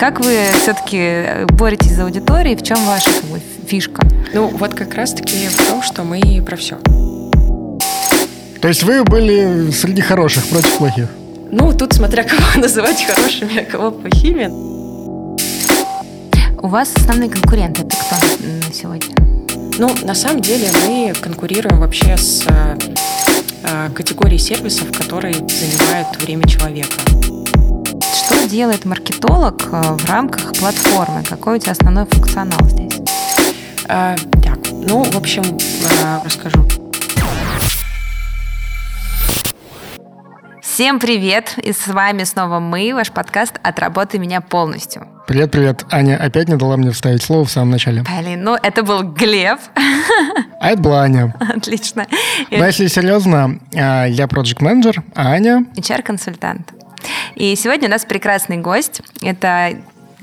Как 0.00 0.18
вы 0.20 0.46
все-таки 0.62 1.44
боретесь 1.58 1.92
за 1.92 2.04
аудиторией? 2.04 2.56
В 2.56 2.62
чем 2.62 2.78
ваша 2.86 3.10
как 3.20 3.24
бы, 3.24 3.38
фишка? 3.66 4.02
Ну, 4.32 4.48
вот 4.48 4.74
как 4.74 4.94
раз-таки 4.94 5.46
в 5.48 5.68
том, 5.68 5.82
что 5.82 6.04
мы 6.04 6.42
про 6.42 6.56
все. 6.56 6.78
То 8.60 8.68
есть 8.68 8.82
вы 8.82 9.04
были 9.04 9.70
среди 9.70 10.00
хороших 10.00 10.46
против 10.46 10.78
плохих? 10.78 11.08
Ну, 11.52 11.72
тут 11.72 11.92
смотря 11.92 12.24
кого 12.24 12.42
называть 12.56 13.04
хорошими, 13.04 13.58
а 13.58 13.64
кого 13.64 13.90
плохими. 13.90 14.48
У 16.62 16.66
вас 16.66 16.92
основные 16.96 17.28
конкуренты 17.28 17.82
это 17.82 17.96
кто 17.96 18.16
на 18.16 18.72
сегодня? 18.72 19.14
Ну, 19.78 19.94
на 20.02 20.14
самом 20.14 20.40
деле 20.40 20.68
мы 20.86 21.12
конкурируем 21.20 21.78
вообще 21.78 22.16
с 22.16 22.46
э, 23.62 23.90
категорией 23.94 24.38
сервисов, 24.38 24.92
которые 24.96 25.34
занимают 25.34 26.22
время 26.22 26.46
человека. 26.48 26.96
Что 28.14 28.48
делает 28.48 28.84
маркетолог 28.84 29.62
э, 29.72 29.96
в 29.96 30.08
рамках 30.08 30.52
платформы? 30.54 31.22
Какой 31.28 31.56
у 31.56 31.58
тебя 31.58 31.72
основной 31.72 32.06
функционал 32.06 32.60
здесь? 32.68 33.00
А, 33.88 34.16
так, 34.42 34.58
ну, 34.70 35.02
в 35.02 35.16
общем, 35.16 35.42
расскажу. 36.24 36.79
Всем 40.80 40.98
привет! 40.98 41.58
И 41.62 41.74
с 41.74 41.88
вами 41.88 42.24
снова 42.24 42.58
мы, 42.58 42.92
ваш 42.94 43.12
подкаст 43.12 43.60
«Отработай 43.62 44.18
меня 44.18 44.40
полностью». 44.40 45.06
Привет, 45.26 45.50
привет. 45.50 45.84
Аня 45.90 46.16
опять 46.16 46.48
не 46.48 46.56
дала 46.56 46.78
мне 46.78 46.90
вставить 46.90 47.22
слово 47.22 47.44
в 47.44 47.50
самом 47.50 47.72
начале. 47.72 48.02
Блин, 48.02 48.42
ну 48.42 48.56
это 48.56 48.82
был 48.82 49.02
Глеб. 49.02 49.58
А 50.58 50.70
это 50.70 50.80
была 50.80 51.02
Аня. 51.02 51.34
Отлично. 51.54 52.06
Но 52.50 52.64
если 52.64 52.86
серьезно, 52.86 53.60
а, 53.74 54.06
я 54.06 54.26
проект 54.26 54.62
менеджер 54.62 55.02
а 55.14 55.32
Аня... 55.32 55.66
HR-консультант. 55.76 56.72
И 57.34 57.54
сегодня 57.56 57.86
у 57.86 57.90
нас 57.90 58.06
прекрасный 58.06 58.56
гость. 58.56 59.02
Это 59.20 59.72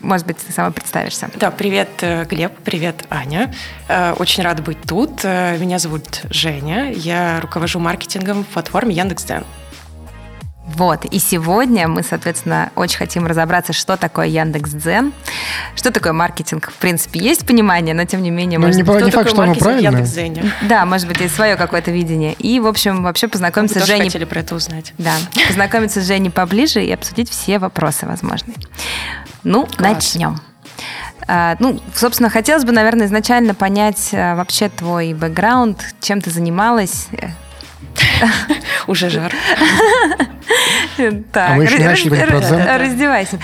может 0.01 0.25
быть, 0.25 0.37
ты 0.37 0.51
сама 0.51 0.71
представишься. 0.71 1.29
Да, 1.35 1.51
привет, 1.51 1.89
э, 2.01 2.25
Глеб, 2.25 2.53
привет, 2.63 3.05
Аня. 3.11 3.53
Э, 3.87 4.13
очень 4.13 4.43
рада 4.43 4.63
быть 4.63 4.81
тут. 4.87 5.19
Э, 5.23 5.55
меня 5.59 5.77
зовут 5.77 6.23
Женя. 6.31 6.91
Я 6.91 7.39
руковожу 7.41 7.79
маркетингом 7.79 8.43
в 8.43 8.47
платформе 8.47 8.95
Яндекс.Дзен. 8.95 9.43
Вот, 10.67 11.05
и 11.05 11.17
сегодня 11.19 11.87
мы, 11.87 12.03
соответственно, 12.03 12.71
очень 12.75 12.97
хотим 12.97 13.25
разобраться, 13.25 13.71
что 13.73 13.95
такое 13.95 14.27
Яндекс.Дзен, 14.27 15.13
что 15.75 15.91
такое 15.91 16.11
маркетинг. 16.13 16.71
В 16.71 16.75
принципе, 16.75 17.19
есть 17.19 17.47
понимание, 17.47 17.95
но 17.95 18.03
тем 18.03 18.21
не 18.21 18.29
менее... 18.29 18.59
Ну, 18.59 18.65
может 18.65 18.77
не, 18.77 18.83
быть, 18.83 19.05
не 19.05 19.11
факт, 19.11 19.29
что 19.29 19.41
оно 19.41 19.55
правильно. 19.55 20.05
Да, 20.63 20.85
может 20.85 21.07
быть, 21.07 21.19
есть 21.21 21.35
свое 21.35 21.55
какое-то 21.55 21.91
видение. 21.91 22.33
И, 22.33 22.59
в 22.59 22.67
общем, 22.67 23.01
вообще 23.03 23.27
познакомиться 23.27 23.79
Вы 23.79 23.85
с 23.85 23.87
Женей... 23.87 24.03
хотели 24.05 24.25
про 24.25 24.41
это 24.41 24.55
узнать. 24.55 24.93
Да, 24.97 25.13
познакомиться 25.47 26.01
с 26.01 26.05
Женей 26.05 26.31
поближе 26.31 26.83
и 26.83 26.91
обсудить 26.91 27.29
все 27.29 27.59
вопросы 27.59 28.05
возможные. 28.05 28.57
Ну, 29.43 29.65
Класс. 29.65 29.79
начнем. 29.79 30.37
А, 31.27 31.55
ну, 31.59 31.81
собственно, 31.95 32.29
хотелось 32.29 32.65
бы, 32.65 32.71
наверное, 32.71 33.07
изначально 33.07 33.53
понять 33.53 34.09
а, 34.13 34.35
вообще 34.35 34.69
твой 34.69 35.13
бэкграунд, 35.13 35.95
чем 36.01 36.21
ты 36.21 36.29
занималась. 36.29 37.07
Уже 38.87 39.09
жар. 39.09 39.31
Так, 41.31 41.51
А 41.51 41.53
мы 41.55 41.63
еще 41.65 41.77
не 41.77 41.85
начали 41.85 42.09
про 42.09 42.39
дзен. 42.39 42.61
Раздевайся. 42.79 43.39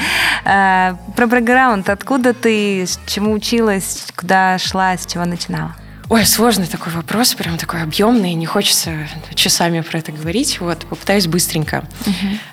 А, 0.46 0.96
Про 1.16 1.28
бэкграунд. 1.28 1.90
Откуда 1.90 2.34
ты, 2.34 2.86
чему 3.06 3.34
училась, 3.34 4.08
куда 4.16 4.58
шла, 4.58 4.98
с 4.98 5.06
чего 5.06 5.26
начинала? 5.26 5.76
Ой, 6.14 6.28
сложный 6.28 6.68
такой 6.68 6.94
вопрос, 6.94 7.34
прям 7.34 7.58
такой 7.58 7.82
объемный, 7.82 8.36
не 8.36 8.46
хочется 8.46 9.10
часами 9.34 9.82
про 9.82 9.98
это 9.98 10.12
говорить. 10.12 10.60
Вот, 10.60 10.86
попытаюсь 10.86 11.26
быстренько. 11.26 11.86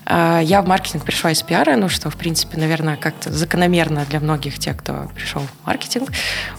А, 0.06 0.40
Я 0.40 0.62
в 0.62 0.66
маркетинг 0.66 1.04
пришла 1.04 1.30
из 1.30 1.42
пиара, 1.42 1.76
ну 1.76 1.90
что, 1.90 2.08
в 2.08 2.16
принципе, 2.16 2.56
наверное, 2.56 2.96
как-то 2.96 3.30
закономерно 3.30 4.06
для 4.08 4.18
многих 4.18 4.58
тех, 4.58 4.78
кто 4.78 5.10
пришел 5.14 5.42
в 5.42 5.66
маркетинг. 5.66 6.10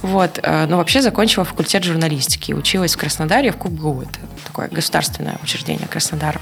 Вот, 0.04 0.40
а, 0.44 0.68
но 0.68 0.78
вообще 0.78 1.02
закончила 1.02 1.44
факультет 1.44 1.84
журналистики, 1.84 2.52
училась 2.52 2.94
в 2.94 3.00
Краснодаре 3.00 3.52
в 3.52 3.58
КубГУ, 3.58 4.04
это 4.04 4.20
такое 4.46 4.68
государственное 4.68 5.40
учреждение 5.42 5.88
Краснодара. 5.88 6.40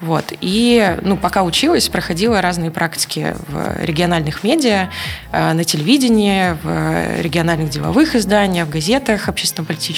Вот, 0.00 0.32
и, 0.40 0.96
ну, 1.02 1.16
пока 1.16 1.44
училась, 1.44 1.88
проходила 1.88 2.42
разные 2.42 2.72
практики 2.72 3.36
в 3.46 3.84
региональных 3.84 4.42
медиа, 4.42 4.90
а, 5.30 5.54
на 5.54 5.62
телевидении, 5.62 6.56
в 6.60 7.22
региональных 7.22 7.70
деловых 7.70 8.16
изданиях, 8.16 8.66
в 8.66 8.70
газетах 8.70 9.28
общественно-политических. 9.28 9.91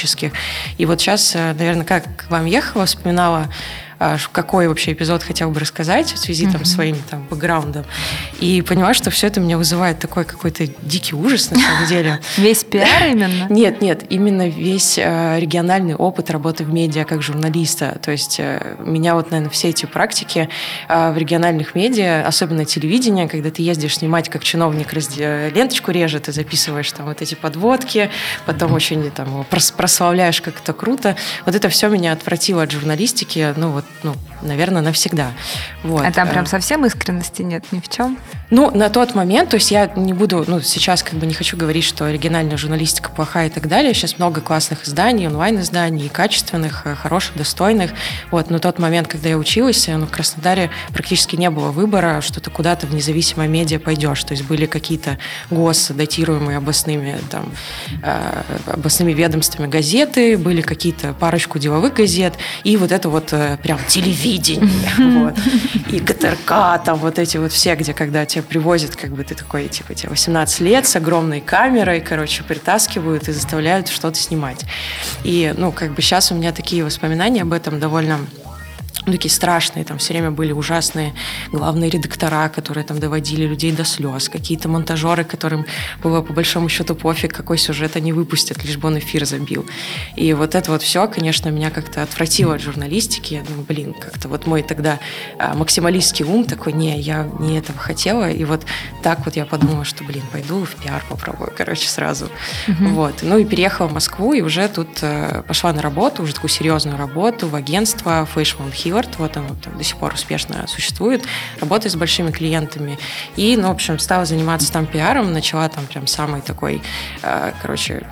И 0.78 0.86
вот 0.86 1.00
сейчас, 1.00 1.34
наверное, 1.34 1.84
как 1.84 2.04
к 2.16 2.30
вам 2.30 2.46
ехала, 2.46 2.86
вспоминала, 2.86 3.48
а, 3.98 4.16
какой 4.32 4.68
вообще 4.68 4.92
эпизод 4.92 5.22
хотела 5.22 5.50
бы 5.50 5.60
рассказать 5.60 6.12
в 6.12 6.18
связи 6.18 6.46
там, 6.46 6.64
своим 6.64 6.96
там, 7.10 7.26
бэкграундом. 7.30 7.84
И 8.40 8.62
поняла, 8.62 8.94
что 8.94 9.10
все 9.10 9.28
это 9.28 9.40
меня 9.40 9.58
вызывает 9.58 9.98
такой 9.98 10.24
какой-то 10.24 10.66
дикий 10.82 11.14
ужас 11.14 11.50
на 11.50 11.58
самом 11.58 11.86
деле. 11.86 12.20
Весь 12.36 12.64
пиар 12.64 13.06
именно? 13.10 13.46
Нет, 13.50 13.80
нет, 13.80 14.04
именно 14.10 14.48
весь 14.48 14.98
э, 14.98 15.38
региональный 15.38 15.94
опыт 15.94 16.30
работы 16.30 16.64
в 16.64 16.72
медиа 16.72 17.04
как 17.04 17.22
журналиста. 17.22 17.98
То 18.02 18.10
есть 18.10 18.36
э, 18.38 18.76
меня 18.78 19.14
вот, 19.14 19.30
наверное, 19.30 19.50
все 19.50 19.68
эти 19.68 19.86
практики 19.86 20.48
э, 20.88 21.12
в 21.12 21.18
региональных 21.18 21.74
медиа, 21.74 22.26
особенно 22.26 22.64
телевидение, 22.64 23.28
когда 23.28 23.50
ты 23.50 23.62
ездишь 23.62 23.96
снимать, 23.96 24.28
как 24.28 24.42
чиновник 24.44 24.92
ленточку 24.92 25.90
режет, 25.90 26.28
и 26.28 26.32
записываешь 26.32 26.90
там 26.92 27.06
вот 27.06 27.22
эти 27.22 27.34
подводки, 27.34 28.10
потом 28.46 28.72
очень 28.72 29.10
там 29.10 29.44
прославляешь, 29.50 30.40
как 30.40 30.60
это 30.62 30.72
круто. 30.72 31.16
Вот 31.44 31.54
это 31.54 31.68
все 31.68 31.88
меня 31.88 32.12
отвратило 32.12 32.62
от 32.62 32.70
журналистики, 32.70 33.54
ну 33.56 33.70
вот, 33.70 33.83
ну, 34.02 34.14
наверное, 34.44 34.82
навсегда. 34.82 35.32
Вот. 35.82 36.04
А 36.04 36.12
там 36.12 36.24
Э, 36.28 36.30
прям 36.30 36.46
совсем 36.46 36.84
искренности 36.86 37.42
нет 37.42 37.64
ни 37.72 37.80
в 37.80 37.88
чем? 37.88 38.18
ну, 38.54 38.70
на 38.70 38.88
тот 38.88 39.14
момент, 39.14 39.50
то 39.50 39.56
есть 39.56 39.70
я 39.70 39.90
не 39.96 40.12
буду, 40.12 40.44
ну, 40.46 40.60
сейчас 40.60 41.02
как 41.02 41.14
бы 41.14 41.26
не 41.26 41.34
хочу 41.34 41.56
говорить, 41.56 41.84
что 41.84 42.06
оригинальная 42.06 42.56
журналистика 42.56 43.10
плохая 43.10 43.48
и 43.48 43.50
так 43.50 43.68
далее. 43.68 43.94
Сейчас 43.94 44.18
много 44.18 44.40
классных 44.40 44.86
изданий, 44.86 45.26
онлайн-изданий, 45.26 46.08
качественных, 46.08 46.82
э, 46.84 46.94
хороших, 46.94 47.36
достойных. 47.36 47.90
Вот, 48.30 48.50
но 48.50 48.58
тот 48.58 48.78
момент, 48.78 49.08
когда 49.08 49.30
я 49.30 49.38
училась, 49.38 49.88
э, 49.88 49.96
ну, 49.96 50.06
в 50.06 50.10
Краснодаре 50.10 50.70
практически 50.92 51.36
не 51.36 51.50
было 51.50 51.70
выбора, 51.70 52.20
что 52.20 52.40
ты 52.40 52.50
куда-то 52.50 52.86
в 52.86 52.94
независимое 52.94 53.48
медиа 53.48 53.80
пойдешь. 53.80 54.22
То 54.22 54.32
есть 54.32 54.44
были 54.44 54.66
какие-то 54.66 55.18
гос, 55.50 55.88
датируемые 55.88 56.58
областными, 56.58 57.18
там, 57.30 57.50
э, 58.02 58.42
областными 58.66 59.12
ведомствами 59.12 59.66
газеты, 59.66 60.38
были 60.38 60.60
какие-то 60.60 61.12
парочку 61.14 61.58
деловых 61.58 61.94
газет, 61.94 62.34
и 62.62 62.76
вот 62.76 62.92
это 62.92 63.08
вот 63.08 63.32
э, 63.32 63.58
прям 63.62 63.78
телевидение, 64.38 64.90
вот. 64.98 65.34
и 65.90 65.98
ГТРК, 65.98 66.84
там 66.84 66.98
вот 66.98 67.18
эти 67.18 67.36
вот 67.36 67.52
все, 67.52 67.74
где 67.74 67.94
когда 67.94 68.26
тебя 68.26 68.42
привозят, 68.42 68.96
как 68.96 69.10
бы 69.10 69.24
ты 69.24 69.34
такой, 69.34 69.68
типа, 69.68 69.94
тебе 69.94 70.10
18 70.10 70.60
лет 70.60 70.86
с 70.86 70.96
огромной 70.96 71.40
камерой, 71.40 72.00
короче, 72.00 72.42
притаскивают 72.42 73.28
и 73.28 73.32
заставляют 73.32 73.88
что-то 73.88 74.18
снимать. 74.18 74.64
И, 75.22 75.54
ну, 75.56 75.72
как 75.72 75.94
бы 75.94 76.02
сейчас 76.02 76.32
у 76.32 76.34
меня 76.34 76.52
такие 76.52 76.84
воспоминания 76.84 77.42
об 77.42 77.52
этом 77.52 77.80
довольно 77.80 78.20
ну, 79.06 79.12
такие 79.12 79.30
страшные, 79.30 79.84
там 79.84 79.98
все 79.98 80.14
время 80.14 80.30
были 80.30 80.52
ужасные 80.52 81.14
главные 81.52 81.90
редактора, 81.90 82.48
которые 82.48 82.84
там 82.84 82.98
доводили 82.98 83.46
людей 83.46 83.72
до 83.72 83.84
слез, 83.84 84.28
какие-то 84.28 84.68
монтажеры, 84.68 85.24
которым 85.24 85.66
было 86.02 86.22
по 86.22 86.32
большому 86.32 86.68
счету 86.68 86.94
пофиг, 86.94 87.34
какой 87.34 87.58
сюжет 87.58 87.96
они 87.96 88.12
выпустят, 88.12 88.64
лишь 88.64 88.76
бы 88.76 88.88
он 88.88 88.98
эфир 88.98 89.24
забил. 89.24 89.66
И 90.16 90.32
вот 90.32 90.54
это 90.54 90.70
вот 90.70 90.82
все, 90.82 91.06
конечно, 91.08 91.48
меня 91.48 91.70
как-то 91.70 92.02
отвратило 92.02 92.54
от 92.54 92.62
журналистики. 92.62 93.34
Я 93.34 93.42
думаю, 93.42 93.64
блин, 93.64 93.94
как-то 93.94 94.28
вот 94.28 94.46
мой 94.46 94.62
тогда 94.62 94.98
а, 95.38 95.54
максималистский 95.54 96.24
ум 96.24 96.44
такой, 96.44 96.72
не, 96.72 96.98
я 97.00 97.28
не 97.38 97.58
этого 97.58 97.78
хотела. 97.78 98.30
И 98.30 98.44
вот 98.44 98.64
так 99.02 99.24
вот 99.24 99.36
я 99.36 99.44
подумала, 99.44 99.84
что, 99.84 100.04
блин, 100.04 100.22
пойду 100.32 100.64
в 100.64 100.74
пиар 100.76 101.04
попробую, 101.08 101.52
короче, 101.56 101.88
сразу. 101.88 102.28
Вот. 102.94 103.16
Ну 103.22 103.38
и 103.38 103.44
переехала 103.44 103.88
в 103.88 103.92
Москву, 103.92 104.32
и 104.32 104.40
уже 104.40 104.68
тут 104.68 104.88
э, 105.02 105.42
пошла 105.46 105.72
на 105.72 105.82
работу, 105.82 106.22
уже 106.22 106.34
такую 106.34 106.50
серьезную 106.50 106.96
работу 106.96 107.48
в 107.48 107.54
агентство 107.54 108.26
Фэшман 108.26 108.70
Хиллард. 108.94 109.18
Вот 109.18 109.36
оно 109.36 109.48
там 109.62 109.76
до 109.76 109.84
сих 109.84 109.96
пор 109.96 110.14
успешно 110.14 110.66
существует. 110.68 111.24
Работает 111.60 111.92
с 111.92 111.96
большими 111.96 112.30
клиентами. 112.30 112.98
И, 113.36 113.56
ну, 113.56 113.68
в 113.68 113.72
общем, 113.72 113.98
стала 113.98 114.24
заниматься 114.24 114.72
там 114.72 114.86
пиаром, 114.86 115.32
начала 115.32 115.68
там 115.68 115.86
прям 115.86 116.06
самый 116.06 116.40
такой, 116.40 116.80
э, 117.22 117.52
короче, 117.60 118.06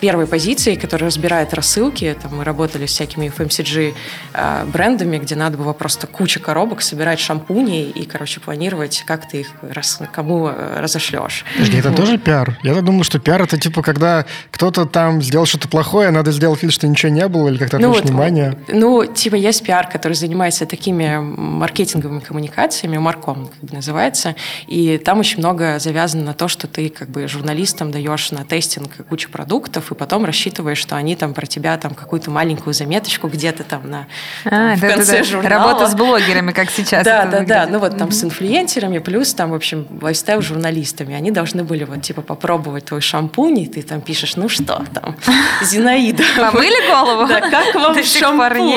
первой 0.00 0.26
позиции, 0.26 0.74
которая 0.74 1.08
разбирает 1.10 1.54
рассылки. 1.54 2.16
Там 2.22 2.36
мы 2.36 2.44
работали 2.44 2.86
с 2.86 2.90
всякими 2.90 3.26
FMCG 3.34 3.94
э, 4.34 4.64
брендами, 4.66 5.18
где 5.18 5.34
надо 5.34 5.56
было 5.58 5.72
просто 5.72 6.06
куча 6.06 6.40
коробок 6.40 6.82
собирать 6.82 7.18
шампуни 7.20 7.82
и, 7.90 8.04
короче, 8.06 8.40
планировать, 8.40 9.04
как 9.06 9.28
ты 9.28 9.40
их 9.40 9.48
рас- 9.62 10.00
кому 10.12 10.48
э, 10.48 10.80
разошлешь. 10.80 11.44
Подожди, 11.54 11.78
это 11.78 11.88
Вот. 11.90 11.96
тоже 11.98 12.18
пиар? 12.18 12.58
Я 12.62 12.74
думал, 12.80 13.04
что 13.04 13.18
пиар 13.18 13.42
это 13.42 13.58
типа, 13.58 13.82
когда 13.82 14.24
кто-то 14.50 14.86
там 14.86 15.22
сделал 15.22 15.46
что-то 15.46 15.68
плохое, 15.68 16.10
надо 16.10 16.32
сделать 16.32 16.62
вид, 16.62 16.72
что 16.72 16.86
ничего 16.86 17.10
не 17.12 17.26
было, 17.28 17.48
или 17.48 17.58
как-то 17.58 17.78
Ну 17.78 17.88
вот, 17.88 18.04
внимание. 18.04 18.58
Ну, 18.68 19.04
типа 19.06 19.34
есть 19.36 19.62
пиар, 19.64 19.88
который 19.88 20.14
занимается 20.14 20.66
такими 20.66 21.16
маркетинговыми 21.20 22.20
коммуникациями, 22.20 22.98
марком 22.98 23.48
как 23.48 23.68
бы 23.70 23.74
называется, 23.74 24.34
и 24.66 24.98
там 24.98 25.20
очень 25.20 25.38
много 25.38 25.78
завязано 25.78 26.24
на 26.24 26.34
то, 26.34 26.48
что 26.48 26.66
ты 26.66 26.88
как 26.88 27.08
бы 27.08 27.28
журналистам 27.28 27.90
даешь 27.90 28.30
на 28.30 28.44
тестинг 28.44 28.90
кучу 29.08 29.30
продуктов, 29.30 29.75
продуктов, 29.76 29.92
и 29.92 29.94
потом 29.94 30.24
рассчитываешь, 30.24 30.78
что 30.78 30.96
они 30.96 31.16
там 31.16 31.34
про 31.34 31.46
тебя 31.46 31.76
там 31.78 31.94
какую-то 31.94 32.30
маленькую 32.30 32.74
заметочку 32.74 33.28
где-то 33.28 33.64
там 33.64 33.88
на 33.90 34.06
А, 34.44 34.50
там, 34.50 34.76
в 34.76 34.80
да, 34.80 34.88
да, 34.88 34.94
конце 34.94 35.18
да. 35.18 35.24
журнала. 35.24 35.64
Работа 35.72 35.86
с 35.88 35.94
блогерами, 35.94 36.52
как 36.52 36.70
сейчас. 36.70 37.04
Да, 37.04 37.26
да, 37.26 37.40
да. 37.40 37.66
Ну 37.68 37.78
вот 37.78 37.96
там 37.98 38.10
с 38.10 38.24
инфлюенсерами, 38.24 38.98
плюс 38.98 39.34
там, 39.34 39.50
в 39.50 39.54
общем, 39.54 39.86
лайфстайл-журналистами. 40.00 41.14
Они 41.14 41.30
должны 41.30 41.64
были 41.64 41.84
вот 41.84 42.02
типа 42.02 42.22
попробовать 42.22 42.86
твой 42.86 43.00
шампунь, 43.00 43.58
и 43.60 43.66
ты 43.66 43.82
там 43.82 44.00
пишешь, 44.00 44.36
ну 44.36 44.48
что 44.48 44.84
там, 44.94 45.16
Зинаида. 45.62 46.22
Помыли 46.36 46.90
голову? 46.90 47.26
Да, 47.28 47.40
как 47.40 47.74
вам 47.74 48.02
шампунь? 48.02 48.68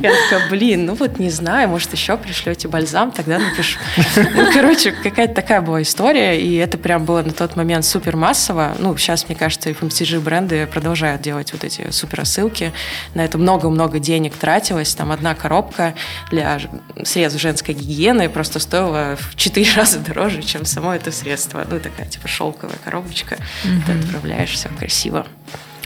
Я 0.00 0.10
такая- 0.30 0.48
блин, 0.50 0.86
ну 0.86 0.94
вот 0.94 1.18
не 1.18 1.30
знаю, 1.30 1.68
может 1.68 1.92
еще 1.92 2.16
пришлете 2.16 2.68
бальзам, 2.68 3.10
тогда 3.10 3.38
напишу. 3.38 3.78
Ну, 4.16 4.52
короче, 4.52 4.92
какая-то 4.92 5.34
такая 5.34 5.60
была 5.60 5.82
история, 5.82 6.40
и 6.40 6.54
это 6.56 6.78
прям 6.78 7.04
было 7.04 7.22
на 7.22 7.32
тот 7.32 7.56
момент 7.56 7.84
супер 7.84 8.16
массово. 8.16 8.74
Ну, 8.78 8.96
сейчас, 8.96 9.28
мне 9.28 9.36
кажется, 9.36 9.70
бренды 10.20 10.66
продолжают 10.66 11.22
делать 11.22 11.52
вот 11.52 11.64
эти 11.64 11.90
супер 11.90 12.18
рассылки. 12.18 12.72
На 13.14 13.24
это 13.24 13.38
много-много 13.38 13.98
денег 13.98 14.34
тратилось. 14.34 14.94
Там 14.94 15.12
одна 15.12 15.34
коробка 15.34 15.94
для 16.30 16.60
средств 17.04 17.40
женской 17.40 17.74
гигиены 17.74 18.28
просто 18.28 18.58
стоила 18.58 19.16
в 19.16 19.36
4 19.36 19.72
раза 19.76 19.98
дороже, 19.98 20.42
чем 20.42 20.64
само 20.64 20.94
это 20.94 21.12
средство. 21.12 21.64
Ну, 21.68 21.80
такая 21.80 22.06
типа 22.06 22.28
шелковая 22.28 22.78
коробочка. 22.84 23.38
Ты 23.86 23.92
отправляешь, 23.92 24.50
все 24.50 24.68
красиво. 24.68 25.26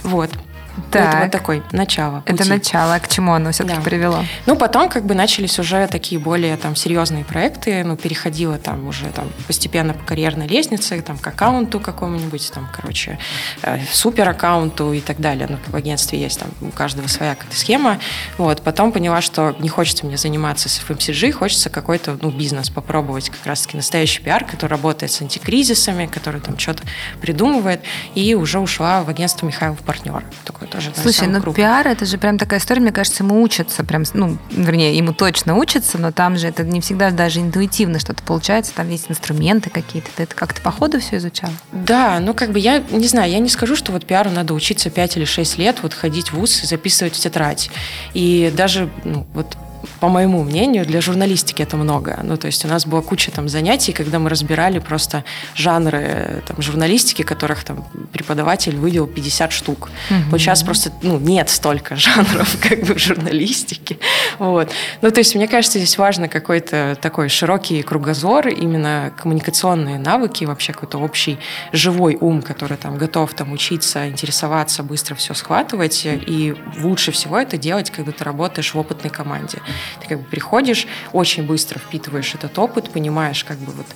Вот. 0.03 0.31
Ну, 0.77 0.83
Это 0.89 0.99
Так. 1.13 1.23
вот 1.23 1.31
такой 1.31 1.63
начало. 1.73 2.23
Это 2.27 2.39
пути. 2.39 2.49
начало. 2.51 2.95
А 2.95 3.01
к 3.01 3.09
чему 3.09 3.33
оно 3.35 3.51
все-таки 3.53 3.77
Да. 3.79 3.83
привело? 3.83 4.25
Ну, 4.47 4.57
потом 4.57 4.89
как 4.89 5.05
бы 5.05 5.15
начались 5.15 5.59
уже 5.59 5.87
такие 5.87 6.21
более 6.21 6.57
там 6.57 6.77
серьезные 6.77 7.25
проекты, 7.25 7.85
ну, 7.85 7.97
переходила 7.97 8.59
там 8.59 8.87
уже 8.87 9.07
там 9.07 9.31
постепенно 9.47 9.93
по 9.95 10.05
карьерной 10.05 10.47
лестнице, 10.47 11.01
там 11.03 11.19
к 11.19 11.27
аккаунту 11.27 11.79
какому-нибудь, 11.81 12.51
там, 12.53 12.69
короче, 12.75 13.19
э, 13.63 13.81
супер 13.93 14.29
аккаунту 14.29 14.93
и 14.93 15.01
так 15.01 15.19
далее. 15.21 15.47
Ну, 15.51 15.59
в 15.67 15.75
агентстве 15.77 16.21
есть 16.21 16.39
там 16.41 16.49
у 16.61 16.71
каждого 16.71 17.07
своя 17.07 17.35
какая-то 17.35 17.57
схема. 17.57 17.99
Вот, 18.39 18.63
потом 18.63 18.93
поняла, 18.93 19.21
что 19.21 19.55
не 19.59 19.69
хочется 19.69 20.07
мне 20.07 20.17
заниматься 20.17 20.69
с 20.69 20.81
FMCG, 20.81 21.33
хочется 21.33 21.71
какой-то, 21.71 22.19
ну, 22.21 22.31
бизнес 22.31 22.71
попробовать, 22.71 23.29
как 23.31 23.45
раз-таки 23.47 23.77
настоящий 23.77 24.23
пиар, 24.23 24.45
который 24.45 24.71
работает 24.73 25.13
с 25.13 25.21
антикризисами, 25.21 26.07
который 26.07 26.41
там 26.41 26.59
что-то 26.59 26.83
придумывает, 27.21 27.81
и 28.15 28.35
уже 28.35 28.59
ушла 28.59 29.03
в 29.03 29.09
агентство 29.09 29.47
Михайлов 29.47 29.79
партнер. 29.81 30.25
Такой 30.63 30.81
тоже 30.81 30.93
Слушай, 31.01 31.29
ну 31.29 31.41
крупный. 31.41 31.63
пиар 31.63 31.87
это 31.89 32.07
же 32.07 32.19
прям 32.19 32.39
такая 32.39 32.61
история, 32.61 32.81
мне 32.81 32.93
кажется, 32.93 33.23
ему 33.23 33.43
учатся 33.43 33.85
прям, 33.85 34.05
ну, 34.15 34.39
вернее, 34.51 34.97
ему 34.97 35.13
точно 35.13 35.57
учатся, 35.57 35.99
но 35.99 36.13
там 36.13 36.37
же 36.37 36.49
это 36.49 36.65
не 36.65 36.81
всегда 36.81 37.11
даже 37.11 37.41
интуитивно 37.41 37.99
что-то 37.99 38.23
получается, 38.23 38.73
там 38.75 38.89
есть 38.89 39.11
инструменты 39.11 39.71
какие-то. 39.71 40.09
Ты 40.17 40.25
это 40.25 40.35
как-то 40.35 40.61
по 40.61 40.71
ходу 40.71 41.01
все 41.01 41.17
изучала? 41.17 41.53
Да, 41.73 42.21
ну 42.21 42.35
как 42.35 42.51
бы 42.51 42.59
я 42.59 42.83
не 42.91 43.07
знаю, 43.07 43.31
я 43.31 43.39
не 43.39 43.49
скажу, 43.49 43.77
что 43.77 43.93
вот 43.93 44.07
пиару 44.07 44.31
надо 44.31 44.55
учиться 44.55 44.91
5 44.91 45.17
или 45.17 45.25
6 45.25 45.59
лет, 45.59 45.79
вот 45.83 45.95
ходить 45.95 46.33
в 46.33 46.35
ВУЗ 46.35 46.65
и 46.65 46.67
записывать 46.67 47.15
в 47.15 47.21
тетрадь. 47.21 47.71
И 48.15 48.53
даже 48.55 48.89
ну, 49.05 49.27
вот 49.35 49.57
по 50.01 50.09
моему 50.09 50.43
мнению, 50.43 50.85
для 50.85 51.01
журналистики 51.01 51.63
это 51.63 51.77
много. 51.77 52.19
Ну, 52.23 52.37
то 52.37 52.47
есть 52.47 52.65
у 52.65 52.69
нас 52.69 52.87
была 52.87 53.03
куча 53.03 53.31
там 53.31 53.49
занятий, 53.49 53.93
когда 53.93 54.19
мы 54.19 54.31
разбирали 54.31 54.79
просто 54.79 55.25
жанры 55.55 55.99
э, 56.01 56.41
там, 56.47 56.61
журналистики, 56.63 57.23
которых 57.23 57.65
там 57.65 57.85
преподаватель 58.13 58.77
вывел 58.77 59.07
50 59.07 59.53
штук. 59.53 59.91
Вот 60.31 60.41
сейчас 60.41 60.63
просто 60.63 60.93
ну, 61.03 61.19
нет 61.19 61.51
столько 61.51 61.97
жанров 61.97 62.57
как 62.61 62.85
бы 62.85 62.95
в 62.95 62.99
журналистике. 62.99 63.99
Вот. 64.39 64.71
Ну, 65.01 65.11
то 65.11 65.21
есть 65.21 65.35
мне 65.35 65.49
кажется, 65.49 65.79
здесь 65.79 65.99
важно 65.99 66.29
какой-то 66.29 66.97
такой 67.01 67.29
широкий 67.29 67.83
кругозор, 67.83 68.49
именно 68.49 69.13
коммуникационные 69.17 69.99
навыки, 69.99 70.45
вообще 70.45 70.73
какой-то 70.73 70.99
общий 70.99 71.39
живой 71.73 72.17
ум, 72.21 72.43
который 72.43 72.77
там 72.77 72.97
готов 72.99 73.35
там 73.35 73.53
учиться, 73.53 74.09
интересоваться, 74.09 74.83
быстро 74.83 75.15
все 75.15 75.35
схватывать. 75.35 76.03
И 76.05 76.55
лучше 76.79 77.13
всего 77.13 77.39
это 77.39 77.57
делать, 77.57 77.91
когда 77.91 78.13
ты 78.13 78.25
работаешь 78.25 78.75
в 78.75 78.79
опытной 78.79 79.11
команде. 79.11 79.59
Ты 80.01 80.09
как 80.09 80.19
бы 80.19 80.25
приходишь, 80.25 80.87
очень 81.13 81.47
быстро 81.47 81.79
впитываешь 81.79 82.35
этот 82.35 82.59
опыт, 82.59 82.91
понимаешь 82.91 83.45
как 83.45 83.59
бы 83.59 83.73
вот 83.73 83.87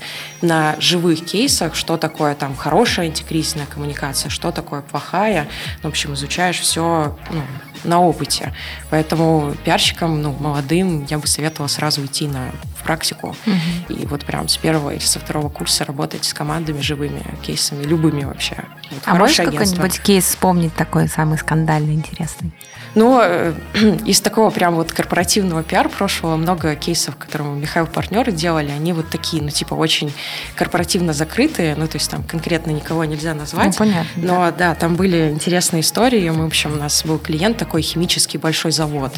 на 0.43 0.77
живых 0.81 1.25
кейсах, 1.25 1.75
что 1.75 1.97
такое 1.97 2.35
там 2.35 2.57
хорошая 2.57 3.07
антикризисная 3.07 3.67
коммуникация, 3.67 4.31
что 4.31 4.53
такое 4.53 4.83
плохая. 4.83 5.49
Ну, 5.83 5.89
в 5.89 5.93
общем, 5.93 6.15
изучаешь 6.15 6.61
все 6.61 7.17
ну, 7.31 7.43
на 7.85 8.01
опыте. 8.01 8.53
Поэтому 8.91 9.55
пиарщикам, 9.65 10.21
ну, 10.23 10.33
молодым, 10.39 11.07
я 11.09 11.19
бы 11.19 11.27
советовала 11.27 11.69
сразу 11.69 12.05
идти 12.05 12.29
на, 12.29 12.51
в 12.79 12.83
практику. 12.83 13.37
И 13.89 14.07
вот 14.07 14.25
прям 14.25 14.49
с 14.49 14.57
первого 14.57 14.91
или 14.91 15.01
со 15.01 15.19
второго 15.19 15.49
курса 15.49 15.85
работать 15.85 16.25
с 16.25 16.35
командами 16.35 16.81
живыми, 16.81 17.23
кейсами, 17.43 17.85
любыми 17.85 18.25
вообще. 18.25 18.57
Вот 18.91 19.03
А 19.05 19.15
можешь 19.15 19.37
какой-нибудь 19.37 20.01
кейс 20.01 20.25
вспомнить 20.25 20.75
такой 20.75 21.09
самый 21.09 21.39
скандальный, 21.39 21.95
интересный? 21.95 22.53
Ну, 22.97 23.21
э, 23.23 23.53
из 24.07 24.21
такого 24.23 24.49
прям 24.49 24.75
вот 24.75 24.91
корпоративного 24.91 25.63
пиар 25.63 25.91
прошлого 25.91 26.37
много 26.37 26.75
кейсов, 26.75 27.15
которые 27.17 27.51
мы 27.51 27.61
Михаил 27.61 27.87
партнеры 27.87 28.33
делали, 28.33 28.71
они 28.71 28.95
вот 28.95 29.11
такие, 29.11 29.43
ну, 29.43 29.51
типа, 29.51 29.75
очень 29.75 30.13
корпоративно 30.55 31.13
закрытые, 31.13 31.77
ну, 31.77 31.87
то 31.87 31.99
есть 31.99 32.11
там 32.11 32.25
конкретно 32.25 32.71
никого 32.71 33.05
нельзя 33.05 33.35
назвать. 33.35 33.67
Ну, 33.67 33.73
понятно. 33.87 34.07
Но 34.17 34.51
да, 34.51 34.75
там 34.75 34.97
были 34.97 35.29
интересные 35.29 35.83
истории. 35.83 36.29
Мы, 36.31 36.45
в 36.45 36.47
общем, 36.47 36.73
у 36.73 36.77
нас 36.77 37.05
был 37.05 37.19
клиент 37.19 37.59
такой 37.59 37.83
химический 37.83 38.39
большой 38.39 38.73
завод. 38.73 39.13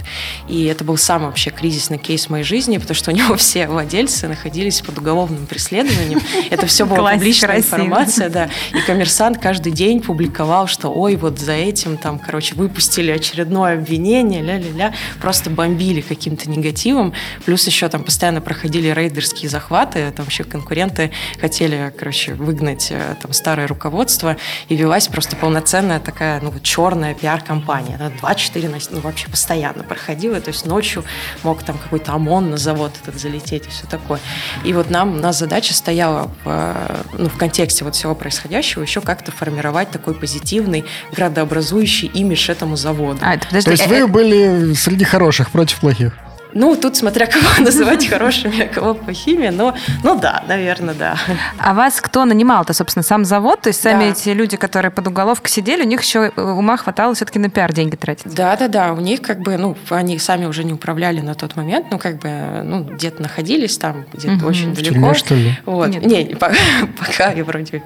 И 0.49 0.65
это 0.65 0.83
был 0.83 0.97
самый 0.97 1.27
вообще 1.27 1.51
кризисный 1.51 1.99
кейс 1.99 2.27
в 2.27 2.31
моей 2.31 2.45
жизни, 2.45 2.79
потому 2.79 2.97
что 2.97 3.13
у 3.13 3.15
него 3.15 3.35
все 3.37 3.69
владельцы 3.69 4.27
находились 4.27 4.81
под 4.81 4.99
уголовным 4.99 5.47
преследованием. 5.47 6.21
Это 6.51 6.67
все 6.67 6.85
была 6.85 7.13
публичная 7.13 7.59
информация, 7.59 8.29
да. 8.29 8.51
И 8.75 8.81
коммерсант 8.81 9.39
каждый 9.39 9.71
день 9.71 10.01
публиковал, 10.01 10.67
что 10.67 10.89
ой, 10.89 11.15
вот 11.15 11.39
за 11.39 11.53
этим 11.53 11.97
там, 11.97 12.19
короче, 12.19 12.57
выпустили 12.57 13.13
очередное 13.13 13.68
обвинение, 13.75 14.43
ля-ля-ля, 14.43 14.95
просто 15.21 15.51
бомбили 15.51 16.01
каким-то 16.01 16.49
негативом. 16.51 17.13
Плюс 17.45 17.67
еще 17.67 17.89
там 17.89 18.05
постоянно 18.05 18.41
проходили 18.41 18.89
рейдерские 18.89 19.49
захваты, 19.49 20.13
там 20.17 20.27
еще 20.27 20.45
конкуренты 20.45 21.11
хотели, 21.41 21.93
короче, 21.97 22.35
выгнать 22.35 22.89
э, 22.91 23.17
там 23.21 23.33
старое 23.33 23.67
руководство, 23.67 24.37
и 24.69 24.77
велась 24.77 25.09
просто 25.09 25.37
полноценная 25.37 26.01
такая, 26.01 26.41
ну, 26.41 26.53
черная 26.63 27.15
пиар-компания. 27.15 27.97
Она 27.97 28.11
24 28.11 28.69
на 28.69 28.79
ну, 28.91 29.01
вообще 29.01 29.29
постоянно 29.29 29.83
проходила, 29.83 30.41
то 30.41 30.51
есть 30.51 30.67
ночью 30.67 31.05
мог 31.43 31.63
там 31.63 31.79
какой-то 31.79 32.13
ОМОН 32.13 32.51
на 32.51 32.57
завод 32.57 32.93
этот 33.03 33.21
залететь 33.21 33.67
и 33.67 33.71
все 33.71 33.87
такое. 33.87 34.21
И 34.65 34.73
вот 34.73 34.91
нам, 34.91 35.17
у 35.17 35.19
нас 35.19 35.39
задача 35.39 35.75
стояла 35.75 36.31
в, 36.45 36.47
э, 36.47 37.03
ну, 37.19 37.29
в 37.29 37.37
контексте 37.37 37.85
вот 37.85 37.95
всего 37.95 38.15
происходящего 38.15 38.83
еще 38.83 39.01
как-то 39.01 39.33
формировать 39.33 39.91
такой 39.91 40.15
позитивный, 40.15 40.85
градообразующий 41.13 42.09
имидж 42.09 42.51
этому 42.51 42.77
заводу. 42.77 43.19
А, 43.23 43.35
это, 43.35 43.47
подожди, 43.65 43.85
То 43.85 43.91
есть 43.95 44.01
э, 44.01 44.07
вы 44.07 44.11
э, 44.11 44.13
были 44.13 44.75
среди 44.75 45.05
хороших 45.05 45.51
против 45.51 45.79
плохих. 45.81 46.13
Ну, 46.55 46.77
тут 46.77 46.97
смотря 46.97 47.27
кого 47.27 47.47
называть 47.61 48.07
хорошими, 48.09 48.63
а 48.63 48.67
кого 48.69 48.95
плохими, 48.95 49.49
но, 49.49 49.75
ну 50.03 50.19
да, 50.19 50.43
наверное, 50.49 50.95
да. 50.95 51.17
А 51.59 51.75
вас 51.75 52.01
кто 52.01 52.25
нанимал-то, 52.25 52.73
собственно, 52.73 53.03
сам 53.03 53.25
завод? 53.25 53.61
То 53.63 53.69
есть 53.69 53.81
сами 53.81 54.05
Да. 54.05 54.11
эти 54.11 54.31
люди, 54.31 54.57
которые 54.57 54.91
под 54.91 55.07
уголовкой 55.09 55.51
сидели, 55.51 55.83
у 55.83 55.87
них 55.87 56.03
еще 56.03 56.31
ума 56.37 56.77
хватало 56.77 57.15
все-таки 57.15 57.39
на 57.39 57.51
пиар 57.51 57.73
деньги 57.73 57.97
тратить? 57.97 58.35
Да, 58.35 58.57
да, 58.57 58.69
да. 58.69 58.93
У 58.93 59.01
них 59.01 59.21
как 59.23 59.41
бы, 59.41 59.57
ну, 59.57 59.77
они 59.91 60.19
сами 60.19 60.47
уже 60.47 60.65
не 60.65 60.73
управляли 60.73 61.21
на 61.21 61.35
тот 61.35 61.57
момент, 61.57 61.87
ну, 61.91 61.99
как 61.99 62.19
бы, 62.19 62.31
ну, 62.65 62.83
где-то 62.85 63.21
находились 63.23 63.77
там, 63.79 64.07
где-то 64.13 64.35
Мгм. 64.35 64.47
очень 64.47 64.73
В 64.73 64.77
далеко. 64.77 64.95
тюрьме, 64.95 65.15
что 65.15 65.35
ли? 65.35 65.53
Вот. 65.67 65.89
Нет. 65.89 66.05
Не, 66.07 66.35
пока, 66.35 66.55
пока 66.99 67.33
я 67.33 67.45
вроде 67.45 67.83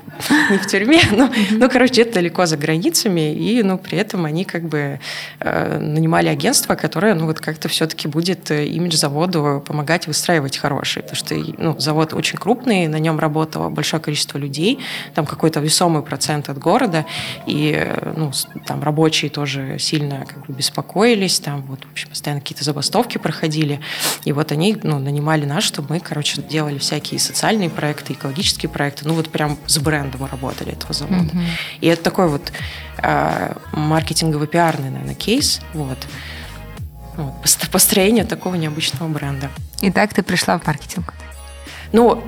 не 0.50 0.58
в 0.58 0.66
тюрьме, 0.66 1.00
но, 1.10 1.30
ну, 1.50 1.68
короче, 1.68 1.92
где-то 1.92 2.14
далеко 2.14 2.46
за 2.46 2.56
границами, 2.56 3.34
и, 3.34 3.62
ну, 3.62 3.78
при 3.78 3.98
этом 3.98 4.24
они 4.24 4.44
как 4.44 4.62
бы 4.64 5.00
э, 5.40 5.78
нанимали 5.78 6.28
агентство, 6.28 6.74
которое, 6.76 7.14
ну, 7.14 7.26
вот 7.26 7.40
как-то 7.40 7.68
все-таки 7.68 8.06
будет 8.08 8.50
э, 8.50 8.51
имидж 8.52 8.96
заводу 8.96 9.62
помогать 9.66 10.06
выстраивать 10.06 10.58
хороший, 10.58 11.02
потому 11.02 11.16
что, 11.16 11.34
ну, 11.34 11.78
завод 11.78 12.14
очень 12.14 12.38
крупный, 12.38 12.86
на 12.88 12.96
нем 12.96 13.18
работало 13.18 13.68
большое 13.68 14.02
количество 14.02 14.38
людей, 14.38 14.78
там 15.14 15.26
какой-то 15.26 15.60
весомый 15.60 16.02
процент 16.02 16.48
от 16.48 16.58
города, 16.58 17.06
и, 17.46 17.92
ну, 18.16 18.32
там 18.66 18.82
рабочие 18.82 19.30
тоже 19.30 19.78
сильно 19.78 20.26
как 20.26 20.46
бы 20.46 20.54
беспокоились, 20.54 21.40
там 21.40 21.62
вот, 21.62 21.84
в 21.84 21.92
общем, 21.92 22.08
постоянно 22.08 22.40
какие-то 22.40 22.64
забастовки 22.64 23.18
проходили, 23.18 23.80
и 24.24 24.32
вот 24.32 24.52
они, 24.52 24.76
ну, 24.82 24.98
нанимали 24.98 25.44
нас, 25.44 25.64
чтобы 25.64 25.94
мы, 25.94 26.00
короче, 26.00 26.42
делали 26.42 26.78
всякие 26.78 27.18
социальные 27.20 27.70
проекты, 27.70 28.12
экологические 28.12 28.70
проекты, 28.70 29.06
ну, 29.06 29.14
вот 29.14 29.30
прям 29.30 29.58
с 29.66 29.78
брендом 29.78 30.24
работали 30.24 30.72
этого 30.72 30.92
завода. 30.92 31.30
И 31.80 31.86
это 31.86 32.02
такой 32.02 32.28
вот 32.28 32.52
э, 32.98 33.54
маркетингово-пиарный, 33.72 34.90
наверное, 34.90 35.14
кейс, 35.14 35.60
вот. 35.72 35.98
Построение 37.70 38.24
такого 38.24 38.54
необычного 38.54 39.08
бренда. 39.08 39.50
И 39.80 39.90
так 39.90 40.14
ты 40.14 40.22
пришла 40.22 40.58
в 40.58 40.66
маркетинг. 40.66 41.14
Ну, 41.92 42.24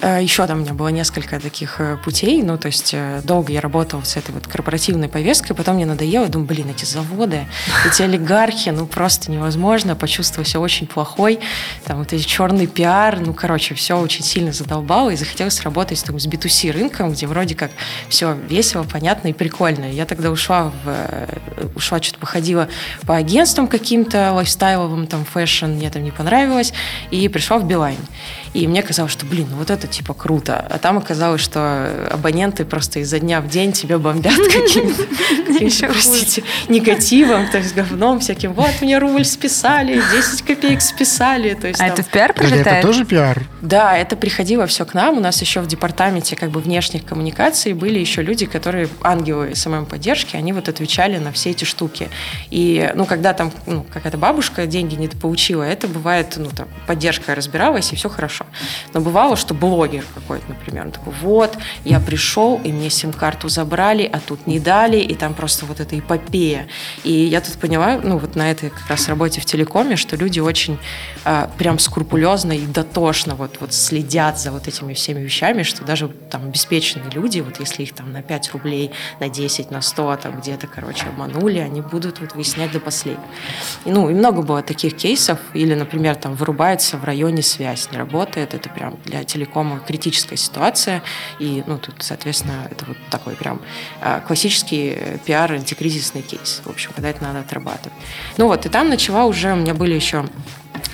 э, 0.00 0.22
еще 0.22 0.46
там 0.46 0.58
у 0.58 0.60
меня 0.62 0.72
было 0.72 0.88
несколько 0.88 1.40
таких 1.40 1.80
э, 1.80 1.96
путей. 1.96 2.42
Ну, 2.42 2.56
то 2.56 2.66
есть 2.66 2.94
э, 2.94 3.20
долго 3.24 3.52
я 3.52 3.60
работала 3.60 4.02
с 4.02 4.16
этой 4.16 4.30
вот 4.30 4.46
корпоративной 4.46 5.08
повесткой, 5.08 5.54
потом 5.54 5.74
мне 5.74 5.86
надоело. 5.86 6.28
Думаю, 6.28 6.46
блин, 6.46 6.70
эти 6.70 6.84
заводы, 6.84 7.46
эти 7.84 8.02
олигархи, 8.02 8.68
ну, 8.68 8.86
просто 8.86 9.32
невозможно. 9.32 9.96
Почувствовала 9.96 10.46
себя 10.46 10.60
очень 10.60 10.86
плохой. 10.86 11.40
Там 11.84 11.98
вот 11.98 12.12
эти 12.12 12.22
черный 12.22 12.68
пиар. 12.68 13.18
Ну, 13.18 13.34
короче, 13.34 13.74
все 13.74 13.98
очень 13.98 14.22
сильно 14.22 14.52
задолбало. 14.52 15.10
И 15.10 15.16
захотелось 15.16 15.60
работать 15.62 16.02
там, 16.04 16.20
с 16.20 16.26
B2C 16.28 16.70
рынком, 16.70 17.10
где 17.10 17.26
вроде 17.26 17.56
как 17.56 17.72
все 18.08 18.34
весело, 18.48 18.84
понятно 18.84 19.28
и 19.28 19.32
прикольно. 19.32 19.90
Я 19.90 20.06
тогда 20.06 20.30
ушла 20.30 20.72
в... 20.84 21.74
Ушла, 21.74 22.00
что-то 22.00 22.20
походила 22.20 22.68
по 23.04 23.16
агентствам 23.16 23.66
каким-то 23.66 24.32
лайфстайловым, 24.32 25.08
там, 25.08 25.24
fashion, 25.24 25.66
мне 25.66 25.90
там 25.90 26.04
не 26.04 26.12
понравилось. 26.12 26.72
И 27.10 27.28
пришла 27.28 27.58
в 27.58 27.66
Билайн. 27.66 27.98
И 28.56 28.66
мне 28.66 28.82
казалось, 28.82 29.12
что, 29.12 29.26
блин, 29.26 29.48
ну 29.50 29.58
вот 29.58 29.68
это 29.68 29.86
типа 29.86 30.14
круто. 30.14 30.66
А 30.70 30.78
там 30.78 30.96
оказалось, 30.96 31.42
что 31.42 32.08
абоненты 32.10 32.64
просто 32.64 33.00
изо 33.00 33.18
дня 33.18 33.42
в 33.42 33.48
день 33.48 33.72
тебя 33.72 33.98
бомбят 33.98 34.32
каким-то, 34.52 35.02
простите, 35.92 36.42
негативом, 36.66 37.48
то 37.48 37.58
есть 37.58 37.74
говном 37.74 38.18
всяким. 38.18 38.54
Вот, 38.54 38.70
мне 38.80 38.96
рубль 38.96 39.26
списали, 39.26 40.00
10 40.10 40.40
копеек 40.40 40.80
списали. 40.80 41.52
То 41.52 41.68
есть, 41.68 41.82
а 41.82 41.88
это 41.88 42.02
в 42.02 42.06
пиар 42.08 42.32
прилетает? 42.32 42.66
Это 42.66 42.86
тоже 42.86 43.04
пиар? 43.04 43.42
Да, 43.60 43.94
это 43.94 44.16
приходило 44.16 44.66
все 44.66 44.86
к 44.86 44.94
нам. 44.94 45.18
У 45.18 45.20
нас 45.20 45.38
еще 45.42 45.60
в 45.60 45.66
департаменте 45.66 46.34
как 46.34 46.48
бы 46.50 46.60
внешних 46.60 47.04
коммуникаций 47.04 47.74
были 47.74 47.98
еще 47.98 48.22
люди, 48.22 48.46
которые, 48.46 48.88
ангелы 49.02 49.54
СММ-поддержки, 49.54 50.34
они 50.34 50.54
вот 50.54 50.70
отвечали 50.70 51.18
на 51.18 51.30
все 51.30 51.50
эти 51.50 51.64
штуки. 51.64 52.08
И, 52.48 52.90
ну, 52.94 53.04
когда 53.04 53.34
там 53.34 53.52
ну, 53.66 53.84
какая-то 53.92 54.16
бабушка 54.16 54.64
деньги 54.64 54.94
не 54.94 55.08
получила, 55.08 55.62
это 55.62 55.88
бывает, 55.88 56.34
ну, 56.38 56.48
там, 56.48 56.68
поддержка 56.86 57.34
разбиралась, 57.34 57.92
и 57.92 57.96
все 57.96 58.08
хорошо. 58.08 58.45
Но 58.92 59.00
бывало, 59.00 59.36
что 59.36 59.54
блогер 59.54 60.04
какой-то, 60.14 60.44
например, 60.48 60.90
такой, 60.90 61.12
вот, 61.20 61.56
я 61.84 62.00
пришел, 62.00 62.60
и 62.62 62.72
мне 62.72 62.90
сим-карту 62.90 63.48
забрали, 63.48 64.08
а 64.10 64.20
тут 64.20 64.46
не 64.46 64.60
дали, 64.60 64.98
и 64.98 65.14
там 65.14 65.34
просто 65.34 65.66
вот 65.66 65.80
эта 65.80 65.98
эпопея. 65.98 66.68
И 67.04 67.12
я 67.12 67.40
тут 67.40 67.54
поняла, 67.54 68.00
ну 68.02 68.18
вот 68.18 68.36
на 68.36 68.50
этой 68.50 68.70
как 68.70 68.88
раз 68.88 69.08
работе 69.08 69.40
в 69.40 69.44
телекоме, 69.44 69.96
что 69.96 70.16
люди 70.16 70.40
очень 70.40 70.78
а, 71.24 71.50
прям 71.58 71.78
скрупулезно 71.78 72.52
и 72.52 72.66
дотошно 72.66 73.34
вот, 73.34 73.58
вот 73.60 73.72
следят 73.72 74.38
за 74.38 74.52
вот 74.52 74.68
этими 74.68 74.94
всеми 74.94 75.20
вещами, 75.20 75.62
что 75.62 75.84
даже 75.84 76.08
там 76.08 76.46
обеспеченные 76.46 77.10
люди, 77.10 77.40
вот 77.40 77.60
если 77.60 77.82
их 77.82 77.94
там 77.94 78.12
на 78.12 78.22
5 78.22 78.52
рублей, 78.52 78.90
на 79.20 79.28
10, 79.28 79.70
на 79.70 79.80
100, 79.80 80.16
там 80.16 80.40
где-то, 80.40 80.66
короче, 80.66 81.06
обманули, 81.06 81.58
они 81.58 81.80
будут 81.80 82.20
вот 82.20 82.34
выяснять 82.34 82.72
до 82.72 82.80
последнего. 82.80 83.24
И, 83.84 83.90
ну, 83.90 84.10
и 84.10 84.14
много 84.14 84.42
было 84.42 84.62
таких 84.62 84.96
кейсов, 84.96 85.38
или, 85.54 85.74
например, 85.74 86.16
там 86.16 86.34
вырубается 86.34 86.96
в 86.96 87.04
районе 87.04 87.42
связь, 87.42 87.90
не 87.90 87.98
работает, 87.98 88.35
работает. 88.36 88.54
Это 88.54 88.68
прям 88.68 88.96
для 89.04 89.24
телекома 89.24 89.80
критическая 89.86 90.36
ситуация. 90.36 91.02
И, 91.38 91.62
ну, 91.66 91.78
тут, 91.78 91.94
соответственно, 92.00 92.68
это 92.70 92.84
вот 92.86 92.96
такой 93.10 93.34
прям 93.34 93.60
а, 94.00 94.20
классический 94.20 95.18
пиар, 95.24 95.52
антикризисный 95.52 96.22
кейс. 96.22 96.62
В 96.64 96.70
общем, 96.70 96.90
когда 96.94 97.08
это 97.08 97.22
надо 97.22 97.40
отрабатывать. 97.40 97.92
Ну 98.38 98.46
вот, 98.46 98.66
и 98.66 98.68
там 98.68 98.88
начала 98.88 99.24
уже, 99.24 99.52
у 99.52 99.56
меня 99.56 99.74
были 99.74 99.94
еще 99.94 100.24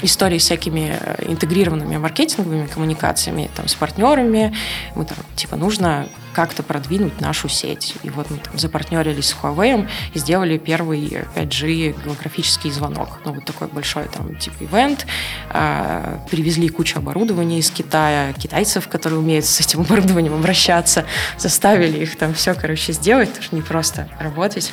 истории 0.02 0.38
с 0.38 0.42
всякими 0.42 0.96
э, 0.98 1.30
интегрированными 1.30 1.96
маркетинговыми 1.96 2.66
коммуникациями 2.66 3.50
там, 3.56 3.68
с 3.68 3.74
партнерами. 3.74 4.54
Мы 4.94 5.04
там, 5.04 5.16
типа, 5.36 5.56
нужно 5.56 6.08
как-то 6.32 6.62
продвинуть 6.62 7.20
нашу 7.20 7.48
сеть. 7.48 7.94
И 8.02 8.10
вот 8.10 8.30
мы 8.30 8.38
там 8.38 8.58
запартнерились 8.58 9.28
с 9.28 9.36
Huawei 9.40 9.88
и 10.14 10.18
сделали 10.18 10.58
первый 10.58 11.24
5G 11.34 12.02
голографический 12.04 12.70
звонок. 12.70 13.20
Ну, 13.24 13.34
вот 13.34 13.44
такой 13.44 13.68
большой 13.68 14.04
там 14.04 14.34
типа 14.36 14.64
ивент. 14.64 15.06
А, 15.50 16.24
привезли 16.30 16.68
кучу 16.68 16.98
оборудования 16.98 17.58
из 17.58 17.70
Китая, 17.70 18.32
китайцев, 18.32 18.88
которые 18.88 19.20
умеют 19.20 19.44
с 19.44 19.60
этим 19.60 19.80
оборудованием 19.80 20.34
обращаться, 20.34 21.04
заставили 21.38 22.02
их 22.02 22.16
там 22.16 22.34
все, 22.34 22.54
короче, 22.54 22.92
сделать, 22.92 23.28
потому 23.28 23.44
что 23.44 23.56
не 23.56 23.62
просто 23.62 24.08
работать 24.18 24.72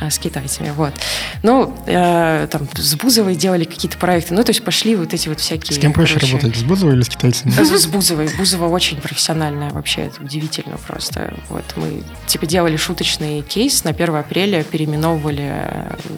а, 0.00 0.10
с 0.10 0.18
китайцами. 0.18 0.70
Вот. 0.70 0.94
Ну, 1.42 1.76
э, 1.86 2.46
там 2.50 2.68
с 2.74 2.94
Бузовой 2.96 3.34
делали 3.34 3.64
какие-то 3.64 3.98
проекты. 3.98 4.34
Ну, 4.34 4.42
то 4.42 4.50
есть 4.50 4.64
пошли 4.64 4.94
вот 4.96 5.14
эти 5.14 5.28
вот 5.28 5.40
всякие... 5.40 5.76
С 5.76 5.80
кем 5.80 5.92
проще 5.92 6.14
короче, 6.14 6.36
работать, 6.36 6.56
с 6.56 6.62
Бузовой 6.62 6.94
или 6.94 7.02
с 7.02 7.08
китайцами? 7.08 7.50
С, 7.50 7.82
с 7.82 7.86
Бузовой. 7.86 8.28
Бузова 8.36 8.68
очень 8.68 9.00
профессиональная 9.00 9.70
вообще, 9.70 10.02
это 10.02 10.22
удивительно 10.22 10.76
просто. 10.86 11.34
Вот 11.48 11.64
мы 11.76 12.02
типа 12.26 12.46
делали 12.46 12.76
шуточный 12.76 13.42
кейс, 13.42 13.84
на 13.84 13.90
1 13.90 14.14
апреля 14.14 14.62
переименовывали 14.64 15.66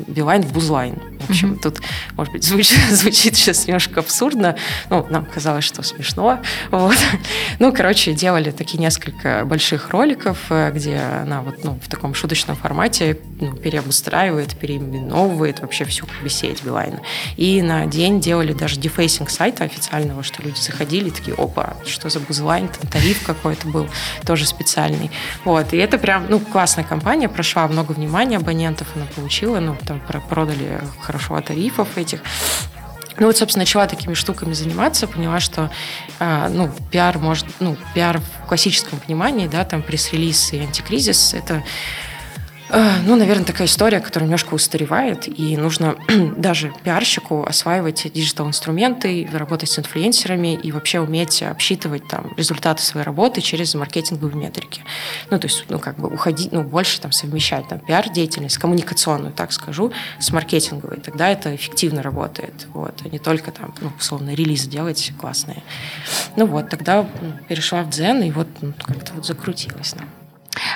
Билайн 0.08 0.42
в 0.42 0.52
Бузлайн. 0.52 1.00
В 1.20 1.30
общем, 1.30 1.52
mm-hmm. 1.52 1.62
тут, 1.62 1.80
может 2.16 2.32
быть, 2.32 2.44
звучит, 2.44 2.78
звучит 2.90 3.36
сейчас 3.36 3.66
немножко 3.66 4.00
абсурдно. 4.00 4.56
Ну, 4.90 5.06
нам 5.10 5.24
казалось, 5.24 5.64
что 5.64 5.82
смешно. 5.82 6.40
Вот. 6.70 6.96
Ну, 7.58 7.72
короче, 7.72 8.12
делали 8.12 8.50
такие 8.50 8.78
несколько 8.78 9.44
больших 9.44 9.90
роликов, 9.90 10.38
э, 10.50 10.70
где 10.72 10.98
она 10.98 11.42
вот 11.42 11.64
ну, 11.64 11.78
в 11.82 11.88
таком 11.88 12.14
шуточном 12.14 12.56
формате 12.56 13.18
ну, 13.40 13.54
переобустраивает, 13.54 14.56
переименовывает 14.56 15.60
вообще 15.60 15.84
всю 15.84 16.06
сеть 16.28 16.62
Билайна. 16.64 17.00
И 17.36 17.62
на 17.62 17.86
день 17.86 18.20
делали 18.20 18.52
даже 18.52 18.78
defacing 18.78 19.30
сайта 19.30 19.64
официального, 19.64 20.22
что 20.22 20.42
люди 20.42 20.58
заходили 20.58 21.10
такие, 21.10 21.34
опа, 21.36 21.74
что 21.86 22.08
за 22.08 22.20
Бузлайн, 22.20 22.68
там 22.68 22.90
тариф 22.90 23.24
какой-то 23.24 23.68
был, 23.68 23.88
тоже 24.26 24.46
специальный. 24.54 25.10
Вот. 25.44 25.72
И 25.72 25.76
это 25.76 25.98
прям, 25.98 26.26
ну, 26.28 26.40
классная 26.40 26.84
кампания, 26.84 27.28
прошла 27.28 27.66
много 27.68 27.92
внимания 27.92 28.36
абонентов, 28.36 28.88
она 28.94 29.06
получила, 29.14 29.60
ну, 29.60 29.76
там 29.86 30.00
продали 30.28 30.80
хорошо 31.00 31.40
тарифов 31.40 31.96
этих. 31.96 32.20
Ну 33.16 33.26
вот, 33.26 33.36
собственно, 33.36 33.62
начала 33.62 33.86
такими 33.86 34.14
штуками 34.14 34.54
заниматься, 34.54 35.06
поняла, 35.06 35.38
что 35.38 35.70
а, 36.18 36.48
ну, 36.48 36.68
пиар 36.90 37.18
может, 37.18 37.46
ну, 37.60 37.76
пиар 37.94 38.20
в 38.20 38.48
классическом 38.48 38.98
понимании, 38.98 39.46
да, 39.46 39.64
там 39.64 39.82
пресс-релиз 39.82 40.52
и 40.52 40.58
антикризис, 40.58 41.32
это 41.32 41.54
Э, 41.54 41.60
ну, 43.06 43.16
наверное, 43.16 43.44
такая 43.44 43.66
история, 43.66 44.00
которая 44.00 44.26
немножко 44.26 44.54
устаревает, 44.54 45.28
и 45.28 45.56
нужно 45.56 45.96
даже 46.36 46.72
пиарщику 46.82 47.44
осваивать 47.44 48.12
digital 48.12 48.53
-инструменты, 48.53 49.28
работать 49.32 49.70
с 49.70 49.78
инфлюенсерами 49.78 50.54
и 50.54 50.72
вообще 50.72 51.00
уметь 51.00 51.42
обсчитывать 51.42 52.08
там 52.08 52.32
результаты 52.36 52.82
своей 52.82 53.04
работы 53.04 53.40
через 53.40 53.74
маркетинговые 53.74 54.36
метрики. 54.36 54.82
Ну, 55.30 55.38
то 55.38 55.46
есть, 55.46 55.64
ну, 55.68 55.78
как 55.78 55.98
бы 55.98 56.12
уходить, 56.12 56.52
ну, 56.52 56.62
больше 56.62 57.00
там 57.00 57.12
совмещать 57.12 57.68
там 57.68 57.78
пиар-деятельность, 57.78 58.58
коммуникационную, 58.58 59.32
так 59.32 59.52
скажу, 59.52 59.92
с 60.18 60.32
маркетинговой. 60.32 60.98
Тогда 60.98 61.28
это 61.28 61.54
эффективно 61.54 62.02
работает. 62.02 62.66
Вот, 62.72 62.94
а 63.04 63.08
не 63.08 63.18
только 63.18 63.52
там, 63.52 63.74
ну, 63.80 63.92
условно, 63.98 64.34
релизы 64.34 64.68
делать 64.68 65.12
классные. 65.20 65.62
Ну 66.36 66.46
вот, 66.46 66.68
тогда 66.68 67.06
перешла 67.48 67.82
в 67.82 67.90
Дзен, 67.90 68.22
и 68.22 68.30
вот 68.30 68.48
ну, 68.60 68.72
как-то 68.82 69.12
вот 69.14 69.26
закрутилось. 69.26 69.94
Ну. 69.94 70.02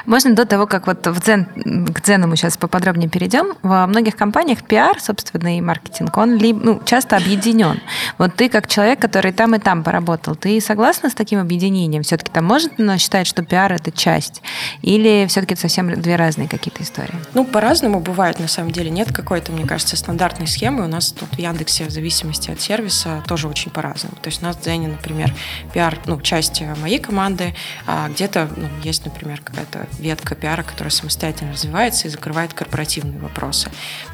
Можно 0.07 0.35
до 0.35 0.45
того, 0.45 0.67
как 0.67 0.87
вот 0.87 1.07
в 1.07 1.21
дзен, 1.21 1.47
к 1.93 2.03
дзену 2.03 2.27
мы 2.27 2.37
сейчас 2.37 2.57
поподробнее 2.57 3.09
перейдем, 3.09 3.55
во 3.63 3.87
многих 3.87 4.17
компаниях 4.17 4.63
пиар, 4.63 5.01
собственно, 5.01 5.57
и 5.57 5.61
маркетинг, 5.61 6.17
он 6.17 6.39
ну, 6.39 6.81
часто 6.85 7.17
объединен. 7.17 7.81
Вот 8.19 8.35
ты 8.35 8.49
как 8.49 8.67
человек, 8.67 9.01
который 9.01 9.33
там 9.33 9.55
и 9.55 9.59
там 9.59 9.83
поработал, 9.83 10.35
ты 10.35 10.61
согласна 10.61 11.11
с 11.11 11.15
таким 11.15 11.41
объединением? 11.41 12.03
Все-таки 12.03 12.31
там 12.31 12.45
можно 12.45 12.99
считать, 12.99 13.27
что 13.27 13.43
пиар– 13.43 13.73
это 13.75 13.91
часть? 13.91 14.43
Или 14.83 15.27
все-таки 15.29 15.55
это 15.55 15.63
совсем 15.63 16.01
две 16.01 16.17
разные 16.17 16.49
какие-то 16.49 16.83
истории? 16.83 17.15
Ну, 17.35 17.45
по-разному 17.45 18.01
бывает, 18.01 18.39
на 18.39 18.49
самом 18.49 18.71
деле. 18.71 18.91
Нет 18.91 19.13
какой-то, 19.13 19.53
мне 19.53 19.67
кажется, 19.67 19.97
стандартной 19.97 20.47
схемы. 20.47 20.85
У 20.85 20.89
нас 20.89 21.13
тут 21.13 21.29
в 21.31 21.39
Яндексе, 21.39 21.85
в 21.85 21.91
зависимости 21.91 22.51
от 22.51 22.61
сервиса, 22.61 23.23
тоже 23.27 23.49
очень 23.49 23.71
по-разному. 23.71 24.17
То 24.21 24.29
есть 24.29 24.43
у 24.43 24.47
нас 24.47 24.57
в 24.57 24.63
Дзене, 24.63 24.89
например, 24.89 25.35
пиар, 25.73 25.99
ну, 26.07 26.21
часть 26.21 26.63
моей 26.81 26.99
команды, 26.99 27.55
а 27.87 28.09
где-то 28.09 28.49
ну, 28.57 28.69
есть, 28.83 29.05
например, 29.05 29.41
какая-то 29.43 29.88
ветка 29.99 30.35
пиара, 30.35 30.63
которая 30.63 30.91
самостоятельно 30.91 31.53
развивается 31.53 32.09
и 32.09 32.11
закрывает 32.11 32.55
корпоративные 32.55 33.19
вопросы 33.19 33.71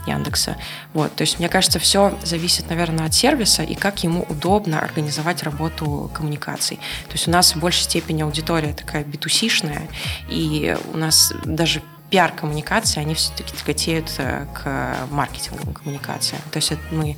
Яндекса. 0.06 0.56
Вот, 0.92 1.14
то 1.14 1.22
есть, 1.22 1.38
мне 1.38 1.48
кажется, 1.48 1.78
все 1.78 2.18
зависит, 2.22 2.68
наверное, 2.68 3.06
от 3.06 3.14
сервиса 3.14 3.62
и 3.62 3.74
как 3.74 4.02
ему 4.04 4.22
удобно 4.28 4.80
организовать 4.80 5.42
работу 5.42 6.10
коммуникаций. 6.14 6.76
То 7.06 7.12
есть 7.12 7.28
у 7.28 7.30
нас 7.30 7.54
в 7.54 7.60
большей 7.60 7.82
степени 7.82 8.22
аудитория 8.22 8.72
такая 8.72 9.04
битусишная, 9.04 9.88
и 10.28 10.76
у 10.92 10.96
нас 10.96 11.32
даже 11.44 11.82
пиар-коммуникации, 12.10 13.00
они 13.00 13.14
все-таки 13.14 13.56
тяготеют 13.56 14.12
э, 14.18 14.46
к 14.54 14.96
маркетинговым 15.10 15.74
коммуникациям. 15.74 16.40
То 16.52 16.58
есть 16.58 16.72
мы, 16.92 17.16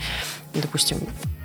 допустим, 0.54 0.98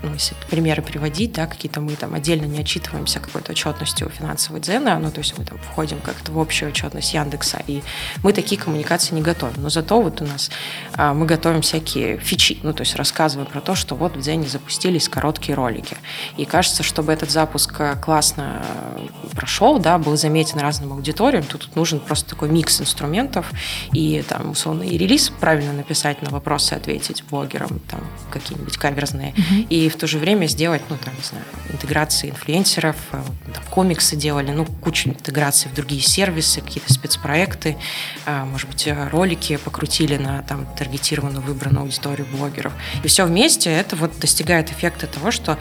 ну, 0.03 0.13
если 0.13 0.35
примеры 0.49 0.81
приводить, 0.81 1.33
да, 1.33 1.47
какие-то 1.47 1.81
мы 1.81 1.95
там 1.95 2.13
отдельно 2.13 2.45
не 2.45 2.59
отчитываемся 2.59 3.19
какой-то 3.19 3.51
отчетностью 3.51 4.09
финансовой 4.09 4.59
дзена, 4.59 4.97
ну, 4.99 5.11
то 5.11 5.19
есть 5.19 5.37
мы 5.37 5.45
там 5.45 5.57
входим 5.59 5.99
как-то 5.99 6.31
в 6.31 6.39
общую 6.39 6.71
отчетность 6.71 7.13
Яндекса, 7.13 7.61
и 7.67 7.81
мы 8.23 8.33
такие 8.33 8.59
коммуникации 8.59 9.13
не 9.15 9.21
готовим. 9.21 9.61
Но 9.61 9.69
зато 9.69 10.01
вот 10.01 10.21
у 10.21 10.25
нас 10.25 10.49
а, 10.93 11.13
мы 11.13 11.25
готовим 11.25 11.61
всякие 11.61 12.17
фичи, 12.17 12.59
ну, 12.63 12.73
то 12.73 12.81
есть 12.81 12.95
рассказываем 12.95 13.49
про 13.49 13.61
то, 13.61 13.75
что 13.75 13.95
вот 13.95 14.15
в 14.15 14.21
дзене 14.21 14.47
запустились 14.47 15.07
короткие 15.07 15.55
ролики. 15.55 15.97
И 16.37 16.45
кажется, 16.45 16.83
чтобы 16.83 17.13
этот 17.13 17.31
запуск 17.31 17.75
э, 17.79 17.95
классно 18.01 18.63
э, 18.95 19.07
прошел, 19.35 19.79
да, 19.79 19.97
был 19.97 20.17
заметен 20.17 20.59
разным 20.59 20.93
аудиториям, 20.93 21.43
то 21.43 21.57
тут 21.57 21.75
нужен 21.75 21.99
просто 21.99 22.29
такой 22.29 22.49
микс 22.49 22.81
инструментов 22.81 23.51
и 23.93 24.23
там, 24.27 24.51
условно, 24.51 24.83
и 24.83 24.97
релиз 24.97 25.29
правильно 25.29 25.73
написать 25.73 26.21
на 26.21 26.29
вопросы, 26.31 26.73
ответить 26.73 27.23
блогерам, 27.29 27.79
там, 27.89 28.01
какие-нибудь 28.31 28.77
каверзные, 28.77 29.33
mm-hmm. 29.33 29.67
и 29.69 29.90
в 29.91 29.97
то 29.97 30.07
же 30.07 30.17
время 30.17 30.47
сделать, 30.47 30.81
ну, 30.89 30.97
там, 30.97 31.13
не 31.15 31.23
знаю, 31.23 31.45
интеграции 31.69 32.29
инфлюенсеров, 32.29 32.95
э, 33.11 33.21
там, 33.53 33.63
комиксы 33.69 34.15
делали, 34.15 34.51
ну, 34.51 34.65
кучу 34.65 35.09
интеграций 35.09 35.69
в 35.69 35.73
другие 35.73 36.01
сервисы, 36.01 36.61
какие-то 36.61 36.91
спецпроекты, 36.93 37.77
э, 38.25 38.43
может 38.45 38.67
быть, 38.69 38.87
ролики 39.11 39.57
покрутили 39.57 40.17
на 40.17 40.41
там 40.43 40.65
таргетированную 40.77 41.41
выбранную 41.41 41.83
аудиторию 41.83 42.27
блогеров. 42.31 42.73
И 43.03 43.07
все 43.07 43.25
вместе 43.25 43.69
это 43.71 43.95
вот 43.95 44.17
достигает 44.19 44.71
эффекта 44.71 45.07
того, 45.07 45.31
что 45.31 45.57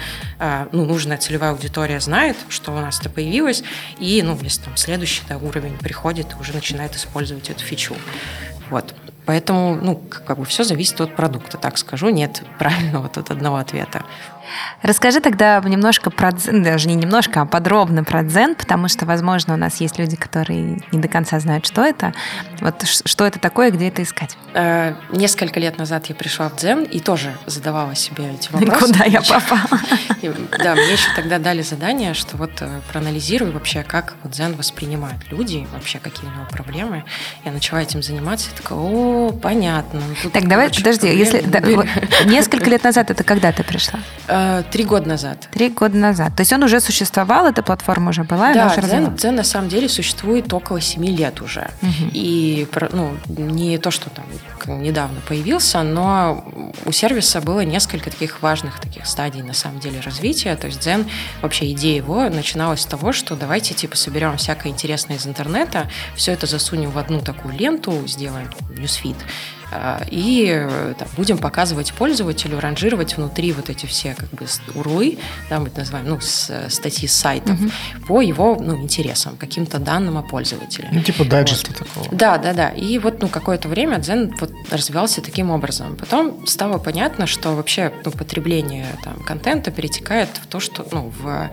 ну, 0.73 0.85
нужная 0.85 1.19
целевая 1.19 1.53
аудитория 1.53 2.01
знает, 2.01 2.37
что 2.49 2.73
у 2.73 2.81
нас 2.81 3.01
это 3.01 3.11
появилось, 3.11 3.63
и, 3.99 4.23
ну, 4.23 4.39
если 4.43 4.63
там 4.63 4.77
следующий 4.77 5.23
да, 5.29 5.37
уровень 5.39 5.77
приходит, 5.79 6.29
уже 6.41 6.53
начинает 6.53 6.97
использовать 6.97 7.51
эту 7.51 7.65
фичу. 7.65 7.95
Вот. 8.71 8.95
Поэтому, 9.27 9.77
ну, 9.77 9.97
как 9.97 10.39
бы 10.39 10.45
все 10.45 10.65
зависит 10.65 11.01
от 11.01 11.17
продукта, 11.17 11.59
так 11.59 11.79
скажу. 11.79 12.09
Нет 12.09 12.43
правильного 12.59 13.09
тут 13.09 13.31
одного 13.31 13.57
ответа. 13.57 14.05
Расскажи 14.83 15.21
тогда 15.21 15.61
немножко 15.65 16.11
про 16.11 16.33
дзен, 16.33 16.63
даже 16.63 16.89
не 16.89 16.95
немножко, 16.95 17.43
а 17.43 17.47
подробно 17.47 18.05
про 18.05 18.23
дзен, 18.23 18.55
потому 18.55 18.89
что, 18.89 19.07
возможно, 19.07 19.55
у 19.55 19.57
нас 19.57 19.81
есть 19.81 19.99
люди, 19.99 20.17
которые 20.17 20.81
не 20.93 21.01
до 21.01 21.09
конца 21.09 21.39
знают, 21.41 21.67
что 21.67 21.85
это. 21.85 22.13
Вот 22.61 22.85
что 22.87 23.27
это 23.27 23.39
такое, 23.39 23.71
где 23.71 23.89
это 23.89 24.03
искать? 24.03 24.37
Э, 24.55 24.95
несколько 25.11 25.61
лет 25.61 25.79
назад 25.79 26.07
я 26.07 26.15
пришла 26.15 26.49
в 26.49 26.57
дзен 26.57 26.85
и 26.85 27.01
тоже 27.01 27.37
задавала 27.47 27.95
себе 27.95 28.33
эти 28.35 28.51
вопросы. 28.53 28.87
Куда 28.87 29.05
я 29.05 29.21
попала? 29.21 29.81
Да, 30.59 30.75
мне 30.75 30.93
еще 30.93 31.09
тогда 31.15 31.39
дали 31.39 31.63
задание, 31.63 32.15
что 32.15 32.37
вот 32.37 32.53
э, 32.61 32.81
проанализируй 32.91 33.51
вообще, 33.51 33.83
как 33.83 34.15
дзен 34.25 34.55
воспринимают 34.55 35.31
люди, 35.31 35.67
вообще 35.73 35.99
какие 35.99 36.29
у 36.29 36.33
него 36.33 36.47
проблемы. 36.51 37.05
Я 37.45 37.53
начала 37.53 37.83
этим 37.83 38.03
заниматься 38.03 38.51
и 38.53 38.57
такая, 38.57 38.79
о, 38.79 39.33
понятно. 39.33 40.01
Так, 40.33 40.49
давай, 40.49 40.71
подожди, 40.71 41.09
если 41.09 41.41
несколько 42.27 42.71
лет 42.71 42.85
назад 42.85 43.11
это 43.11 43.25
когда 43.25 43.53
ты 43.53 43.63
пришла? 43.63 44.01
Э, 44.41 44.63
три 44.71 44.85
года 44.85 45.09
назад. 45.09 45.49
Три 45.53 45.69
года 45.69 45.97
назад. 45.97 46.35
То 46.37 46.41
есть 46.41 46.53
он 46.53 46.63
уже 46.63 46.81
существовал, 46.81 47.47
эта 47.47 47.63
платформа 47.63 48.11
уже 48.11 48.25
была? 48.25 48.55
Да, 48.55 48.75
Дзен, 48.77 49.15
Дзен 49.17 49.35
на 49.35 49.45
самом 49.45 49.69
деле 49.69 49.89
существует 49.89 50.53
около 50.53 50.81
семи 50.81 51.15
лет 51.15 51.41
уже. 51.43 51.71
Угу. 51.83 52.11
И 52.13 52.67
ну, 52.93 53.17
не 53.29 53.79
то, 53.79 53.91
что 53.91 54.11
там 54.11 54.25
недавно 54.83 55.21
появился, 55.27 55.83
но 55.83 56.45
у 56.87 56.93
сервиса 56.93 57.41
было 57.41 57.61
несколько 57.61 58.11
таких 58.11 58.43
важных 58.43 58.81
таких 58.81 59.07
стадий 59.07 59.43
на 59.43 59.55
самом 59.55 59.81
деле 59.81 60.01
развития. 60.01 60.57
То 60.57 60.69
есть 60.69 60.81
Дзен, 60.81 61.07
вообще 61.43 61.71
идея 61.73 61.97
его 61.97 62.29
начиналась 62.29 62.81
с 62.81 62.87
того, 62.87 63.13
что 63.13 63.37
давайте 63.37 63.75
типа 63.75 63.97
соберем 63.97 64.37
всякое 64.37 64.71
интересное 64.71 65.17
из 65.17 65.27
интернета, 65.27 65.91
все 66.15 66.33
это 66.33 66.47
засунем 66.47 66.91
в 66.91 66.99
одну 66.99 67.21
такую 67.21 67.55
ленту, 67.55 68.07
сделаем 68.07 68.51
ньюсфит, 68.77 69.17
а, 69.19 69.60
и 70.11 70.49
э, 70.51 70.95
там, 70.99 71.09
будем 71.17 71.39
показывать 71.39 71.93
пользователю, 71.93 72.61
ранжировать 72.61 73.17
внутри 73.17 73.53
вот 73.53 73.71
эти 73.71 73.87
все 73.87 74.15
как 74.15 74.31
бы 74.31 74.47
урлы, 74.75 75.19
да, 75.49 75.61
мы 75.61 75.69
это 75.69 75.81
называем, 75.81 76.09
ну, 76.09 76.21
с, 76.21 76.69
статьи 76.69 77.07
с 77.07 77.13
сайтов, 77.13 77.61
угу. 77.61 77.71
по 78.07 78.21
его 78.21 78.57
ну, 78.61 78.77
интересам, 78.77 79.37
каким-то 79.37 79.79
данным 79.79 80.19
о 80.19 80.23
пользователе. 80.23 80.89
Ну, 80.93 81.03
типа 81.03 81.25
дайджеста 81.25 81.71
вот. 81.71 81.79
такого. 81.79 82.09
Да, 82.11 82.39
да, 82.39 82.53
да. 82.53 82.69
И 82.71 82.99
вот 82.99 83.23
ну, 83.23 83.29
какое-то 83.29 83.69
время 83.69 83.99
Дзен 83.99 84.35
вот 84.41 84.53
развивался 84.71 85.23
таким 85.23 85.51
образом. 85.51 85.97
Потом 85.97 86.47
стало 86.47 86.79
понятно, 86.79 87.27
что 87.27 87.55
вообще 87.55 87.93
ну, 88.05 88.11
потребление 88.11 88.87
там, 89.05 89.15
контента 89.23 89.71
перетекает 89.71 90.29
в 90.43 90.47
то, 90.47 90.61
что 90.61 90.87
ну, 90.91 91.13
в 91.21 91.51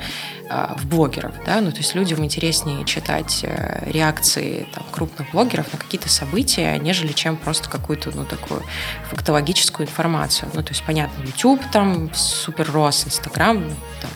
а, 0.50 0.76
в 0.78 0.88
блогеров, 0.88 1.34
да, 1.46 1.60
ну 1.60 1.72
то 1.72 1.78
есть 1.78 1.94
людям 1.94 2.24
интереснее 2.24 2.86
читать 2.86 3.42
э, 3.44 3.90
реакции 3.92 4.66
там, 4.74 4.86
крупных 4.92 5.32
блогеров 5.32 5.74
на 5.74 5.80
какие-то 5.80 6.08
события, 6.08 6.78
нежели 6.78 7.12
чем 7.12 7.36
просто 7.36 7.70
какую-то, 7.70 8.07
ну, 8.14 8.26
такую 8.26 8.64
фактологическую 9.10 9.88
информацию. 9.88 10.50
Ну, 10.54 10.64
то 10.64 10.70
есть, 10.70 10.84
понятно, 10.84 11.24
YouTube 11.24 11.62
там 11.72 12.14
супер 12.14 12.72
рос, 12.72 13.06
Instagram, 13.06 13.74
там, 14.02 14.12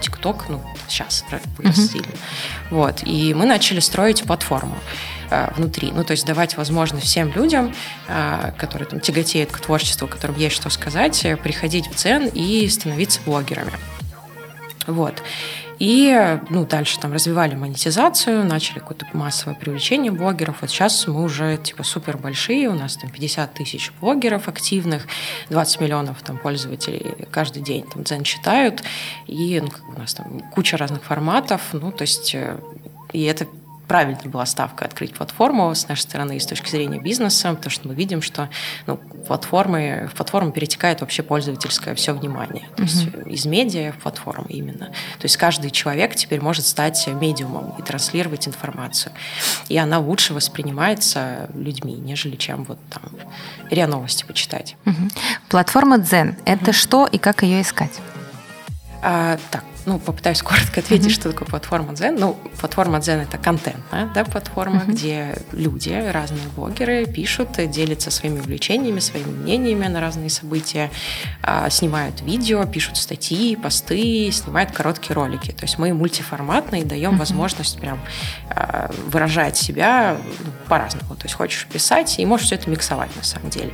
TikTok, 0.00 0.42
ну, 0.48 0.62
сейчас 0.88 1.24
вырос 1.56 1.76
uh-huh. 1.76 1.92
сильно. 1.92 2.12
Вот, 2.70 3.02
и 3.04 3.34
мы 3.34 3.46
начали 3.46 3.80
строить 3.80 4.22
платформу 4.22 4.78
э, 5.30 5.50
внутри. 5.56 5.90
Ну, 5.90 6.04
то 6.04 6.12
есть 6.12 6.24
давать 6.24 6.56
возможность 6.56 7.06
всем 7.06 7.32
людям, 7.32 7.74
э, 8.06 8.52
которые 8.58 8.88
там 8.88 9.00
тяготеют 9.00 9.50
к 9.50 9.60
творчеству, 9.60 10.06
которым 10.06 10.36
есть 10.36 10.56
что 10.56 10.70
сказать, 10.70 11.26
приходить 11.42 11.88
в 11.88 11.94
цен 11.94 12.28
и 12.32 12.68
становиться 12.68 13.20
блогерами. 13.24 13.72
Вот. 14.86 15.22
И 15.78 16.38
ну, 16.50 16.66
дальше 16.66 16.98
там 16.98 17.12
развивали 17.12 17.54
монетизацию, 17.54 18.44
начали 18.44 18.80
какое-то 18.80 19.06
массовое 19.12 19.54
привлечение 19.54 20.10
блогеров. 20.10 20.60
Вот 20.60 20.70
сейчас 20.70 21.06
мы 21.06 21.22
уже 21.22 21.56
типа 21.56 21.84
супер 21.84 22.16
большие, 22.16 22.68
у 22.68 22.74
нас 22.74 22.96
там 22.96 23.10
50 23.10 23.54
тысяч 23.54 23.92
блогеров 24.00 24.48
активных, 24.48 25.06
20 25.50 25.80
миллионов 25.80 26.22
там 26.22 26.38
пользователей 26.38 27.14
каждый 27.30 27.62
день 27.62 27.84
там 27.84 28.02
дзен 28.02 28.24
читают, 28.24 28.82
и 29.26 29.60
ну, 29.60 29.68
как 29.68 29.88
у 29.88 29.98
нас 29.98 30.14
там 30.14 30.40
куча 30.52 30.76
разных 30.76 31.04
форматов, 31.04 31.62
ну 31.72 31.92
то 31.92 32.02
есть 32.02 32.34
э, 32.34 32.58
и 33.12 33.22
это 33.24 33.46
правильная 33.88 34.28
была 34.28 34.46
ставка 34.46 34.84
открыть 34.84 35.14
платформу 35.14 35.74
с 35.74 35.88
нашей 35.88 36.02
стороны 36.02 36.36
и 36.36 36.40
с 36.40 36.46
точки 36.46 36.68
зрения 36.68 37.00
бизнеса, 37.00 37.54
потому 37.54 37.70
что 37.70 37.88
мы 37.88 37.94
видим, 37.94 38.22
что 38.22 38.48
ну, 38.86 38.98
платформы, 39.26 40.08
в 40.12 40.14
платформу 40.14 40.52
перетекает 40.52 41.00
вообще 41.00 41.22
пользовательское 41.22 41.94
все 41.94 42.12
внимание. 42.12 42.68
То 42.76 42.82
есть 42.82 43.06
mm-hmm. 43.06 43.30
из 43.30 43.46
медиа 43.46 43.92
в 43.92 44.02
платформу 44.02 44.46
именно. 44.48 44.86
То 44.86 45.24
есть 45.24 45.38
каждый 45.38 45.70
человек 45.70 46.14
теперь 46.14 46.40
может 46.40 46.66
стать 46.66 47.06
медиумом 47.06 47.74
и 47.78 47.82
транслировать 47.82 48.46
информацию. 48.46 49.12
И 49.68 49.76
она 49.76 49.98
лучше 49.98 50.34
воспринимается 50.34 51.48
людьми, 51.54 51.94
нежели 51.94 52.36
чем 52.36 52.64
вот 52.64 52.78
там 52.90 53.02
РИА 53.70 53.86
Новости 53.86 54.24
почитать. 54.24 54.76
Mm-hmm. 54.84 55.18
Платформа 55.48 55.96
Zen– 55.96 56.36
это 56.44 56.70
mm-hmm. 56.70 56.72
что 56.72 57.06
и 57.06 57.16
как 57.16 57.42
ее 57.42 57.62
искать? 57.62 58.00
А, 59.02 59.38
так, 59.50 59.64
ну, 59.86 59.98
попытаюсь 59.98 60.42
коротко 60.42 60.80
ответить, 60.80 61.06
mm-hmm. 61.06 61.14
что 61.14 61.32
такое 61.32 61.48
платформа 61.48 61.92
Zen. 61.92 62.18
Ну, 62.18 62.36
платформа 62.60 62.98
Zen 62.98 63.22
это 63.22 63.38
контентная 63.38 64.10
да, 64.14 64.24
платформа, 64.24 64.82
mm-hmm. 64.82 64.92
где 64.92 65.38
люди, 65.52 65.90
разные 66.12 66.46
блогеры 66.56 67.06
пишут, 67.06 67.50
делятся 67.70 68.10
своими 68.10 68.40
увлечениями, 68.40 69.00
своими 69.00 69.30
мнениями 69.30 69.86
на 69.86 70.00
разные 70.00 70.30
события, 70.30 70.90
а, 71.42 71.70
снимают 71.70 72.20
видео, 72.22 72.64
пишут 72.66 72.96
статьи, 72.96 73.56
посты, 73.56 74.30
снимают 74.32 74.72
короткие 74.72 75.14
ролики. 75.14 75.52
То 75.52 75.64
есть 75.64 75.78
мы 75.78 75.92
мультиформатные 75.94 76.84
даем 76.84 77.14
mm-hmm. 77.14 77.18
возможность 77.18 77.80
прям 77.80 78.00
а, 78.50 78.90
выражать 79.06 79.56
себя 79.56 80.18
ну, 80.44 80.50
по-разному. 80.68 81.14
То 81.16 81.24
есть 81.24 81.34
хочешь 81.34 81.66
писать 81.66 82.18
и 82.18 82.26
можешь 82.26 82.46
все 82.46 82.56
это 82.56 82.68
миксовать 82.70 83.14
на 83.16 83.22
самом 83.22 83.50
деле. 83.50 83.72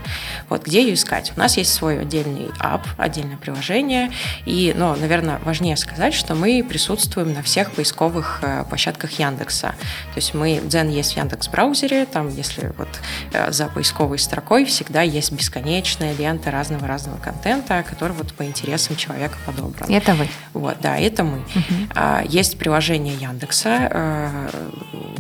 Вот 0.49 0.67
где 0.67 0.83
ее 0.83 0.95
искать? 0.95 1.33
У 1.37 1.39
нас 1.39 1.57
есть 1.57 1.73
свой 1.73 2.01
отдельный 2.01 2.51
ап, 2.59 2.87
отдельное 2.99 3.37
приложение. 3.37 4.11
И, 4.47 4.75
ну, 4.77 4.95
наверное, 4.97 5.39
важнее 5.45 5.77
сказать, 5.77 5.94
сказать, 5.95 6.15
что 6.15 6.35
мы 6.35 6.67
присутствуем 6.69 7.33
на 7.33 7.43
всех 7.43 7.71
поисковых 7.71 8.41
э, 8.43 8.65
площадках 8.69 9.13
Яндекса. 9.13 9.69
То 9.69 10.17
есть 10.17 10.35
мы, 10.35 10.61
Дзен 10.65 10.89
есть 10.89 11.13
в 11.13 11.17
Яндекс 11.17 11.47
браузере, 11.47 12.05
там, 12.05 12.29
если 12.29 12.73
вот 12.77 12.89
э, 13.33 13.53
за 13.53 13.69
поисковой 13.69 14.19
строкой 14.19 14.65
всегда 14.65 15.03
есть 15.03 15.31
бесконечная 15.31 16.13
лента 16.15 16.51
разного-разного 16.51 17.19
контента, 17.19 17.85
который 17.89 18.11
вот 18.13 18.35
по 18.35 18.45
интересам 18.45 18.97
человека 18.97 19.37
подобран. 19.47 19.89
Это 19.89 20.15
вы? 20.15 20.29
Вот, 20.53 20.79
да, 20.81 20.99
это 20.99 21.23
мы. 21.23 21.39
Угу. 21.39 22.29
Есть 22.29 22.59
приложение 22.59 23.15
Яндекса, 23.15 23.89
э, 23.93 24.51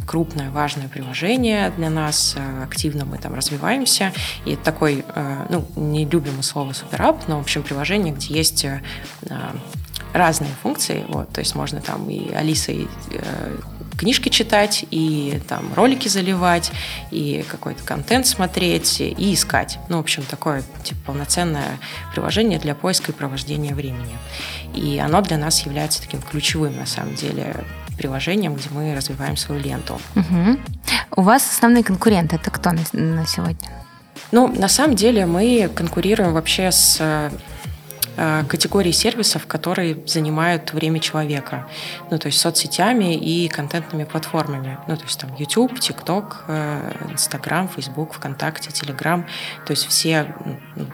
крупное, 0.08 0.50
важное 0.50 0.88
приложение 0.88 1.70
для 1.70 1.88
нас, 1.88 2.34
активно 2.64 3.04
мы 3.04 3.18
там 3.18 3.34
развиваемся, 3.34 4.12
и 4.44 4.56
такой, 4.56 5.04
ну, 5.48 5.66
не 5.76 6.04
любим 6.04 6.36
мы 6.36 6.42
слово 6.42 6.72
суперап, 6.72 7.28
но, 7.28 7.38
в 7.38 7.42
общем, 7.42 7.62
приложение, 7.62 8.12
где 8.12 8.34
есть 8.34 8.66
разные 10.14 10.50
функции. 10.62 11.04
Вот, 11.08 11.28
то 11.30 11.40
есть 11.40 11.54
можно 11.54 11.80
там 11.80 12.08
и 12.08 12.32
Алисой 12.32 12.88
э, 13.10 13.56
книжки 13.98 14.28
читать, 14.28 14.86
и 14.90 15.40
там 15.48 15.74
ролики 15.74 16.08
заливать, 16.08 16.72
и 17.10 17.44
какой-то 17.48 17.82
контент 17.82 18.26
смотреть, 18.26 19.00
и 19.00 19.34
искать. 19.34 19.78
Ну, 19.88 19.98
в 19.98 20.00
общем, 20.00 20.22
такое 20.22 20.62
типа, 20.84 21.00
полноценное 21.06 21.78
приложение 22.12 22.58
для 22.58 22.74
поиска 22.74 23.12
и 23.12 23.14
провождения 23.14 23.74
времени. 23.74 24.16
И 24.72 24.98
оно 24.98 25.20
для 25.20 25.36
нас 25.36 25.66
является 25.66 26.00
таким 26.00 26.22
ключевым, 26.22 26.76
на 26.76 26.86
самом 26.86 27.14
деле, 27.16 27.64
приложением, 27.98 28.54
где 28.54 28.68
мы 28.70 28.94
развиваем 28.94 29.36
свою 29.36 29.60
ленту. 29.60 30.00
Угу. 30.14 30.58
У 31.16 31.22
вас 31.22 31.48
основные 31.48 31.84
конкуренты 31.84 32.36
это 32.36 32.50
кто 32.50 32.70
на, 32.70 32.82
на 32.92 33.26
сегодня? 33.26 33.68
Ну, 34.32 34.48
на 34.48 34.68
самом 34.68 34.96
деле 34.96 35.26
мы 35.26 35.70
конкурируем 35.74 36.32
вообще 36.32 36.72
с 36.72 37.00
Э, 37.00 37.30
категории 38.16 38.92
сервисов, 38.92 39.46
которые 39.46 39.96
занимают 40.06 40.72
время 40.72 41.00
человека. 41.00 41.68
Ну, 42.10 42.18
то 42.18 42.26
есть 42.26 42.40
соцсетями 42.40 43.14
и 43.14 43.48
контентными 43.48 44.04
платформами. 44.04 44.78
Ну, 44.88 44.96
то 44.96 45.04
есть 45.04 45.18
там 45.18 45.34
YouTube, 45.36 45.74
TikTok, 45.74 46.34
э, 46.48 46.92
Instagram, 47.10 47.68
Facebook, 47.68 48.14
ВКонтакте, 48.14 48.70
Telegram. 48.70 49.24
То 49.66 49.72
есть 49.72 49.86
все 49.86 50.34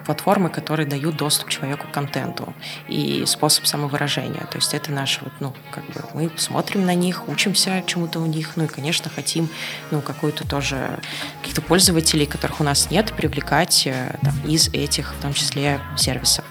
платформы, 0.04 0.50
которые 0.50 0.86
дают 0.86 1.16
доступ 1.16 1.48
человеку 1.48 1.86
к 1.88 1.92
контенту 1.92 2.54
и 2.88 3.24
способ 3.26 3.66
самовыражения. 3.66 4.46
То 4.50 4.56
есть 4.56 4.74
это 4.74 4.92
наши 4.92 5.20
вот, 5.22 5.32
ну, 5.40 5.54
как 5.70 5.84
бы 5.86 6.02
мы 6.14 6.30
смотрим 6.36 6.84
на 6.84 6.94
них, 6.94 7.28
учимся 7.28 7.82
чему-то 7.86 8.20
у 8.20 8.26
них, 8.26 8.56
ну 8.56 8.64
и, 8.64 8.66
конечно, 8.66 9.10
хотим, 9.10 9.48
ну, 9.90 10.00
какую-то 10.00 10.46
тоже 10.46 10.98
каких-то 11.40 11.62
пользователей, 11.62 12.26
которых 12.26 12.60
у 12.60 12.64
нас 12.64 12.90
нет, 12.90 13.12
привлекать 13.12 13.86
э, 13.86 14.16
там, 14.22 14.34
из 14.46 14.68
этих, 14.68 15.14
в 15.14 15.22
том 15.22 15.32
числе, 15.34 15.80
сервисов. 15.96 16.44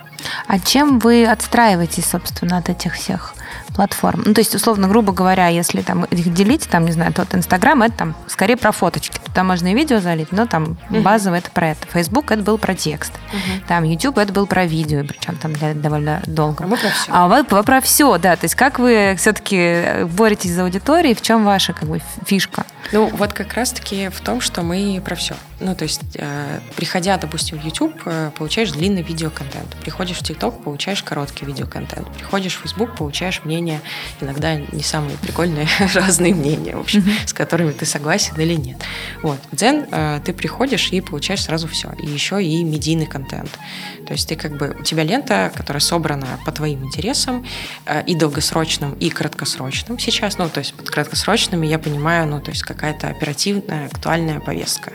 А 0.48 0.60
чем 0.60 1.00
вы 1.00 1.26
отстраиваетесь, 1.26 2.06
собственно, 2.06 2.58
от 2.58 2.70
этих 2.70 2.96
всех 2.96 3.34
платформ? 3.80 4.24
Ну, 4.26 4.34
то 4.34 4.42
есть, 4.42 4.54
условно, 4.54 4.90
грубо 4.90 5.14
говоря, 5.14 5.48
если 5.48 5.82
там 5.82 6.04
их 6.04 6.34
делить, 6.34 6.68
там, 6.70 6.84
не 6.84 6.92
знаю, 6.92 7.14
тот 7.14 7.34
Инстаграм, 7.34 7.82
это 7.82 7.96
там 7.96 8.16
скорее 8.28 8.58
про 8.58 8.74
фоточки. 8.74 9.18
Туда 9.24 9.46
можно 9.46 9.68
и 9.68 9.74
видео 9.74 10.02
залить, 10.02 10.34
но 10.34 10.48
там 10.48 10.78
uh-huh. 10.90 11.02
базово 11.02 11.36
это 11.36 11.50
про 11.50 11.70
это. 11.70 11.88
Фейсбук 11.88 12.32
это 12.32 12.44
был 12.44 12.58
про 12.58 12.76
текст. 12.76 13.14
Uh-huh. 13.14 13.68
Там 13.70 13.86
YouTube 13.86 14.18
это 14.18 14.34
был 14.34 14.48
про 14.48 14.66
видео, 14.66 15.06
причем 15.08 15.38
там 15.38 15.54
для, 15.54 15.74
довольно 15.74 16.22
долго. 16.26 16.66
А 16.66 16.68
мы 16.68 16.76
про 16.76 16.90
все. 16.90 17.12
А 17.14 17.28
вы 17.30 17.44
про 17.46 17.80
все, 17.80 18.18
да. 18.18 18.36
То 18.36 18.44
есть 18.44 18.56
как 18.56 18.80
вы 18.80 19.16
все-таки 19.18 20.04
боретесь 20.18 20.52
за 20.52 20.64
аудиторией, 20.64 21.16
в 21.16 21.22
чем 21.22 21.46
ваша 21.46 21.72
как 21.72 21.88
бы 21.88 22.02
фишка? 22.26 22.66
Ну, 22.92 23.08
вот 23.08 23.34
как 23.34 23.54
раз-таки 23.54 24.10
в 24.10 24.20
том, 24.20 24.42
что 24.42 24.62
мы 24.62 25.02
про 25.06 25.16
все. 25.16 25.36
Ну, 25.60 25.76
то 25.76 25.84
есть, 25.84 26.02
э, 26.16 26.60
приходя, 26.76 27.18
допустим, 27.18 27.60
в 27.60 27.64
YouTube, 27.64 27.94
э, 28.06 28.32
получаешь 28.36 28.72
длинный 28.72 29.04
видеоконтент. 29.04 29.76
Приходишь 29.82 30.18
в 30.18 30.22
TikTok, 30.24 30.64
получаешь 30.64 31.04
короткий 31.04 31.46
видеоконтент. 31.46 32.08
Приходишь 32.14 32.56
в 32.56 32.62
Facebook, 32.62 32.96
получаешь 32.96 33.42
мнения, 33.70 33.82
иногда 34.22 34.56
не 34.56 34.84
самые 34.84 35.18
прикольные, 35.18 35.68
разные 35.94 36.34
мнения, 36.34 36.76
в 36.76 36.82
общем, 36.82 37.02
mm-hmm. 37.02 37.28
с 37.28 37.34
которыми 37.34 37.72
ты 37.72 37.86
согласен 37.86 38.40
или 38.40 38.56
нет. 38.56 38.78
Вот. 39.22 39.40
В 39.52 39.56
Zen 39.56 39.88
э, 39.92 40.22
ты 40.26 40.34
приходишь 40.34 40.90
и 40.92 41.02
получаешь 41.02 41.44
сразу 41.44 41.68
все. 41.68 41.92
И 42.02 42.08
еще 42.08 42.44
и 42.44 42.64
медийный 42.64 43.06
контент. 43.06 43.50
То 44.10 44.14
есть 44.14 44.28
ты 44.28 44.36
как 44.36 44.58
бы, 44.58 44.76
у 44.80 44.82
тебя 44.82 45.04
лента, 45.04 45.52
которая 45.56 45.82
собрана 45.82 46.40
по 46.44 46.52
твоим 46.52 46.84
интересам, 46.84 47.46
э, 47.86 48.04
и 48.08 48.16
долгосрочным, 48.16 48.94
и 48.94 49.12
краткосрочным 49.12 50.00
сейчас. 50.00 50.40
Ну, 50.40 50.50
то 50.50 50.62
есть 50.62 50.74
под 50.74 50.90
краткосрочными 50.90 51.68
я 51.68 51.78
понимаю, 51.78 52.26
ну, 52.26 52.42
то 52.42 52.50
есть 52.50 52.64
какая-то 52.64 53.10
оперативная, 53.10 53.86
актуальная 53.86 54.40
повестка. 54.40 54.94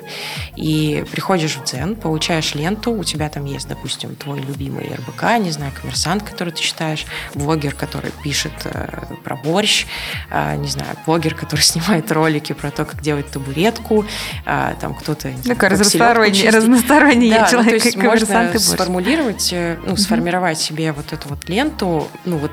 И 0.57 1.05
приходишь 1.12 1.55
в 1.55 1.64
Дзен, 1.64 1.94
получаешь 1.94 2.57
ленту, 2.57 2.90
у 2.90 3.05
тебя 3.05 3.29
там 3.29 3.44
есть, 3.44 3.68
допустим, 3.68 4.16
твой 4.16 4.40
любимый 4.40 4.92
РБК, 4.92 5.38
не 5.38 5.53
знаю, 5.53 5.70
коммерсант, 5.81 6.24
который 6.24 6.53
ты 6.53 6.61
читаешь, 6.61 7.07
блогер, 7.35 7.72
который 7.77 8.11
пишет 8.24 8.53
э, 8.64 9.14
про 9.22 9.37
борщ, 9.37 9.87
э, 10.33 10.57
не 10.57 10.66
знаю, 10.66 10.96
блогер, 11.07 11.37
который 11.37 11.61
снимает 11.72 12.11
ролики 12.11 12.53
про 12.53 12.72
то, 12.72 12.85
как 12.85 13.00
делать 13.00 13.31
табуретку, 13.31 14.05
э, 14.44 14.74
там 14.81 14.92
кто-то... 14.92 15.33
Такой 15.46 15.68
разносторонний, 15.68 16.50
разносторонний 16.50 17.31
да, 17.31 17.48
человек, 17.48 17.74
ну, 17.74 17.79
то 17.79 17.87
есть 17.87 17.96
можно 17.96 18.59
сформулировать, 18.59 19.03
э, 19.52 19.78
ну, 19.86 19.96
сформировать 19.96 20.58
себе 20.58 20.92
вот 20.92 21.12
эту 21.12 21.28
вот 21.28 21.48
ленту, 21.48 22.08
ну, 22.24 22.38
вот 22.38 22.52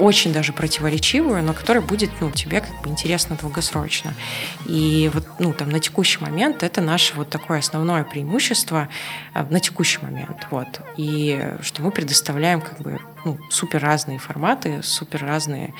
очень 0.00 0.32
даже 0.32 0.52
противоречивую, 0.52 1.42
но 1.42 1.52
которая 1.52 1.82
будет 1.82 2.10
ну, 2.20 2.30
тебе 2.30 2.60
как 2.60 2.82
бы 2.82 2.88
интересно 2.88 3.36
долгосрочно. 3.40 4.14
И 4.66 5.10
вот 5.12 5.26
ну, 5.38 5.52
там, 5.52 5.68
на 5.68 5.78
текущий 5.78 6.20
момент 6.20 6.62
это 6.62 6.80
наше 6.80 7.14
вот 7.14 7.28
такое 7.28 7.58
основное 7.58 8.04
преимущество 8.04 8.88
э, 9.34 9.44
на 9.48 9.60
текущий 9.60 9.98
момент. 10.00 10.46
Вот. 10.50 10.80
И 10.96 11.54
что 11.62 11.82
мы 11.82 11.90
предоставляем 11.90 12.60
как 12.60 12.80
бы 12.80 12.98
ну, 13.24 13.38
супер 13.50 13.82
разные 13.82 14.18
форматы, 14.18 14.82
супер 14.82 15.24
разные 15.24 15.74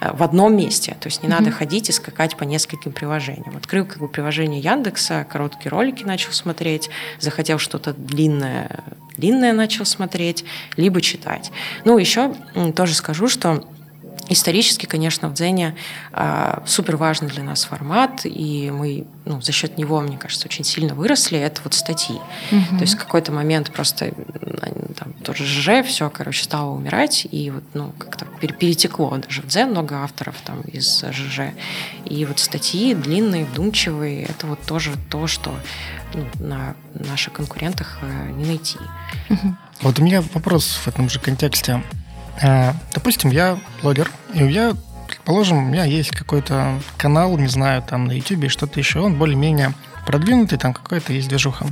э, 0.00 0.12
в 0.12 0.22
одном 0.22 0.56
месте. 0.56 0.96
То 1.00 1.08
есть 1.08 1.22
не 1.22 1.28
mm-hmm. 1.28 1.32
надо 1.32 1.50
ходить 1.50 1.88
и 1.88 1.92
скакать 1.92 2.36
по 2.36 2.44
нескольким 2.44 2.92
приложениям. 2.92 3.56
Открыл 3.56 3.84
как 3.84 3.98
бы 3.98 4.08
приложение 4.08 4.60
Яндекса, 4.60 5.26
короткие 5.28 5.70
ролики 5.70 6.04
начал 6.04 6.32
смотреть, 6.32 6.90
захотел 7.18 7.58
что-то 7.58 7.92
длинное, 7.92 8.84
длинное 9.16 9.52
начал 9.52 9.84
смотреть, 9.84 10.44
либо 10.76 11.00
читать. 11.00 11.50
Ну, 11.84 11.98
еще 11.98 12.34
тоже 12.74 12.94
скажу, 12.94 13.28
что 13.28 13.64
Исторически, 14.28 14.86
конечно, 14.86 15.28
в 15.28 15.34
Дзене 15.34 15.76
э, 16.12 16.62
супер 16.66 16.96
важный 16.96 17.28
для 17.28 17.42
нас 17.42 17.64
формат, 17.64 18.22
и 18.24 18.70
мы 18.70 19.06
ну, 19.24 19.40
за 19.40 19.52
счет 19.52 19.78
него, 19.78 20.00
мне 20.00 20.16
кажется, 20.16 20.46
очень 20.46 20.64
сильно 20.64 20.94
выросли. 20.94 21.38
Это 21.38 21.60
вот 21.64 21.74
статьи. 21.74 22.16
Угу. 22.50 22.76
То 22.76 22.80
есть 22.82 22.94
в 22.94 22.98
какой-то 22.98 23.32
момент 23.32 23.70
просто 23.72 24.12
там, 24.98 25.12
тоже 25.24 25.44
ЖЖ, 25.44 25.86
все, 25.86 26.10
короче, 26.10 26.44
стало 26.44 26.70
умирать, 26.70 27.26
и 27.30 27.50
вот, 27.50 27.64
ну, 27.74 27.92
как-то 27.98 28.26
перетекло 28.46 29.16
даже 29.16 29.42
в 29.42 29.46
Дзен 29.46 29.70
много 29.70 29.96
авторов 30.02 30.36
там 30.44 30.60
из 30.62 31.04
ЖЖ. 31.04 31.52
И 32.04 32.24
вот 32.24 32.38
статьи 32.38 32.94
длинные, 32.94 33.44
вдумчивые, 33.44 34.24
это 34.24 34.46
вот 34.46 34.60
тоже 34.62 34.92
то, 35.10 35.26
что 35.26 35.54
ну, 36.14 36.26
на 36.38 36.74
наших 36.94 37.32
конкурентах 37.32 37.98
э, 38.02 38.30
не 38.32 38.44
найти. 38.46 38.78
Угу. 39.30 39.54
Вот 39.82 39.98
у 39.98 40.04
меня 40.04 40.22
вопрос 40.32 40.80
в 40.84 40.88
этом 40.88 41.08
же 41.08 41.18
контексте. 41.18 41.82
А, 42.42 42.74
допустим, 42.92 43.30
я 43.30 43.58
блогер, 43.82 44.10
и 44.32 44.44
я, 44.44 44.74
предположим, 45.08 45.58
у 45.58 45.68
меня 45.68 45.84
есть 45.84 46.10
какой-то 46.10 46.80
канал, 46.96 47.36
не 47.38 47.48
знаю, 47.48 47.82
там 47.82 48.06
на 48.06 48.12
YouTube 48.12 48.50
что-то 48.50 48.78
еще, 48.78 49.00
он 49.00 49.14
более-менее 49.14 49.74
продвинутый, 50.06 50.58
там 50.58 50.74
какая-то 50.74 51.12
есть 51.12 51.28
движуха. 51.28 51.66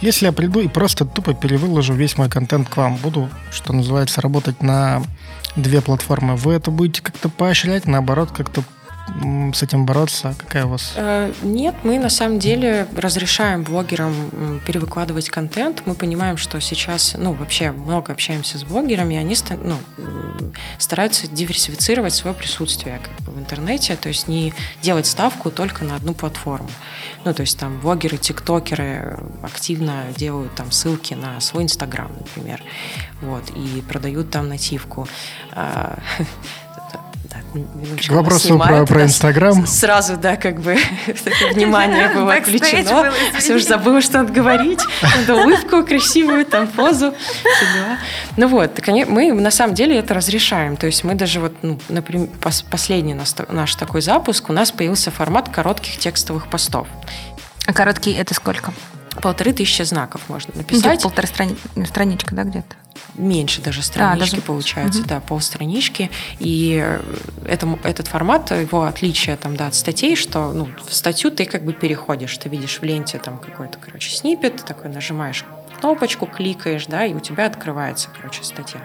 Если 0.00 0.26
я 0.26 0.32
приду 0.32 0.60
и 0.60 0.68
просто 0.68 1.04
тупо 1.04 1.34
перевыложу 1.34 1.94
весь 1.94 2.16
мой 2.16 2.28
контент 2.28 2.68
к 2.68 2.76
вам, 2.76 2.96
буду, 2.96 3.28
что 3.50 3.72
называется, 3.72 4.20
работать 4.20 4.62
на 4.62 5.02
две 5.56 5.80
платформы, 5.80 6.36
вы 6.36 6.54
это 6.54 6.70
будете 6.70 7.02
как-то 7.02 7.28
поощрять, 7.28 7.86
наоборот, 7.86 8.30
как-то 8.30 8.62
с 9.52 9.62
этим 9.62 9.84
бороться? 9.84 10.34
Какая 10.38 10.64
у 10.64 10.68
вас? 10.68 10.94
Э, 10.96 11.32
нет, 11.42 11.74
мы 11.82 11.98
на 11.98 12.08
самом 12.08 12.38
деле 12.38 12.86
разрешаем 12.96 13.62
блогерам 13.62 14.60
перевыкладывать 14.66 15.28
контент. 15.28 15.82
Мы 15.86 15.94
понимаем, 15.94 16.36
что 16.36 16.60
сейчас, 16.60 17.14
ну, 17.18 17.32
вообще 17.32 17.72
много 17.72 18.12
общаемся 18.12 18.58
с 18.58 18.64
блогерами, 18.64 19.14
и 19.14 19.16
они 19.18 19.36
ну, 19.62 19.76
стараются 20.78 21.26
диверсифицировать 21.26 22.14
свое 22.14 22.34
присутствие 22.34 23.00
как 23.02 23.26
бы, 23.26 23.32
в 23.32 23.38
интернете, 23.38 23.96
то 23.96 24.08
есть 24.08 24.28
не 24.28 24.54
делать 24.82 25.06
ставку 25.06 25.50
только 25.50 25.84
на 25.84 25.96
одну 25.96 26.14
платформу. 26.14 26.70
Ну, 27.24 27.34
то 27.34 27.42
есть 27.42 27.58
там 27.58 27.80
блогеры, 27.80 28.16
тиктокеры 28.16 29.18
активно 29.42 30.04
делают 30.16 30.54
там 30.54 30.70
ссылки 30.70 31.14
на 31.14 31.40
свой 31.40 31.64
инстаграм, 31.64 32.10
например, 32.18 32.62
вот, 33.20 33.50
и 33.50 33.82
продают 33.82 34.30
там 34.30 34.48
нативку. 34.48 35.08
А, 37.54 38.08
к 38.08 38.10
вопросу 38.10 38.58
про, 38.58 38.86
про 38.86 39.02
Инстаграм. 39.04 39.66
Сразу, 39.66 40.16
да, 40.16 40.36
как 40.36 40.60
бы 40.60 40.76
внимание 41.52 42.08
было 42.14 42.32
включено. 42.34 43.12
Все 43.38 43.54
уже 43.54 43.64
забыла, 43.64 44.00
что 44.00 44.18
надо 44.18 44.32
говорить. 44.32 44.80
Надо 45.02 45.42
улыбку 45.42 45.84
красивую, 45.84 46.44
там 46.46 46.66
позу. 46.66 47.14
Ну 48.36 48.48
вот, 48.48 48.80
мы 48.86 49.32
на 49.32 49.50
самом 49.50 49.74
деле 49.74 49.98
это 49.98 50.14
разрешаем. 50.14 50.76
То 50.76 50.86
есть 50.86 51.04
мы 51.04 51.14
даже 51.14 51.40
вот, 51.40 51.52
ну, 51.62 51.78
например, 51.88 52.28
последний 52.70 53.14
наш 53.14 53.74
такой 53.74 54.00
запуск, 54.00 54.50
у 54.50 54.52
нас 54.52 54.72
появился 54.72 55.10
формат 55.10 55.48
коротких 55.48 55.98
текстовых 55.98 56.48
постов. 56.48 56.88
А 57.66 57.72
короткий 57.72 58.12
это 58.12 58.34
сколько? 58.34 58.72
Полторы 59.20 59.52
тысячи 59.52 59.82
знаков 59.82 60.22
можно 60.28 60.54
написать. 60.56 61.02
Ну, 61.02 61.10
полторы 61.10 61.28
страни... 61.28 61.56
страничка, 61.86 62.34
да, 62.34 62.44
где-то? 62.44 62.76
Меньше 63.14 63.60
даже 63.60 63.82
странички 63.82 64.34
а, 64.34 64.36
даже... 64.36 64.42
получается, 64.42 65.00
угу. 65.00 65.08
да, 65.08 65.20
полстранички. 65.20 66.10
И 66.38 66.84
это, 67.44 67.78
этот 67.84 68.08
формат, 68.08 68.50
его 68.50 68.82
отличие 68.84 69.36
там, 69.36 69.56
да, 69.56 69.68
от 69.68 69.74
статей, 69.74 70.16
что 70.16 70.52
ну, 70.52 70.68
в 70.86 70.94
статью 70.94 71.30
ты 71.30 71.44
как 71.44 71.64
бы 71.64 71.72
переходишь, 71.72 72.36
ты 72.38 72.48
видишь 72.48 72.80
в 72.80 72.82
ленте 72.82 73.18
там 73.18 73.38
какой-то, 73.38 73.78
короче, 73.78 74.10
снипет, 74.10 74.56
ты 74.56 74.62
такой 74.64 74.90
нажимаешь 74.90 75.44
кнопочку, 75.82 76.26
кликаешь, 76.26 76.86
да, 76.86 77.04
и 77.04 77.12
у 77.12 77.20
тебя 77.20 77.46
открывается, 77.46 78.08
короче, 78.16 78.44
статья. 78.44 78.80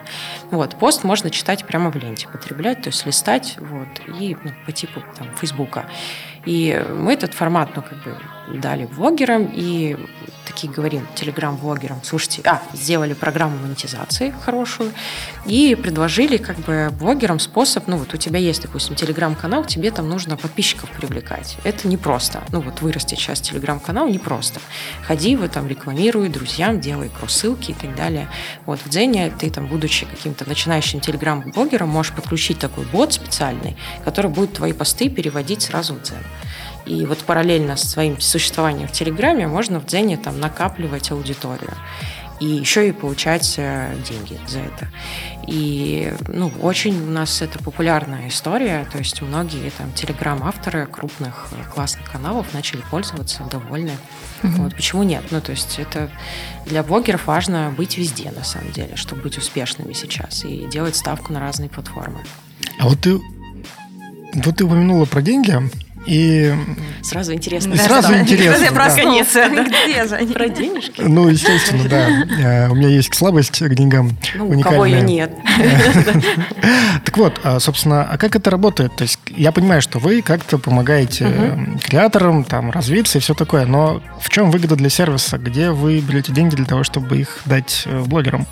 Вот, 0.50 0.76
пост 0.76 1.04
можно 1.04 1.30
читать 1.30 1.64
прямо 1.66 1.92
в 1.92 1.96
ленте, 1.96 2.28
потреблять, 2.28 2.82
то 2.82 2.90
есть 2.90 3.06
листать, 3.06 3.58
вот, 3.60 4.18
и 4.20 4.36
ну, 4.44 4.52
по 4.66 4.72
типу 4.72 5.04
там 5.18 5.28
Фейсбука. 5.38 5.86
И 6.46 6.84
мы 6.90 7.14
этот 7.14 7.34
формат, 7.34 7.76
ну, 7.76 7.84
как 7.84 8.04
бы 8.04 8.18
дали 8.54 8.86
блогерам 8.86 9.52
и 9.54 9.98
такие 10.46 10.72
говорим 10.72 11.06
телеграм-блогерам, 11.16 12.00
слушайте, 12.04 12.42
а, 12.46 12.62
сделали 12.74 13.14
программу 13.14 13.58
монетизации 13.58 14.34
хорошую 14.44 14.92
и 15.46 15.76
предложили 15.76 16.38
как 16.38 16.58
бы 16.60 16.90
блогерам 16.98 17.40
способ, 17.40 17.88
ну 17.88 17.98
вот 17.98 18.14
у 18.14 18.18
тебя 18.18 18.40
есть, 18.40 18.62
допустим, 18.62 18.96
телеграм-канал, 18.96 19.66
тебе 19.66 19.92
там 19.92 20.10
нужно 20.10 20.38
подписчиков 20.38 20.90
привлекать. 20.92 21.58
Это 21.64 21.88
непросто. 21.88 22.44
Ну 22.50 22.62
вот 22.62 22.82
вырастить 22.82 23.20
сейчас 23.20 23.42
телеграм-канал 23.42 24.08
непросто. 24.08 24.60
Ходи 25.04 25.32
его 25.32 25.48
там, 25.48 25.68
рекламируй 25.68 26.30
друзьям, 26.30 26.80
делай 26.80 27.10
кросс-ссылки 27.10 27.72
и 27.72 27.76
так 27.76 27.96
далее. 27.96 28.28
Вот 28.66 28.80
в 28.80 28.90
Дзене 28.90 29.32
ты 29.38 29.50
там, 29.50 29.68
будучи 29.68 30.06
каким-то 30.06 30.48
начинающим 30.48 31.02
телеграм-блогером, 31.02 31.90
можешь 31.90 32.14
подключить 32.14 32.60
такой 32.60 32.86
бот 32.86 33.14
специальный, 33.14 33.76
который 34.06 34.32
будет 34.32 34.54
твои 34.54 34.74
посты 34.74 35.10
переводить 35.10 35.64
сразу 35.64 35.94
в 35.94 36.02
Дзен. 36.02 36.24
И 36.88 37.06
вот 37.06 37.20
параллельно 37.20 37.76
с 37.76 37.84
своим 37.84 38.20
существованием 38.20 38.88
в 38.88 38.92
Телеграме 38.92 39.48
можно 39.48 39.80
в 39.80 39.86
Дзене 39.86 40.18
там 40.18 40.40
накапливать 40.40 41.12
аудиторию 41.12 41.74
и 42.40 42.46
еще 42.46 42.88
и 42.88 42.92
получать 42.92 43.56
э, 43.58 43.96
деньги 44.08 44.40
за 44.48 44.60
это. 44.60 44.88
И 45.48 46.14
ну, 46.28 46.52
очень 46.62 47.02
у 47.02 47.10
нас 47.10 47.42
это 47.42 47.58
популярная 47.60 48.28
история, 48.28 48.88
то 48.92 49.00
есть 49.00 49.22
многие 49.22 49.72
там 49.72 49.92
телеграм-авторы 49.94 50.86
крупных 50.86 51.48
э, 51.52 51.74
классных 51.74 52.12
каналов 52.12 52.54
начали 52.54 52.82
пользоваться, 52.92 53.44
довольны. 53.50 53.94
Угу. 54.44 54.52
Вот, 54.58 54.76
почему 54.76 55.04
нет? 55.04 55.24
Ну, 55.32 55.42
то 55.42 55.52
есть 55.52 55.80
это 55.80 56.12
для 56.68 56.84
блогеров 56.84 57.26
важно 57.26 57.74
быть 57.76 57.98
везде, 57.98 58.32
на 58.32 58.44
самом 58.44 58.72
деле, 58.72 58.96
чтобы 58.96 59.24
быть 59.24 59.38
успешными 59.38 59.94
сейчас 59.94 60.46
и 60.46 60.68
делать 60.68 60.96
ставку 60.96 61.34
на 61.34 61.40
разные 61.40 61.70
платформы. 61.70 62.20
А 62.80 62.88
вот 62.88 63.00
ты, 63.02 63.20
вот 64.36 64.58
ты 64.58 64.64
упомянула 64.64 65.06
про 65.06 65.24
деньги, 65.24 65.58
И 66.08 66.54
сразу 67.02 67.34
интересно. 67.34 67.74
И 67.74 67.78
сразу 67.78 68.10
да, 68.10 68.22
интересно. 68.22 68.64
Я 68.64 68.72
да. 68.72 68.76
проснулся. 68.76 69.50
Где 69.86 70.08
же 70.08 70.16
они? 70.16 70.34
Про 70.34 70.48
денежки. 70.48 71.02
Ну, 71.02 71.28
естественно, 71.28 71.84
да. 71.90 72.08
Э, 72.40 72.70
У 72.70 72.76
меня 72.76 72.88
есть 72.88 73.14
слабость 73.14 73.60
к 73.60 73.76
деньгам. 73.76 74.18
Ну, 74.36 74.50
у 74.50 74.62
кого 74.62 74.86
ее 74.86 75.02
нет. 75.02 75.32
Так 77.04 77.18
вот, 77.18 77.40
а, 77.44 77.60
собственно, 77.60 78.04
а 78.04 78.18
как 78.18 78.36
это 78.36 78.50
работает? 78.50 78.96
То 78.96 79.04
есть 79.04 79.20
я 79.28 79.52
понимаю, 79.52 79.82
что 79.82 80.00
вы 80.00 80.22
как-то 80.22 80.58
помогаете 80.58 81.58
креаторам 81.84 82.44
там 82.44 82.72
развиться 82.72 83.18
и 83.18 83.22
все 83.22 83.34
такое, 83.34 83.66
но 83.66 84.02
в 84.20 84.30
чем 84.30 84.52
выгода 84.52 84.76
для 84.76 84.90
сервиса? 84.90 85.38
Где 85.38 85.72
вы 85.72 86.00
берете 86.00 86.32
деньги 86.32 86.56
для 86.56 86.66
того, 86.66 86.84
чтобы 86.84 87.18
их 87.18 87.42
дать 87.46 87.84
э, 87.86 88.04
блогерам? 88.04 88.48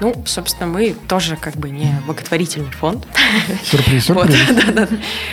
Ну, 0.00 0.14
собственно, 0.26 0.66
мы 0.66 0.94
тоже 1.08 1.36
как 1.36 1.56
бы 1.56 1.70
не 1.70 1.90
благотворительный 2.04 2.70
фонд. 2.70 3.06
Сюрприз, 3.64 4.08
Вот, 4.10 4.30
сюрприз. 4.30 4.64
да-да. 4.74 4.88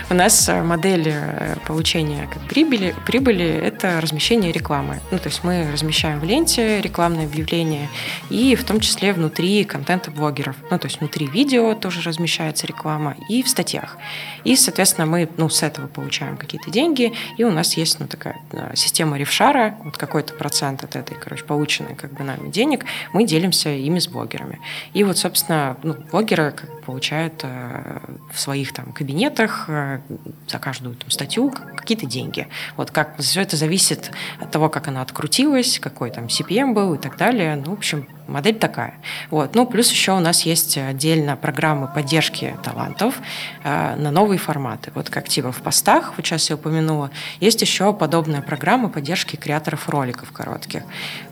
У 0.09 0.13
нас 0.13 0.47
э, 0.47 0.61
модель 0.61 1.07
э, 1.07 1.55
получения 1.67 2.29
как 2.31 2.41
прибыли, 2.47 2.95
прибыли– 3.05 3.45
это 3.63 3.99
размещение 3.99 4.51
рекламы. 4.51 5.01
Ну, 5.11 5.17
то 5.17 5.27
есть 5.27 5.43
мы 5.43 5.69
размещаем 5.71 6.19
в 6.19 6.23
ленте 6.23 6.81
рекламное 6.81 7.25
объявление 7.25 7.89
и 8.29 8.55
в 8.55 8.63
том 8.63 8.79
числе 8.79 9.13
внутри 9.13 9.65
контента 9.65 10.11
блогеров. 10.11 10.55
Ну, 10.71 10.79
то 10.79 10.87
есть 10.87 10.99
внутри 10.99 11.27
видео 11.27 11.75
тоже 11.75 12.01
размещается 12.01 12.65
реклама 12.65 13.15
и 13.27 13.43
в 13.43 13.49
статьях. 13.49 13.97
И, 14.45 14.55
соответственно, 14.55 15.05
мы 15.07 15.29
ну, 15.37 15.49
с 15.49 15.61
этого 15.61 15.87
получаем 15.87 16.37
какие-то 16.37 16.71
деньги, 16.71 17.13
и 17.37 17.43
у 17.43 17.51
нас 17.51 17.75
есть 17.75 17.99
ну, 17.99 18.07
такая 18.07 18.37
э, 18.51 18.71
система 18.75 19.17
ревшара, 19.17 19.75
вот 19.83 19.97
какой-то 19.97 20.33
процент 20.33 20.83
от 20.83 20.95
этой, 20.95 21.17
короче, 21.17 21.43
полученной 21.43 21.95
как 21.95 22.13
бы 22.13 22.23
нами 22.23 22.49
денег, 22.49 22.85
мы 23.11 23.25
делимся 23.25 23.69
ими 23.69 23.99
с 23.99 24.07
блогерами. 24.07 24.52
И 24.93 25.03
вот, 25.03 25.17
собственно, 25.17 25.77
ну, 25.83 25.95
блогеры 26.11 26.53
получают 26.85 27.41
э, 27.43 27.99
в 28.31 28.39
своих 28.39 28.73
там 28.73 28.91
кабинетах 28.91 29.65
э, 29.67 29.99
за 30.47 30.59
каждую 30.59 30.95
там, 30.95 31.09
статью 31.09 31.51
какие-то 31.75 32.05
деньги. 32.05 32.47
Вот 32.77 32.91
как 32.91 33.17
все 33.19 33.41
это 33.41 33.55
зависит 33.55 34.11
от 34.39 34.51
того, 34.51 34.69
как 34.69 34.87
она 34.87 35.01
открутилась, 35.01 35.79
какой 35.79 36.11
там 36.11 36.25
CPM 36.25 36.73
был 36.73 36.93
и 36.93 36.97
так 36.97 37.17
далее. 37.17 37.55
Ну, 37.55 37.71
в 37.71 37.77
общем, 37.77 38.07
модель 38.27 38.55
такая. 38.55 38.95
Вот. 39.29 39.55
Ну, 39.55 39.65
плюс 39.65 39.91
еще 39.91 40.13
у 40.13 40.19
нас 40.19 40.43
есть 40.43 40.77
отдельно 40.77 41.35
программы 41.35 41.87
поддержки 41.87 42.55
талантов 42.63 43.15
э, 43.63 43.95
на 43.95 44.11
новые 44.11 44.39
форматы. 44.39 44.91
Вот 44.95 45.09
как 45.09 45.27
типа 45.27 45.51
в 45.51 45.61
постах, 45.61 46.13
вот 46.17 46.25
сейчас 46.25 46.49
я 46.49 46.55
упомянула, 46.55 47.11
есть 47.39 47.61
еще 47.61 47.93
подобная 47.93 48.41
программа 48.41 48.89
поддержки 48.89 49.35
креаторов 49.35 49.89
роликов 49.89 50.31
коротких. 50.31 50.83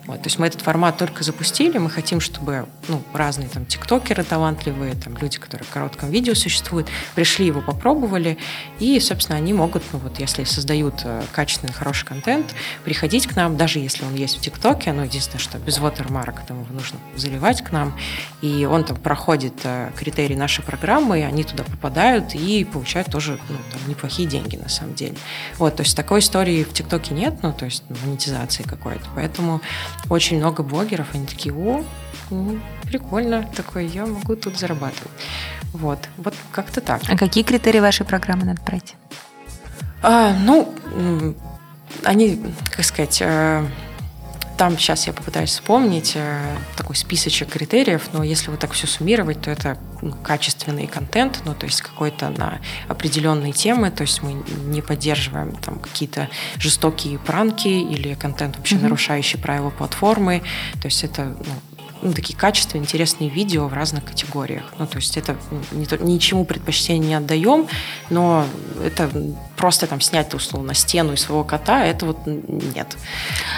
Вот. 0.06 0.18
То 0.22 0.26
есть 0.26 0.38
мы 0.38 0.46
этот 0.46 0.60
формат 0.60 0.96
только 0.96 1.22
запустили, 1.22 1.78
мы 1.78 1.88
хотим, 1.88 2.20
чтобы 2.20 2.66
ну, 2.88 3.02
разные 3.12 3.48
там 3.48 3.66
тиктокеры 3.66 4.24
талантливые, 4.24 4.94
там 4.94 5.16
люди, 5.16 5.38
которые 5.38 5.66
в 5.66 5.70
коротком 5.70 6.10
видео 6.10 6.34
существуют, 6.34 6.88
пришли 7.14 7.46
его 7.46 7.60
попробовали, 7.60 8.38
и, 8.80 8.98
собственно, 9.00 9.38
они 9.38 9.52
могут, 9.52 9.82
ну 9.92 9.98
вот 10.00 10.18
если 10.18 10.44
создают 10.44 11.02
э, 11.04 11.22
качественный, 11.32 11.72
хороший 11.72 12.06
контент, 12.06 12.54
приходить 12.84 13.26
к 13.26 13.36
нам, 13.36 13.56
даже 13.56 13.78
если 13.78 14.04
он 14.04 14.14
есть 14.14 14.38
в 14.38 14.40
ТикТоке, 14.40 14.92
но 14.92 15.04
единственное, 15.04 15.40
что 15.40 15.58
без 15.58 15.78
watermark, 15.78 16.40
там 16.46 16.62
его 16.62 16.81
нужно 16.82 16.98
заливать 17.14 17.62
к 17.62 17.70
нам, 17.70 17.96
и 18.40 18.66
он 18.66 18.84
там 18.84 18.96
проходит 18.96 19.54
э, 19.64 19.90
критерии 19.96 20.34
нашей 20.34 20.64
программы, 20.64 21.20
и 21.20 21.22
они 21.22 21.44
туда 21.44 21.62
попадают 21.62 22.34
и 22.34 22.64
получают 22.64 23.08
тоже 23.08 23.38
ну, 23.48 23.56
там, 23.72 23.88
неплохие 23.88 24.28
деньги 24.28 24.56
на 24.56 24.68
самом 24.68 24.94
деле. 24.94 25.14
Вот, 25.58 25.76
то 25.76 25.82
есть 25.82 25.96
такой 25.96 26.18
истории 26.18 26.64
в 26.64 26.72
ТикТоке 26.72 27.14
нет, 27.14 27.34
ну, 27.42 27.52
то 27.52 27.66
есть 27.66 27.84
монетизации 28.04 28.64
какой-то, 28.64 29.04
поэтому 29.14 29.60
очень 30.08 30.38
много 30.38 30.62
блогеров, 30.62 31.06
они 31.14 31.26
такие, 31.26 31.54
о, 31.54 31.84
м, 32.30 32.60
прикольно, 32.84 33.48
такой, 33.54 33.86
я 33.86 34.04
могу 34.04 34.34
тут 34.34 34.58
зарабатывать. 34.58 35.12
Вот, 35.72 36.00
вот 36.16 36.34
как-то 36.50 36.80
так. 36.80 37.02
А 37.08 37.16
какие 37.16 37.44
критерии 37.44 37.80
вашей 37.80 38.04
программы 38.04 38.44
надо 38.44 38.60
пройти? 38.62 38.94
А, 40.02 40.34
ну, 40.34 40.74
они, 42.04 42.42
как 42.70 42.84
сказать, 42.84 43.18
э, 43.22 43.64
там 44.62 44.78
сейчас 44.78 45.08
я 45.08 45.12
попытаюсь 45.12 45.50
вспомнить 45.50 46.12
э, 46.14 46.56
такой 46.76 46.94
списочек 46.94 47.48
критериев, 47.48 48.10
но 48.12 48.22
если 48.22 48.48
вот 48.48 48.60
так 48.60 48.70
все 48.70 48.86
суммировать, 48.86 49.40
то 49.40 49.50
это 49.50 49.76
ну, 50.00 50.12
качественный 50.12 50.86
контент, 50.86 51.42
ну, 51.44 51.52
то 51.52 51.66
есть 51.66 51.82
какой-то 51.82 52.28
на 52.28 52.60
определенные 52.86 53.52
темы, 53.52 53.90
то 53.90 54.02
есть 54.02 54.22
мы 54.22 54.40
не 54.66 54.80
поддерживаем 54.80 55.56
там 55.56 55.80
какие-то 55.80 56.28
жестокие 56.58 57.18
пранки 57.18 57.66
или 57.66 58.14
контент 58.14 58.56
вообще 58.56 58.76
нарушающий 58.76 59.36
правила 59.36 59.70
платформы, 59.70 60.44
то 60.80 60.86
есть 60.86 61.02
это 61.02 61.24
ну, 61.24 61.54
ну, 62.02 62.12
такие 62.12 62.36
качественные, 62.36 62.84
интересные 62.84 63.30
видео 63.30 63.68
в 63.68 63.72
разных 63.72 64.04
категориях. 64.04 64.64
Ну, 64.78 64.86
то 64.86 64.96
есть 64.96 65.16
это 65.16 65.36
не 65.72 65.86
то- 65.86 66.02
ничему 66.02 66.44
предпочтение 66.44 67.08
не 67.08 67.14
отдаем, 67.14 67.66
но 68.10 68.44
это 68.84 69.10
просто 69.56 69.86
там 69.86 70.00
снять 70.00 70.34
условно 70.34 70.74
стену 70.74 71.12
из 71.12 71.20
своего 71.22 71.44
кота, 71.44 71.84
это 71.84 72.06
вот 72.06 72.18
нет. 72.26 72.96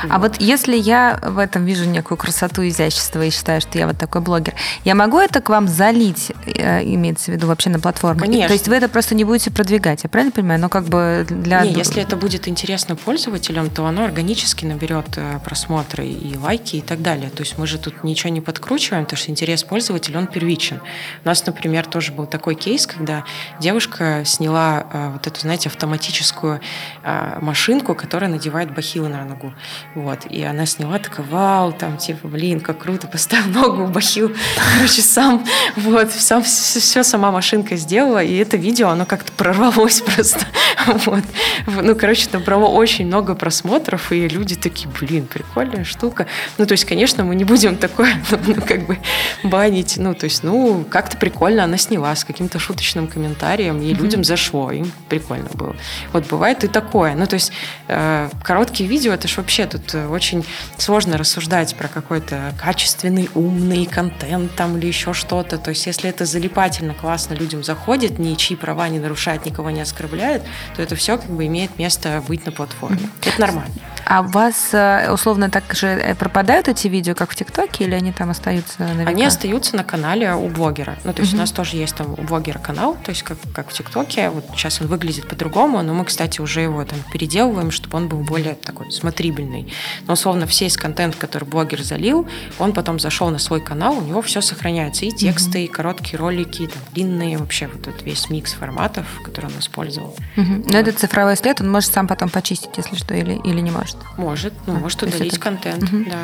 А 0.09 0.19
вот 0.19 0.41
если 0.41 0.77
я 0.77 1.19
в 1.23 1.39
этом 1.39 1.65
вижу 1.65 1.85
некую 1.85 2.19
красоту, 2.19 2.67
изящество 2.69 3.25
и 3.25 3.31
считаю, 3.31 3.61
что 3.61 3.79
я 3.79 3.87
вот 3.87 3.99
такой 3.99 4.21
блогер, 4.21 4.55
я 4.85 4.95
могу 4.95 5.19
это 5.19 5.41
к 5.41 5.49
вам 5.49 5.67
залить, 5.67 6.33
э, 6.47 6.83
имеется 6.85 7.31
в 7.31 7.35
виду 7.35 7.47
вообще 7.47 7.71
на 7.71 7.81
платформе? 7.81 8.21
Конечно. 8.21 8.49
То 8.49 8.53
есть 8.53 8.69
вы 8.69 8.75
это 8.75 8.89
просто 8.89 9.15
не 9.15 9.25
будете 9.25 9.51
продвигать, 9.51 10.05
я 10.05 10.11
правильно 10.11 10.33
понимаю? 10.33 10.61
Ну, 10.61 10.69
как 10.69 10.85
бы 10.85 11.27
для... 11.29 11.63
Не, 11.63 11.73
если 11.73 12.03
это 12.03 12.17
будет 12.17 12.49
интересно 12.49 12.97
пользователям, 12.97 13.71
то 13.71 13.87
оно 13.87 14.05
органически 14.05 14.67
наберет 14.67 15.17
э, 15.17 15.39
просмотры 15.45 16.07
и 16.07 16.37
лайки 16.37 16.77
и 16.77 16.81
так 16.83 17.01
далее. 17.01 17.31
То 17.31 17.43
есть 17.43 17.57
мы 17.59 17.67
же 17.67 17.79
тут 17.79 18.05
ничего 18.05 18.31
не 18.35 18.41
подкручиваем, 18.41 19.05
потому 19.05 19.19
что 19.19 19.31
интерес 19.31 19.65
пользователя, 19.65 20.19
он 20.19 20.27
первичен. 20.27 20.81
У 21.25 21.29
нас, 21.29 21.45
например, 21.47 21.87
тоже 21.87 22.13
был 22.13 22.27
такой 22.27 22.55
кейс, 22.55 22.87
когда 22.87 23.25
девушка 23.61 24.23
сняла 24.25 24.87
э, 24.93 25.11
вот 25.13 25.27
эту, 25.27 25.41
знаете, 25.41 25.69
автоматическую 25.69 26.61
э, 27.03 27.39
машинку, 27.41 27.95
которая 27.95 28.29
надевает 28.31 28.75
бахилы 28.75 29.09
на 29.09 29.25
ногу. 29.25 29.55
Вот. 29.95 30.27
И 30.27 30.43
она 30.43 30.67
сняла, 30.67 30.99
такая, 30.99 31.27
вау, 31.27 31.73
там, 31.73 31.97
типа, 31.97 32.29
блин, 32.29 32.61
как 32.61 32.79
круто, 32.79 33.07
поставил 33.07 33.47
ногу 33.47 33.85
в 33.85 33.93
бахил. 33.93 34.35
Короче, 34.75 35.03
сам, 35.03 35.45
вот, 35.77 36.11
сам, 36.11 36.43
все 36.43 37.03
сама 37.03 37.31
машинка 37.31 37.77
сделала, 37.77 38.23
и 38.23 38.35
это 38.37 38.57
видео, 38.57 38.89
оно 38.89 39.07
как-то 39.07 39.33
прорвалось 39.33 40.01
просто. 40.01 40.47
Вот. 40.87 41.25
Ну, 41.67 41.95
короче, 41.95 42.29
набрало 42.33 42.67
очень 42.67 43.07
много 43.07 43.35
просмотров, 43.35 44.13
и 44.13 44.29
люди 44.29 44.55
такие, 44.57 44.89
блин, 45.01 45.27
прикольная 45.27 45.85
штука. 45.85 46.27
Ну, 46.59 46.67
то 46.67 46.73
есть, 46.73 46.85
конечно, 46.85 47.25
мы 47.25 47.35
не 47.35 47.45
будем 47.45 47.77
такое, 47.77 48.15
ну, 48.31 48.55
как 48.67 48.87
бы, 48.87 48.99
банить. 49.43 49.97
Ну, 49.97 50.15
то 50.15 50.25
есть, 50.25 50.43
ну, 50.43 50.85
как-то 50.89 51.17
прикольно 51.17 51.65
она 51.65 51.77
сняла 51.77 52.15
с 52.15 52.25
каким-то 52.25 52.59
шуточным 52.59 53.07
комментарием, 53.07 53.81
и 53.81 53.93
людям 53.95 54.25
зашло, 54.25 54.71
им 54.71 54.91
прикольно 55.09 55.49
было. 55.55 55.77
Вот 56.13 56.27
бывает 56.29 56.65
и 56.65 56.69
такое. 56.69 57.15
Ну, 57.15 57.27
то 57.27 57.35
есть, 57.35 57.53
э, 57.89 58.31
короткие 58.43 58.89
видео, 58.89 59.13
это 59.13 59.29
же 59.29 59.37
вообще 59.37 59.67
тут 59.67 59.95
э, 59.95 60.07
очень 60.07 60.45
сложно 60.79 61.19
рассуждать 61.19 61.75
про 61.75 61.89
какой-то 61.89 62.55
качественный, 62.61 63.29
умный 63.35 63.87
контент 63.87 64.55
там 64.55 64.77
или 64.79 64.87
еще 64.87 65.13
что-то. 65.13 65.59
То 65.59 65.71
есть, 65.71 65.87
если 65.87 66.11
это 66.11 66.25
залипательно, 66.25 66.95
классно 66.95 67.35
людям 67.35 67.63
заходит, 67.63 68.19
ничьи 68.19 68.57
права 68.57 68.89
не 68.89 68.99
нарушает, 68.99 69.47
никого 69.47 69.71
не 69.71 69.81
оскорбляет, 69.81 70.43
то 70.77 70.83
это 70.83 70.97
все 70.97 71.19
как 71.19 71.31
бы 71.31 71.47
имеет 71.47 71.79
место 71.79 72.23
быть 72.27 72.47
на 72.47 72.53
платформе. 72.53 73.09
Это 73.23 73.41
нормально. 73.41 73.75
А 74.07 74.21
у 74.21 74.25
вас 74.29 74.71
э, 74.73 75.11
условно 75.13 75.51
так 75.51 75.75
же 75.75 75.87
э, 75.87 76.15
пропадают 76.15 76.69
эти 76.69 76.89
видео, 76.89 77.15
как 77.15 77.31
в 77.31 77.37
ТикТоке, 77.37 77.85
или 77.85 77.95
они 77.95 78.13
там 78.13 78.31
остаются 78.31 78.83
на 78.83 78.93
века? 78.93 79.11
Они 79.11 79.25
остаются 79.25 79.77
на 79.77 79.85
канале 79.85 80.35
у 80.35 80.49
блогера. 80.49 80.97
Ну, 81.05 81.13
то 81.13 81.21
есть 81.23 81.33
Мгм. 81.33 81.41
у 81.41 81.43
нас 81.43 81.53
тоже 81.53 81.77
есть 81.77 81.95
там 81.97 82.13
у 82.13 82.23
блогера 82.23 82.59
канал, 82.59 82.97
то 83.03 83.11
есть 83.11 83.23
как, 83.23 83.39
как 83.55 83.71
в 83.71 83.73
ТикТоке. 83.73 84.31
Вот 84.31 84.45
сейчас 84.55 84.81
он 84.81 84.89
выглядит 84.89 85.29
по-другому, 85.29 85.83
но 85.83 85.95
мы, 85.95 86.05
кстати, 86.05 86.41
уже 86.41 86.61
его 86.61 86.85
там 86.85 86.99
переделываем, 87.13 87.71
чтобы 87.71 87.97
он 87.99 88.09
был 88.09 88.19
более 88.19 88.55
такой 88.55 88.91
смотрибельный. 88.93 89.73
Но, 90.07 90.15
условно, 90.15 90.47
все 90.47 90.67
из 90.67 90.77
контент, 90.77 91.17
который 91.17 91.45
блогер 91.45 91.83
залил, 91.83 92.27
он 92.59 92.73
потом 92.73 92.99
зашел 92.99 93.31
на 93.31 93.39
свой 93.39 93.61
канал, 93.61 93.99
у 93.99 94.01
него 94.03 94.23
все 94.23 94.41
сохраняется. 94.41 95.05
И 95.07 95.11
тексты, 95.11 95.65
и 95.65 95.69
короткие 95.69 96.19
ролики, 96.19 96.63
и 96.63 96.67
там, 96.67 96.83
длинные, 96.93 97.39
вообще 97.39 97.69
вот 97.73 97.87
этот 97.87 98.03
весь 98.03 98.29
микс 98.31 98.53
форматов, 98.53 99.07
который 99.25 99.47
он 99.47 99.59
использовал. 99.59 100.17
Мгм. 100.37 100.65
Но 100.69 100.79
этот 100.79 100.99
цифровой 100.99 101.37
след, 101.37 101.61
он 101.61 101.71
может 101.71 101.93
сам 101.93 102.07
потом 102.07 102.29
почистить, 102.29 102.71
если 102.77 102.97
что, 102.97 103.15
или, 103.15 103.35
или 103.45 103.61
не 103.61 103.71
может. 103.71 103.94
Может, 104.17 104.53
ну, 104.67 104.75
может 104.75 105.01
то 105.01 105.07
есть 105.07 105.17
удалить 105.17 105.33
это- 105.35 105.43
контент, 105.43 105.83
Мгм. 105.83 106.05
да. 106.09 106.17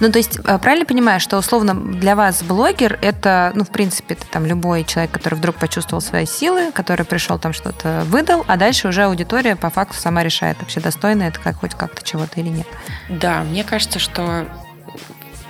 Ну, 0.00 0.10
то 0.10 0.18
есть, 0.18 0.38
э, 0.44 0.58
правильно 0.58 0.84
понимаю, 0.84 1.20
что 1.20 1.38
условно 1.38 1.74
для 1.74 2.16
вас 2.16 2.42
блогер 2.42 2.98
это, 3.02 3.52
ну, 3.54 3.62
в 3.64 3.68
принципе, 3.68 4.14
это 4.14 4.26
там 4.26 4.46
любой 4.46 4.82
человек, 4.82 5.12
который 5.12 5.36
вдруг 5.36 5.54
почувствовал 5.56 6.00
свои 6.00 6.26
силы, 6.26 6.72
который 6.72 7.04
пришел 7.06 7.38
там 7.38 7.52
что-то 7.52 8.02
выдал, 8.06 8.44
а 8.48 8.56
дальше 8.56 8.88
уже 8.88 9.04
аудитория 9.04 9.54
по 9.54 9.70
факту 9.70 9.96
сама 9.96 10.24
решает, 10.24 10.58
вообще 10.60 10.80
достойно 10.80 11.22
это 11.24 11.38
как 11.38 11.56
хоть 11.60 11.74
как-то 11.74 12.02
чего-то 12.04 12.40
или 12.40 12.48
нет. 12.48 12.66
Да, 13.08 13.44
мне 13.44 13.62
кажется, 13.62 14.00
что 14.00 14.46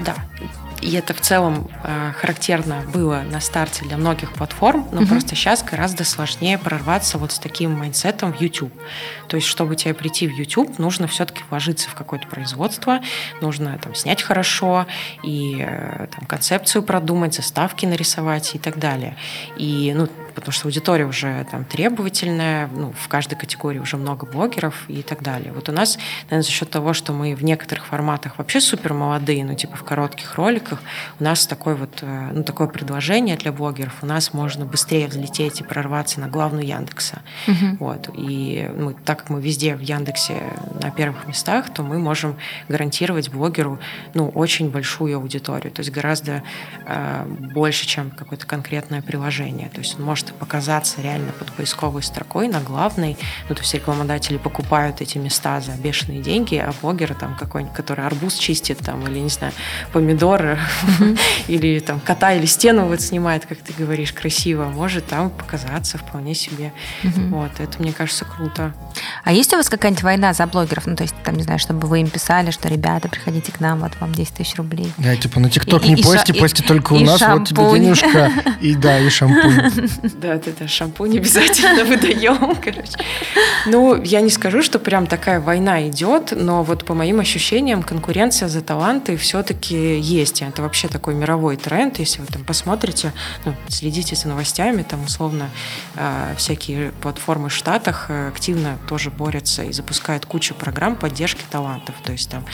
да. 0.01 0.15
И 0.81 0.93
это 0.95 1.13
в 1.15 1.21
целом 1.21 1.69
э, 1.85 2.13
характерно 2.17 2.83
было 2.93 3.23
на 3.31 3.41
старте 3.41 3.85
для 3.85 3.97
многих 3.97 4.33
платформ, 4.33 4.89
но 4.93 5.03
Мгм. 5.03 5.11
просто 5.11 5.35
сейчас 5.35 5.63
гораздо 5.63 6.05
сложнее 6.05 6.59
прорваться 6.59 7.19
вот 7.19 7.33
с 7.33 7.39
таким 7.39 7.73
майндсетом 7.73 8.33
в 8.33 8.41
YouTube. 8.41 8.73
То 9.29 9.37
есть, 9.37 9.47
чтобы 9.47 9.77
тебе 9.77 9.93
прийти 9.95 10.27
в 10.27 10.33
YouTube, 10.33 10.79
нужно 10.79 11.07
все-таки 11.07 11.43
вложиться 11.51 11.91
в 11.91 11.95
какое-то 11.95 12.27
производство, 12.29 13.01
нужно 13.41 13.79
там 13.83 13.95
снять 13.95 14.23
хорошо 14.23 14.87
и 15.23 15.59
э, 15.67 16.07
там 16.17 16.27
концепцию 16.27 16.83
продумать, 16.83 17.35
заставки 17.35 17.85
нарисовать 17.87 18.55
и 18.55 18.59
так 18.59 18.79
далее. 18.79 19.17
И 19.57 19.93
ну, 19.95 20.09
потому 20.33 20.53
что 20.53 20.69
аудитория 20.69 21.07
уже 21.07 21.47
там 21.51 21.65
требовательная, 21.65 22.69
ну, 22.69 22.93
в 22.93 23.09
каждой 23.09 23.37
категории 23.37 23.79
уже 23.79 23.97
много 23.97 24.27
блогеров 24.27 24.85
и 24.89 25.03
так 25.03 25.23
далее. 25.23 25.53
Вот 25.53 25.69
у 25.69 25.73
нас, 25.73 25.99
наверное, 26.25 26.43
за 26.43 26.51
счет 26.51 26.71
того, 26.71 26.93
что 26.93 27.13
мы 27.13 27.35
в 27.35 27.45
некоторых 27.45 27.87
форматах 27.87 28.39
вообще 28.39 28.61
супер 28.61 28.95
молодые, 28.95 29.45
ну, 29.45 29.55
типа 29.55 29.77
в 29.77 29.85
коротких 29.85 30.35
роликах, 30.35 30.81
у 31.19 31.25
нас 31.25 31.47
такой 31.47 31.75
вот, 31.75 31.99
э, 32.03 32.31
ну, 32.33 32.43
такое 32.43 32.69
предложение 32.69 33.37
для 33.37 33.53
блогеров, 33.53 34.03
у 34.03 34.07
нас 34.07 34.33
можно 34.33 34.65
быстрее 34.65 35.07
взлететь 35.07 35.61
и 35.61 35.65
прорваться 35.65 36.21
на 36.21 36.29
главную 36.29 36.67
Яндекса. 36.67 37.23
Угу. 37.47 37.77
Вот. 37.79 38.11
И 38.17 38.71
ну, 38.75 38.95
так 39.05 39.21
как 39.21 39.31
мы 39.31 39.41
везде 39.41 39.77
в 39.77 39.81
Яндексе 39.81 40.35
на 40.83 40.91
первых 40.91 41.27
местах, 41.27 41.73
то 41.73 41.83
мы 41.83 41.99
можем 41.99 42.37
гарантировать 42.69 43.31
блогеру, 43.31 43.79
ну, 44.15 44.29
очень 44.29 44.71
большую 44.71 45.17
аудиторию, 45.17 45.71
то 45.71 45.81
есть 45.81 45.91
гораздо 45.91 46.43
э, 46.87 47.25
больше, 47.55 47.87
чем 47.87 48.11
какое-то 48.11 48.47
конкретное 48.47 49.03
приложение. 49.03 49.69
То 49.69 49.81
есть 49.81 49.99
он 49.99 50.05
может 50.05 50.20
показаться 50.27 51.01
реально 51.01 51.33
под 51.33 51.53
поисковой 51.53 52.03
строкой 52.03 52.49
на 52.49 52.61
главной. 52.61 53.17
Ну, 53.49 53.55
то 53.55 53.61
есть 53.63 53.75
рекламодатели 53.75 54.37
покупают 54.37 55.01
эти 55.01 55.19
места 55.19 55.61
за 55.61 55.73
бешеные 55.73 56.21
деньги, 56.21 56.57
а 56.57 56.73
блогеры 56.81 57.15
там 57.15 57.37
какой-нибудь, 57.37 57.75
который 57.75 58.07
арбуз 58.07 58.35
чистит 58.35 58.79
там, 58.79 59.07
или, 59.07 59.19
не 59.19 59.29
знаю, 59.29 59.53
помидоры, 59.93 60.59
или 61.49 61.79
там 61.81 62.01
кота 62.01 62.33
или 62.33 62.47
стену 62.47 62.87
вот 62.87 63.01
снимает, 63.01 63.47
как 63.47 63.59
ты 63.59 63.73
говоришь, 63.73 64.13
красиво, 64.13 64.67
может 64.67 65.07
там 65.07 65.31
показаться 65.31 65.99
вполне 65.99 66.35
себе. 66.35 66.73
Вот, 67.03 67.53
это, 67.59 67.81
мне 67.83 67.93
кажется, 67.93 68.25
круто. 68.25 68.75
А 69.25 69.33
есть 69.33 69.53
у 69.53 69.57
вас 69.57 69.69
какая-нибудь 69.69 70.03
война 70.03 70.33
за 70.33 70.47
блогеров? 70.47 70.87
Ну, 70.87 70.97
то 70.97 71.03
есть, 71.03 71.15
там, 71.25 71.37
не 71.37 71.43
знаю, 71.43 71.59
чтобы 71.59 71.87
вы 71.87 72.01
им 72.01 72.09
писали, 72.09 72.51
что, 72.51 72.69
ребята, 72.69 73.09
приходите 73.09 73.53
к 73.53 73.61
нам, 73.61 73.81
вот 73.81 73.93
вам 74.01 74.13
10 74.13 74.35
тысяч 74.35 74.57
рублей. 74.57 74.93
Да, 74.99 75.17
типа, 75.17 75.41
на 75.41 75.51
ТикТок 75.51 75.85
не 75.85 75.97
пости, 75.97 76.33
пости 76.33 76.63
только 76.63 76.95
у 76.95 77.01
нас, 77.01 77.21
вот 77.21 77.49
тебе 77.49 77.63
денежка. 77.73 78.33
И 78.61 78.75
да, 78.75 78.99
и 78.99 79.09
шампунь. 79.09 79.61
Да, 80.21 80.35
да, 80.35 80.53
да, 80.59 80.69
шампунь 80.69 81.17
обязательно 81.19 81.85
выдаем, 81.91 82.55
короче. 82.57 82.93
Ну, 83.67 84.03
я 84.03 84.21
не 84.21 84.31
скажу, 84.31 84.63
что 84.63 84.79
прям 84.79 85.07
такая 85.07 85.41
война 85.41 85.89
идет, 85.89 86.33
но 86.33 86.63
вот 86.63 86.85
по 86.85 86.95
моим 86.95 87.21
ощущениям 87.21 87.83
конкуренция 87.83 88.49
за 88.49 88.61
таланты 88.61 89.17
все-таки 89.17 89.99
есть. 89.99 90.43
Это 90.43 90.63
вообще 90.63 90.89
такой 90.89 91.15
мировой 91.15 91.57
тренд, 91.57 91.99
если 91.99 92.21
вы 92.21 92.27
там 92.27 92.45
посмотрите, 92.45 93.13
ну, 93.45 93.55
следите 93.69 94.17
за 94.17 94.29
новостями, 94.29 94.83
там 94.83 95.05
условно 95.05 95.51
э, 95.97 96.35
всякие 96.37 96.93
платформы 97.03 97.49
в 97.49 97.53
Штатах 97.53 98.07
э, 98.09 98.29
активно 98.29 98.79
тоже 98.91 99.13
борются 99.13 99.63
и 99.63 99.73
запускают 99.73 100.27
кучу 100.27 100.53
программ 100.53 100.97
поддержки 100.97 101.45
талантов. 101.49 101.95
То 102.03 102.11
есть 102.11 102.29
там 102.29 102.45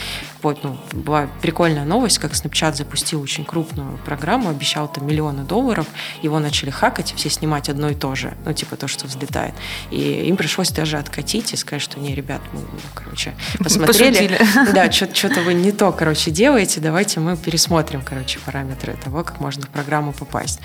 вот, 0.43 0.63
ну, 0.63 0.77
была 0.93 1.27
прикольная 1.41 1.83
новость, 1.83 2.19
как 2.19 2.33
Snapchat 2.33 2.75
запустил 2.75 3.23
очень 3.23 3.43
крупную 3.43 3.97
программу, 4.05 4.49
обещал 4.49 4.87
там 4.87 5.07
миллионы 5.07 5.45
долларов, 5.45 5.87
его 6.21 6.37
начали 6.37 6.69
хакать, 6.69 7.11
все 7.17 7.31
снимать 7.31 7.69
одно 7.69 7.89
и 7.89 7.95
то 7.95 8.13
же, 8.13 8.35
ну, 8.45 8.53
типа 8.53 8.75
то, 8.75 8.87
что 8.87 9.07
взлетает. 9.07 9.55
И 9.89 10.27
им 10.27 10.37
пришлось 10.37 10.69
даже 10.69 10.99
откатить 10.99 11.53
и 11.53 11.57
сказать, 11.57 11.81
что 11.81 11.99
не, 11.99 12.13
ребят, 12.13 12.41
мы, 12.53 12.59
ну, 12.59 12.67
короче, 12.93 13.33
посмотрели. 13.57 14.37
Пошутили. 14.37 14.73
Да, 14.75 14.91
что-то 14.91 15.41
вы 15.41 15.55
не 15.55 15.71
то, 15.71 15.91
короче, 15.91 16.29
делаете, 16.29 16.79
давайте 16.79 17.19
мы 17.19 17.35
пересмотрим, 17.35 18.03
короче, 18.03 18.37
параметры 18.45 18.95
того, 19.03 19.23
как 19.23 19.39
можно 19.39 19.63
в 19.63 19.69
программу 19.69 20.13
попасть. 20.13 20.59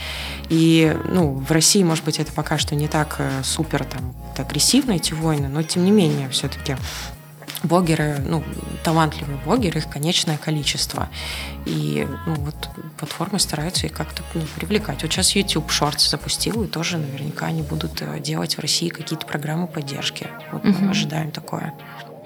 И, 0.50 0.94
ну, 1.08 1.32
в 1.32 1.50
России, 1.50 1.82
может 1.82 2.04
быть, 2.04 2.18
это 2.18 2.30
пока 2.32 2.58
что 2.58 2.74
не 2.74 2.88
так 2.88 3.16
э, 3.18 3.40
супер 3.42 3.84
там 3.84 4.14
агрессивно 4.36 4.92
эти 4.92 5.14
войны, 5.14 5.48
но 5.48 5.61
тем 5.62 5.84
не 5.84 5.90
менее 5.90 6.28
все-таки 6.28 6.76
блогеры, 7.62 8.18
ну, 8.26 8.42
талантливые 8.82 9.38
блогеры, 9.44 9.78
их 9.78 9.88
конечное 9.88 10.36
количество. 10.36 11.08
И 11.64 12.06
ну, 12.26 12.34
вот 12.34 12.54
платформы 12.98 13.38
стараются 13.38 13.86
их 13.86 13.92
как-то 13.92 14.22
ну, 14.34 14.42
привлекать. 14.56 15.02
Вот 15.02 15.12
сейчас 15.12 15.34
YouTube 15.36 15.70
Shorts 15.70 16.10
запустил, 16.10 16.64
и 16.64 16.66
тоже 16.66 16.98
наверняка 16.98 17.46
они 17.46 17.62
будут 17.62 18.02
э, 18.02 18.18
делать 18.20 18.56
в 18.56 18.60
России 18.60 18.88
какие-то 18.88 19.26
программы 19.26 19.66
поддержки. 19.66 20.28
Вот 20.50 20.64
угу. 20.64 20.76
мы 20.80 20.90
ожидаем 20.90 21.30
такое. 21.30 21.72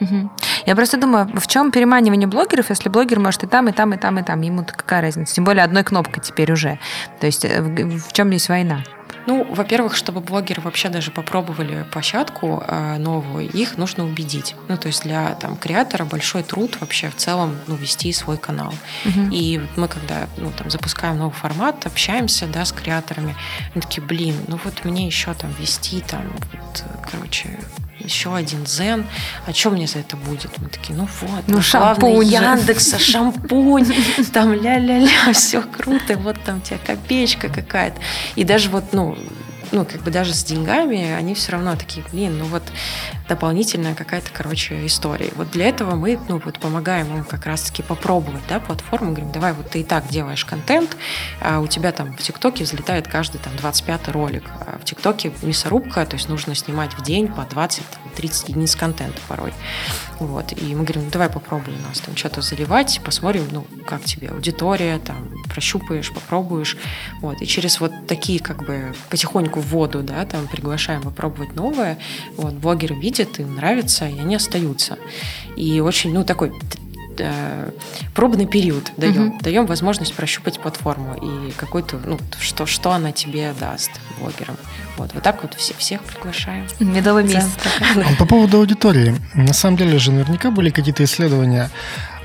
Угу. 0.00 0.30
Я 0.66 0.76
просто 0.76 0.98
думаю, 0.98 1.28
в 1.38 1.46
чем 1.46 1.70
переманивание 1.70 2.28
блогеров, 2.28 2.70
если 2.70 2.88
блогер 2.88 3.18
может 3.18 3.44
и 3.44 3.46
там, 3.46 3.68
и 3.68 3.72
там, 3.72 3.94
и 3.94 3.96
там, 3.98 4.18
и 4.18 4.22
там. 4.22 4.40
Ему-то 4.40 4.74
какая 4.74 5.00
разница? 5.00 5.34
Тем 5.34 5.44
более 5.44 5.64
одной 5.64 5.84
кнопкой 5.84 6.22
теперь 6.22 6.52
уже. 6.52 6.78
То 7.20 7.26
есть 7.26 7.44
э, 7.44 7.62
в, 7.62 8.00
в 8.00 8.12
чем 8.12 8.28
здесь 8.28 8.48
война? 8.48 8.82
Ну, 9.26 9.44
во-первых, 9.44 9.96
чтобы 9.96 10.20
блогеры 10.20 10.62
вообще 10.62 10.88
даже 10.88 11.10
попробовали 11.10 11.84
площадку 11.90 12.62
э, 12.66 12.96
новую, 12.98 13.50
их 13.50 13.76
нужно 13.76 14.04
убедить. 14.04 14.54
Ну, 14.68 14.76
то 14.76 14.88
есть 14.88 15.02
для 15.02 15.34
там, 15.34 15.56
креатора 15.56 16.04
большой 16.04 16.42
труд 16.42 16.76
вообще 16.80 17.10
в 17.10 17.16
целом 17.16 17.56
ну, 17.66 17.74
вести 17.74 18.12
свой 18.12 18.38
канал. 18.38 18.72
Угу. 19.04 19.28
И 19.32 19.60
мы, 19.76 19.88
когда 19.88 20.28
ну, 20.36 20.52
там, 20.56 20.70
запускаем 20.70 21.18
новый 21.18 21.34
формат, 21.34 21.86
общаемся 21.86 22.46
да, 22.46 22.64
с 22.64 22.72
креаторами, 22.72 23.34
они 23.74 23.82
такие, 23.82 24.02
блин, 24.02 24.36
ну 24.48 24.58
вот 24.62 24.84
мне 24.84 25.06
еще 25.06 25.34
там 25.34 25.52
вести, 25.58 26.00
там, 26.00 26.22
вот, 26.52 26.84
короче, 27.10 27.58
еще 27.98 28.34
один 28.34 28.66
Зен. 28.66 29.06
А 29.46 29.52
что 29.52 29.70
мне 29.70 29.86
за 29.86 30.00
это 30.00 30.16
будет? 30.16 30.50
Мы 30.58 30.68
такие, 30.68 30.96
ну 30.96 31.08
вот, 31.20 31.44
ну, 31.46 31.60
шампунь 31.62 32.24
Яндекса, 32.24 32.98
шампунь, 32.98 33.92
там 34.32 34.52
ля-ля-ля, 34.52 35.32
все 35.32 35.62
круто, 35.62 36.16
вот 36.18 36.36
там 36.44 36.58
у 36.58 36.60
тебя 36.60 36.78
копеечка 36.84 37.48
какая-то. 37.48 38.00
И 38.34 38.44
даже 38.44 38.70
вот, 38.70 38.92
ну, 38.92 39.16
ну, 39.72 39.84
как 39.84 40.02
бы 40.02 40.10
даже 40.10 40.34
с 40.34 40.44
деньгами, 40.44 41.12
они 41.12 41.34
все 41.34 41.52
равно 41.52 41.76
такие, 41.76 42.04
блин, 42.10 42.38
ну 42.38 42.44
вот 42.46 42.62
дополнительная 43.28 43.94
какая-то, 43.94 44.30
короче, 44.32 44.86
история. 44.86 45.30
Вот 45.36 45.50
для 45.50 45.68
этого 45.68 45.94
мы, 45.94 46.18
ну, 46.28 46.40
вот 46.44 46.58
помогаем 46.58 47.16
им 47.16 47.24
как 47.24 47.46
раз-таки 47.46 47.82
попробовать, 47.82 48.42
да, 48.48 48.60
платформу, 48.60 49.10
говорим, 49.10 49.32
давай, 49.32 49.52
вот 49.52 49.70
ты 49.70 49.80
и 49.80 49.84
так 49.84 50.08
делаешь 50.08 50.44
контент, 50.44 50.96
а 51.40 51.60
у 51.60 51.66
тебя 51.66 51.92
там 51.92 52.16
в 52.16 52.22
ТикТоке 52.22 52.64
взлетает 52.64 53.08
каждый 53.08 53.38
там 53.38 53.56
25 53.56 54.08
ролик, 54.08 54.44
а 54.60 54.78
в 54.78 54.84
ТикТоке 54.84 55.32
мясорубка, 55.42 56.06
то 56.06 56.16
есть 56.16 56.28
нужно 56.28 56.54
снимать 56.54 56.94
в 56.94 57.02
день 57.02 57.28
по 57.28 57.42
20-30 58.16 58.48
единиц 58.48 58.76
контента 58.76 59.20
порой. 59.28 59.52
Вот, 60.18 60.52
и 60.52 60.74
мы 60.74 60.84
говорим, 60.84 61.04
ну, 61.04 61.10
давай 61.10 61.28
попробуем 61.28 61.78
у 61.78 61.88
нас 61.88 62.00
там 62.00 62.16
что-то 62.16 62.40
заливать, 62.40 63.00
посмотрим, 63.04 63.46
ну, 63.50 63.66
как 63.86 64.04
тебе 64.04 64.28
аудитория, 64.28 64.98
там, 64.98 65.28
прощупаешь, 65.48 66.12
попробуешь, 66.12 66.76
вот, 67.20 67.42
и 67.42 67.46
через 67.46 67.80
вот 67.80 67.92
такие, 68.06 68.40
как 68.40 68.64
бы, 68.64 68.94
потихоньку 69.10 69.60
в 69.60 69.66
воду, 69.66 70.02
да, 70.02 70.24
там, 70.24 70.46
приглашаем 70.48 71.02
попробовать 71.02 71.54
новое, 71.54 71.98
вот, 72.36 72.54
блогеры 72.54 72.94
видят, 72.94 73.38
им 73.38 73.56
нравится, 73.56 74.08
и 74.08 74.18
они 74.18 74.36
остаются. 74.36 74.98
И 75.56 75.80
очень, 75.80 76.12
ну, 76.12 76.24
такой 76.24 76.52
э, 77.20 77.70
пробный 78.14 78.46
период 78.46 78.92
даем. 78.96 79.28
Угу. 79.28 79.38
Даем 79.40 79.66
возможность 79.66 80.14
прощупать 80.14 80.58
платформу 80.58 81.14
и 81.14 81.52
какой-то, 81.52 81.98
ну, 82.04 82.18
что, 82.40 82.66
что 82.66 82.92
она 82.92 83.12
тебе 83.12 83.52
даст 83.58 83.90
блогерам. 84.18 84.56
Вот, 84.96 85.12
вот 85.12 85.22
так 85.22 85.42
вот 85.42 85.54
все, 85.54 85.74
всех 85.74 86.02
приглашаем. 86.02 86.66
Медовый 86.80 87.24
месяц. 87.24 87.50
А 87.96 88.14
по 88.18 88.26
поводу 88.26 88.58
аудитории. 88.58 89.14
На 89.34 89.52
самом 89.52 89.76
деле 89.76 89.98
же 89.98 90.12
наверняка 90.12 90.50
были 90.50 90.70
какие-то 90.70 91.04
исследования 91.04 91.70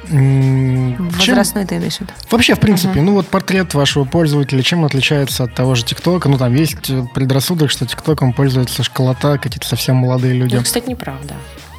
Возрастной 0.09 1.65
ты 1.65 1.77
имеешь 1.77 1.97
в 1.97 2.01
виду? 2.01 2.11
Вообще, 2.29 2.55
в 2.55 2.59
принципе, 2.59 2.99
uh-huh. 2.99 3.03
ну 3.03 3.13
вот 3.13 3.27
портрет 3.27 3.73
вашего 3.73 4.03
пользователя, 4.03 4.61
чем 4.61 4.79
он 4.79 4.85
отличается 4.85 5.43
от 5.43 5.53
того 5.53 5.75
же 5.75 5.85
ТикТока? 5.85 6.27
Ну, 6.27 6.37
там 6.37 6.53
есть 6.53 6.91
предрассудок, 7.13 7.69
что 7.69 7.85
ТикТоком 7.85 8.33
пользуются 8.33 8.83
школота, 8.83 9.37
какие-то 9.37 9.67
совсем 9.67 9.97
молодые 9.97 10.33
люди. 10.33 10.55
Ну, 10.55 10.63
кстати, 10.63 10.89
неправда. 10.89 11.35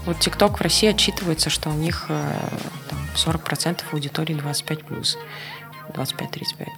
Вот 0.06 0.18
ТикТок 0.20 0.58
в 0.58 0.62
России 0.62 0.88
отчитывается, 0.88 1.50
что 1.50 1.68
у 1.68 1.74
них 1.74 2.06
э, 2.08 2.32
40% 3.14 3.80
аудитории 3.92 4.36
25+, 4.36 5.16
25-35. 5.94 6.68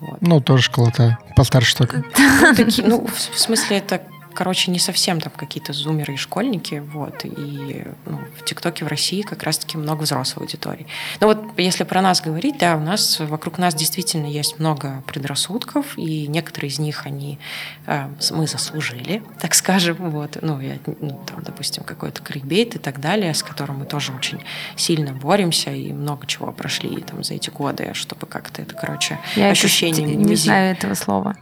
Вот. 0.00 0.18
Ну, 0.20 0.40
тоже 0.40 0.62
школота. 0.62 1.18
Постарше 1.34 1.76
только. 1.76 2.04
Ну, 2.18 2.54
такие, 2.54 2.86
ну, 2.86 3.06
в 3.32 3.38
смысле, 3.38 3.78
это 3.78 4.02
короче, 4.38 4.70
не 4.70 4.78
совсем 4.78 5.20
там 5.20 5.32
какие-то 5.34 5.72
зумеры 5.72 6.14
и 6.14 6.16
школьники, 6.16 6.76
вот, 6.76 7.24
и 7.24 7.84
ну, 8.06 8.20
в 8.36 8.44
ТикТоке 8.44 8.84
в 8.84 8.88
России 8.88 9.22
как 9.22 9.42
раз-таки 9.42 9.76
много 9.76 10.04
взрослой 10.04 10.44
аудитории. 10.44 10.86
Но 11.20 11.26
вот 11.26 11.42
если 11.56 11.82
про 11.82 12.00
нас 12.02 12.20
говорить, 12.20 12.56
да, 12.56 12.76
у 12.76 12.80
нас, 12.80 13.18
вокруг 13.18 13.58
нас 13.58 13.74
действительно 13.74 14.26
есть 14.26 14.60
много 14.60 15.02
предрассудков, 15.08 15.98
и 15.98 16.28
некоторые 16.28 16.70
из 16.70 16.78
них 16.78 17.04
они, 17.04 17.40
э, 17.86 18.08
мы 18.30 18.46
заслужили, 18.46 19.24
так 19.40 19.56
скажем, 19.56 19.96
вот, 20.08 20.38
ну, 20.40 20.60
я, 20.60 20.78
ну 21.00 21.20
там, 21.26 21.42
допустим, 21.42 21.82
какой-то 21.82 22.22
крикбейт 22.22 22.76
и 22.76 22.78
так 22.78 23.00
далее, 23.00 23.34
с 23.34 23.42
которым 23.42 23.80
мы 23.80 23.86
тоже 23.86 24.12
очень 24.12 24.40
сильно 24.76 25.14
боремся 25.14 25.72
и 25.72 25.92
много 25.92 26.28
чего 26.28 26.52
прошли 26.52 27.00
там 27.00 27.24
за 27.24 27.34
эти 27.34 27.50
годы, 27.50 27.90
чтобы 27.94 28.28
как-то 28.28 28.62
это, 28.62 28.76
короче, 28.76 29.18
я 29.34 29.50
ощущение 29.50 30.06
это, 30.06 30.14
не 30.14 30.36
знаю 30.36 30.70
этого 30.76 30.94
слова. 30.94 31.34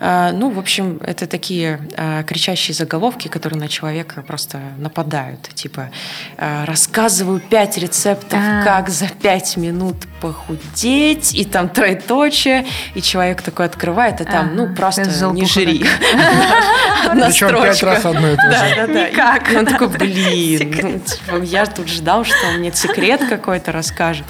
А, 0.00 0.30
ну, 0.32 0.50
в 0.50 0.58
общем, 0.58 1.00
это 1.04 1.26
такие 1.26 1.80
а, 1.96 2.22
кричащие 2.22 2.74
заголовки, 2.74 3.28
которые 3.28 3.58
на 3.58 3.68
человека 3.68 4.22
просто 4.22 4.60
нападают. 4.78 5.48
Типа, 5.54 5.90
а, 6.36 6.64
рассказываю 6.66 7.40
пять 7.40 7.78
рецептов, 7.78 8.38
А-а-а. 8.38 8.64
как 8.64 8.88
за 8.90 9.08
пять 9.08 9.56
минут 9.56 9.96
похудеть, 10.20 11.34
и 11.34 11.44
там 11.44 11.68
троеточие, 11.68 12.66
и 12.94 13.02
человек 13.02 13.42
такой 13.42 13.66
открывает, 13.66 14.20
и 14.20 14.24
там, 14.24 14.54
ну, 14.54 14.74
просто 14.74 15.02
не 15.32 15.44
жри. 15.46 15.84
Причем 17.12 17.48
пять 17.48 17.82
раз 17.82 18.04
одно 18.04 18.28
и 18.28 18.36
то 18.36 18.42
же. 18.42 18.50
Да, 18.50 18.68
да, 18.76 18.86
да. 18.86 19.08
Никак. 19.08 19.52
И 19.52 19.56
он 19.56 19.66
такой, 19.66 19.88
блин, 19.88 20.74
ну, 20.82 20.98
типа, 21.00 21.42
я 21.42 21.66
тут 21.66 21.88
ждал, 21.88 22.24
что 22.24 22.36
он 22.48 22.58
мне 22.58 22.72
секрет 22.72 23.22
какой-то 23.28 23.72
расскажет. 23.72 24.26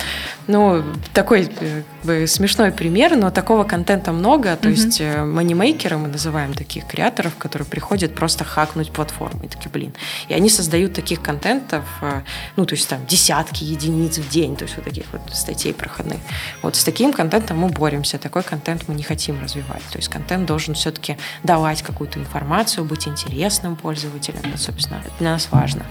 Ну, 0.47 0.82
такой 1.12 1.47
э, 1.61 1.82
как 2.03 2.26
смешной 2.26 2.72
пример, 2.72 3.16
но 3.16 3.30
такого 3.30 3.64
контента 3.64 4.12
много. 4.12 4.57
То 4.57 4.70
есть 4.70 4.99
э, 4.99 5.22
манимейкеры, 5.59 5.98
мы 5.98 6.09
называем 6.09 6.54
таких 6.54 6.86
креаторов, 6.86 7.36
которые 7.36 7.66
приходят 7.66 8.14
просто 8.14 8.44
хакнуть 8.44 8.90
платформу. 8.90 9.44
И 9.44 9.48
такие, 9.48 9.70
блин. 9.70 9.92
И 10.28 10.34
они 10.34 10.48
создают 10.48 10.94
таких 10.94 11.20
контентов, 11.20 11.84
э, 12.00 12.22
ну, 12.56 12.64
то 12.64 12.74
есть 12.74 12.88
там 12.88 13.04
десятки 13.06 13.64
единиц 13.64 14.18
в 14.18 14.28
день, 14.28 14.56
то 14.56 14.64
есть 14.64 14.76
вот 14.76 14.84
таких 14.84 15.04
вот 15.12 15.20
статей 15.32 15.74
проходных. 15.74 16.18
Вот 16.62 16.76
с 16.76 16.84
таким 16.84 17.12
контентом 17.12 17.59
мы 17.59 17.68
боремся. 17.68 18.18
Такой 18.18 18.42
контент 18.42 18.88
мы 18.88 18.94
не 18.94 19.02
хотим 19.02 19.42
развивать. 19.42 19.82
То 19.90 19.98
есть 19.98 20.09
контент 20.09 20.46
должен 20.46 20.74
все-таки 20.74 21.16
давать 21.42 21.82
какую-то 21.82 22.18
информацию, 22.18 22.84
быть 22.84 23.09
интересным 23.09 23.76
пользователям. 23.76 24.40
Это, 24.44 24.59
собственно, 24.59 25.02
для 25.18 25.32
нас 25.32 25.48
важно. 25.50 25.84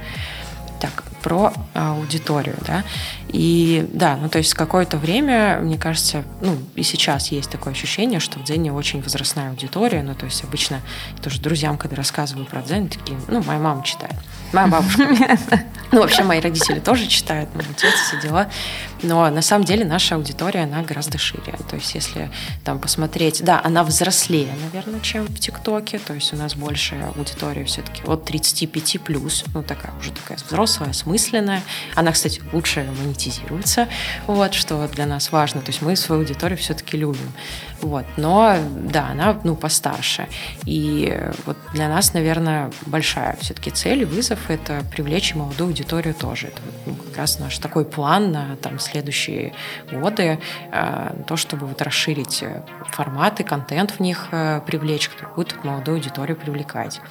Так, 0.80 1.04
про 1.24 1.52
аудиторию, 1.74 2.56
да. 2.66 2.84
И 3.28 3.86
да, 3.92 4.16
ну 4.16 4.30
то 4.30 4.38
есть 4.38 4.54
какое-то 4.54 4.98
время, 4.98 5.60
мне 5.62 5.78
кажется, 5.78 6.24
ну 6.42 6.58
и 6.76 6.84
сейчас 6.84 7.32
есть 7.32 7.50
такое 7.50 7.74
ощущение, 7.74 8.20
что 8.20 8.40
в 8.40 8.44
Дзене 8.44 8.72
очень 8.72 9.02
возрастная 9.02 9.50
аудитория. 9.50 10.04
Ну 10.04 10.16
то 10.16 10.26
есть 10.26 10.44
обычно 10.44 10.82
тоже 11.22 11.42
друзьям, 11.42 11.78
когда 11.78 11.96
рассказываю 11.98 12.46
про 12.46 12.62
Дзен, 12.62 12.88
такие, 12.88 13.18
ну 13.28 13.44
моя 13.44 13.60
мама 13.60 13.84
читает, 13.84 14.16
моя 14.54 14.68
бабушка. 14.68 15.04
Ну 15.90 16.02
вообще 16.02 16.24
мои 16.24 16.42
родители 16.42 16.82
тоже 16.82 17.08
читают, 17.08 17.56
мой 17.56 17.64
отец, 17.64 17.94
все 17.94 18.20
дела. 18.20 18.50
Но 19.04 19.30
на 19.30 19.42
самом 19.42 19.66
деле 19.66 19.86
наша 19.86 20.16
аудитория, 20.16 20.64
она 20.64 20.82
гораздо 20.82 21.18
шире. 21.18 21.56
То 21.70 21.76
есть 21.76 21.94
если 21.96 22.32
там 22.64 22.80
посмотреть, 22.80 23.44
да, 23.44 23.62
она 23.64 23.84
взрослее, 23.84 24.54
наверное, 24.64 25.00
чем 25.02 25.26
в 25.26 25.40
ТикТоке. 25.40 26.00
То 26.00 26.14
есть 26.14 26.34
у 26.34 26.38
нас 26.38 26.56
больше 26.56 26.96
аудитория 27.16 27.66
все-таки 27.66 28.04
от 28.06 28.26
35 28.26 29.02
плюс. 29.02 29.44
Ну 29.54 29.64
такая 29.64 29.94
уже 30.00 30.12
такая 30.12 30.38
взрослая, 30.38 30.90
осмысленная. 30.90 31.62
Она, 31.96 32.12
кстати, 32.12 32.42
лучше 32.52 32.88
монетизируется, 33.00 33.88
вот, 34.26 34.54
что 34.54 34.88
для 34.88 35.06
нас 35.06 35.32
важно. 35.32 35.62
То 35.62 35.70
есть 35.70 35.82
мы 35.82 35.96
свою 35.96 36.22
аудиторию 36.22 36.58
все-таки 36.58 36.98
любим. 36.98 37.32
Вот. 37.82 38.06
Но, 38.18 38.58
да, 38.72 39.10
она, 39.10 39.40
ну, 39.44 39.56
постарше. 39.56 40.28
И 40.66 41.16
вот 41.46 41.58
для 41.74 41.88
нас, 41.90 42.14
наверное, 42.14 42.72
большая 42.86 43.38
все-таки 43.42 43.70
цель 43.70 44.02
и 44.02 44.06
вызов– 44.06 44.40
это 44.50 44.84
привлечь 44.92 45.36
молодую 45.36 45.70
аудиторию 45.70 46.16
тоже. 46.16 46.48
Это 46.48 46.62
ну, 46.86 46.96
как 46.96 47.18
раз 47.18 47.40
наш 47.40 47.58
такой 47.60 47.86
план 47.86 48.32
на 48.32 48.56
там, 48.58 48.80
следующие 48.92 49.54
годы, 49.92 50.40
э, 50.72 51.24
то, 51.28 51.36
чтобы 51.38 51.68
вот 51.68 51.82
расширить 51.82 52.44
форматы, 52.92 53.44
контент 53.44 53.92
в 53.92 54.00
них 54.00 54.28
э, 54.32 54.62
привлечь, 54.66 55.10
будет 55.36 55.64
молодую 55.64 55.98
аудиторию 55.98 56.36
привлекать. 56.36 57.02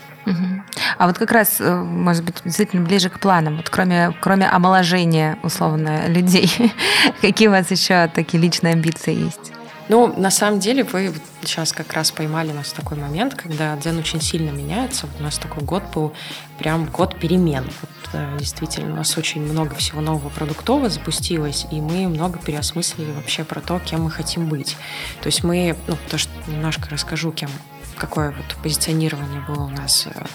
А 0.98 1.06
вот 1.06 1.18
как 1.18 1.30
раз, 1.32 1.60
э, 1.60 1.74
может 1.74 2.24
быть, 2.24 2.36
действительно 2.44 2.84
ближе 2.84 3.10
к 3.10 3.20
планам, 3.20 3.56
вот 3.56 3.70
кроме, 3.70 4.12
кроме 4.20 4.48
омоложения, 4.48 5.38
условно, 5.42 6.08
людей, 6.08 6.50
какие 7.20 7.48
у 7.48 7.52
вас 7.52 7.70
еще 7.70 8.08
такие 8.08 8.42
личные 8.42 8.72
амбиции 8.72 9.14
есть? 9.14 9.55
Ну, 9.88 10.12
на 10.16 10.30
самом 10.30 10.58
деле, 10.58 10.82
вы 10.82 11.14
сейчас 11.42 11.72
как 11.72 11.92
раз 11.92 12.10
поймали 12.10 12.50
нас 12.50 12.68
в 12.68 12.72
такой 12.72 12.96
момент, 12.96 13.34
когда 13.34 13.76
дзен 13.76 13.98
очень 13.98 14.20
сильно 14.20 14.50
меняется. 14.50 15.08
У 15.18 15.22
нас 15.22 15.38
такой 15.38 15.62
год 15.62 15.84
был 15.94 16.12
прям 16.58 16.86
год 16.86 17.18
перемен. 17.20 17.64
Вот, 17.80 18.10
э, 18.12 18.36
действительно, 18.38 18.92
у 18.92 18.96
нас 18.96 19.16
очень 19.16 19.42
много 19.42 19.76
всего 19.76 20.00
нового 20.00 20.28
продуктового 20.28 20.88
запустилось, 20.88 21.66
и 21.70 21.80
мы 21.80 22.08
много 22.08 22.40
переосмыслили 22.40 23.12
вообще 23.12 23.44
про 23.44 23.60
то, 23.60 23.78
кем 23.78 24.02
мы 24.02 24.10
хотим 24.10 24.48
быть. 24.48 24.76
То 25.20 25.26
есть 25.26 25.44
мы, 25.44 25.76
ну, 25.86 25.96
то, 26.10 26.18
что 26.18 26.32
немножко 26.48 26.88
расскажу, 26.90 27.30
кем 27.30 27.50
какое 27.96 28.30
вот 28.30 28.56
позиционирование 28.62 29.40
было 29.40 29.64
у 29.64 29.68
нас 29.68 30.06
э, 30.06 30.26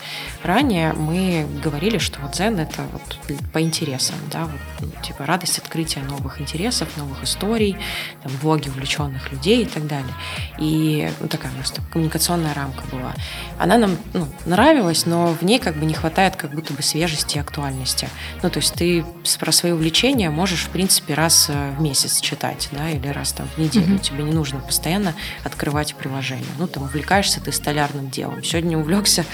ранее, 0.44 0.94
мы 0.94 1.48
говорили, 1.64 1.98
что 1.98 2.20
вот 2.22 2.36
Zen 2.36 2.62
это 2.62 2.82
вот 2.92 3.20
по 3.52 3.62
интересам, 3.62 4.16
да, 4.32 4.46
вот, 4.46 4.60
ну, 4.80 4.88
типа 5.02 5.26
радость 5.26 5.60
открытия 5.60 6.02
новых 6.02 6.42
интересов, 6.42 6.90
новых 6.98 7.24
историй, 7.24 7.78
там, 8.24 8.32
блоги 8.42 8.70
увлеченных 8.70 9.32
людей 9.32 9.64
и 9.64 9.66
так 9.66 9.88
далее. 9.88 10.14
И 10.58 11.12
ну, 11.20 11.28
такая 11.28 11.52
так, 11.74 11.90
коммуникационная 11.92 12.54
рамка 12.54 12.84
была. 12.92 13.14
Она 13.58 13.78
нам 13.78 13.98
ну, 14.14 14.28
нравилась, 14.46 15.06
но 15.06 15.28
в 15.28 15.44
ней 15.44 15.60
как 15.60 15.76
бы 15.76 15.86
не 15.86 15.94
хватает 15.94 16.36
как 16.36 16.54
будто 16.54 16.74
бы 16.74 16.82
свежести 16.82 17.38
и 17.38 17.40
актуальности. 17.40 18.10
Ну, 18.42 18.50
то 18.50 18.58
есть 18.58 18.74
ты 18.74 19.06
про 19.40 19.52
свои 19.52 19.72
увлечения 19.72 20.30
можешь, 20.30 20.66
в 20.66 20.70
принципе, 20.70 21.14
раз 21.14 21.48
э, 21.50 21.72
в 21.78 21.82
месяц 21.82 22.20
читать, 22.20 22.70
да, 22.72 22.90
или 22.90 23.08
раз 23.08 23.34
там 23.34 23.48
в 23.56 23.58
неделю. 23.60 23.94
Мгм. 23.94 24.00
Тебе 24.00 24.24
не 24.24 24.32
нужно 24.32 24.60
постоянно 24.60 25.14
открывать 25.44 25.96
приложение. 25.96 26.46
Ну, 26.58 26.68
там 26.68 26.84
увлекаешься 26.84 27.42
ты 27.42 27.51
столярным 27.52 28.10
делом. 28.10 28.44
Сегодня 28.44 28.78
увлекся, 28.78 29.26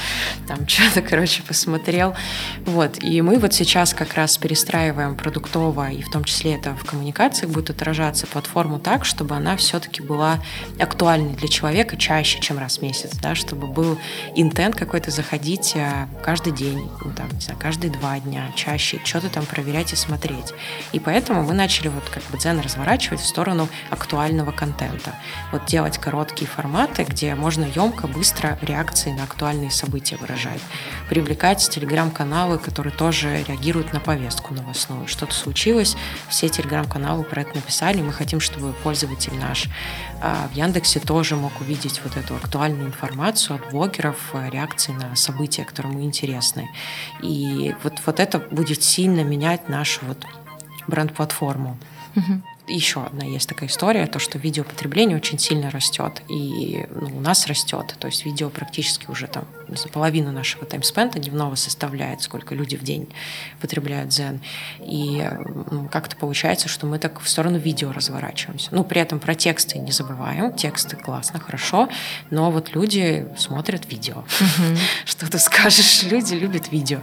там 0.47 0.67
что-то, 0.67 1.01
короче, 1.01 1.43
посмотрел. 1.43 2.15
Вот. 2.65 3.03
И 3.03 3.21
мы 3.21 3.39
вот 3.39 3.53
сейчас 3.53 3.93
как 3.93 4.13
раз 4.13 4.37
перестраиваем 4.37 5.15
продуктово, 5.15 5.89
и 5.91 6.01
в 6.01 6.09
том 6.09 6.23
числе 6.23 6.55
это 6.55 6.75
в 6.75 6.85
коммуникациях 6.85 7.51
будет 7.51 7.69
отражаться, 7.69 8.27
платформу 8.27 8.79
так, 8.79 9.05
чтобы 9.05 9.35
она 9.35 9.57
все-таки 9.57 10.01
была 10.01 10.39
актуальной 10.79 11.33
для 11.33 11.47
человека 11.47 11.97
чаще, 11.97 12.39
чем 12.39 12.57
раз 12.57 12.79
в 12.79 12.81
месяц, 12.81 13.11
да, 13.21 13.35
чтобы 13.35 13.67
был 13.67 13.97
интент 14.35 14.75
какой-то 14.75 15.11
заходить 15.11 15.73
а, 15.75 16.07
каждый 16.23 16.53
день, 16.53 16.89
ну, 17.03 17.11
там, 17.13 17.29
не 17.31 17.41
знаю, 17.41 17.59
каждые 17.59 17.91
два 17.91 18.19
дня, 18.19 18.51
чаще, 18.55 18.99
что-то 19.03 19.29
там 19.29 19.45
проверять 19.45 19.93
и 19.93 19.95
смотреть. 19.95 20.53
И 20.91 20.99
поэтому 20.99 21.43
мы 21.43 21.53
начали 21.53 21.87
вот 21.87 22.03
как 22.09 22.23
бы 22.31 22.37
дзен 22.37 22.59
разворачивать 22.59 23.19
в 23.19 23.25
сторону 23.25 23.67
актуального 23.89 24.51
контента. 24.51 25.13
Вот 25.51 25.65
делать 25.65 25.97
короткие 25.97 26.47
форматы, 26.47 27.03
где 27.03 27.35
можно 27.35 27.65
емко, 27.65 28.06
быстро 28.07 28.57
реакции 28.61 29.11
на 29.11 29.23
актуальные 29.23 29.71
события 29.71 30.17
выражать. 30.17 30.61
Привлекать 31.09 31.67
телеграм-каналы, 31.69 32.57
которые 32.57 32.93
тоже 32.93 33.43
реагируют 33.47 33.93
на 33.93 33.99
повестку 33.99 34.53
новостную. 34.53 35.07
Что-то 35.07 35.33
случилось, 35.33 35.95
все 36.29 36.49
телеграм-каналы 36.49 37.23
про 37.23 37.41
это 37.41 37.55
написали. 37.55 38.01
Мы 38.01 38.13
хотим, 38.13 38.39
чтобы 38.39 38.73
пользователь 38.73 39.33
наш 39.35 39.67
а, 40.21 40.47
в 40.51 40.55
Яндексе 40.55 40.99
тоже 40.99 41.35
мог 41.35 41.59
увидеть 41.61 42.01
вот 42.03 42.17
эту 42.17 42.35
актуальную 42.35 42.87
информацию 42.87 43.57
от 43.57 43.71
блогеров, 43.71 44.17
э, 44.33 44.49
реакции 44.49 44.91
на 44.91 45.15
события, 45.15 45.63
которые 45.63 45.93
ему 45.93 46.03
интересны. 46.03 46.69
И 47.21 47.75
вот, 47.83 47.93
вот 48.05 48.19
это 48.19 48.39
будет 48.39 48.83
сильно 48.83 49.23
менять 49.23 49.69
нашу 49.69 50.05
вот 50.05 50.17
бренд-платформу. 50.87 51.77
Мгм. 52.15 52.43
Еще 52.67 53.01
одна 53.03 53.25
есть 53.25 53.47
такая 53.47 53.69
история, 53.69 54.07
то, 54.07 54.19
что 54.19 54.37
видеопотребление 54.37 55.17
очень 55.17 55.39
сильно 55.39 55.71
растет, 55.71 56.21
и 56.29 56.85
ну, 56.89 57.17
у 57.17 57.19
нас 57.21 57.47
растет, 57.47 57.95
то 57.99 58.07
есть 58.07 58.25
видео 58.25 58.49
практически 58.49 59.09
уже 59.09 59.27
там 59.27 59.45
знаю, 59.75 59.89
половину 59.91 60.31
нашего 60.31 60.65
таймспента 60.65 61.19
дневного 61.19 61.55
составляет, 61.55 62.21
сколько 62.21 62.55
люди 62.55 62.75
в 62.75 62.83
день 62.83 63.07
потребляют 63.59 64.09
дзен, 64.09 64.41
и 64.79 65.19
м, 65.19 65.89
как-то 65.91 66.15
получается, 66.15 66.67
что 66.69 66.85
мы 66.85 66.99
так 66.99 67.19
в 67.21 67.27
сторону 67.27 67.57
видео 67.57 67.91
разворачиваемся. 67.91 68.69
Ну, 68.71 68.83
при 68.83 69.01
этом 69.01 69.19
про 69.19 69.35
тексты 69.35 69.79
не 69.79 69.91
забываем, 69.91 70.53
тексты 70.53 70.95
классно, 70.95 71.39
хорошо, 71.39 71.89
но 72.29 72.51
вот 72.51 72.73
люди 72.75 73.27
смотрят 73.37 73.89
видео. 73.89 74.23
Что 75.05 75.29
ты 75.29 75.39
скажешь, 75.39 76.03
люди 76.03 76.33
любят 76.33 76.71
видео, 76.71 76.99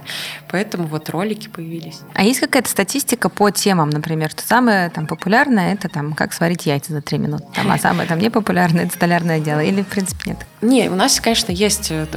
поэтому 0.49 0.87
вот 0.87 1.09
ролики 1.09 1.47
появились. 1.47 1.99
А 2.13 2.23
есть 2.23 2.39
какая-то 2.39 2.69
статистика 2.69 3.29
по 3.29 3.51
темам, 3.51 3.89
например, 3.89 4.31
что 4.31 4.43
самое 4.43 4.89
там 4.89 5.07
популярное 5.07 5.54
это 5.59 5.89
там 5.89 6.13
как 6.13 6.33
сварить 6.33 6.65
яйца 6.65 6.93
за 6.93 7.01
три 7.01 7.17
минуты, 7.17 7.45
там, 7.53 7.71
а 7.71 7.77
самое 7.77 8.07
там 8.07 8.19
непопулярное 8.19 8.85
это 8.85 8.95
столярное 8.95 9.39
дело, 9.39 9.59
или 9.59 9.81
в 9.81 9.87
принципе 9.87 10.31
нет? 10.31 10.45
Не, 10.61 10.89
у 10.89 10.95
нас, 10.95 11.19
конечно, 11.19 11.51
есть 11.51 11.91
э, 11.91 12.07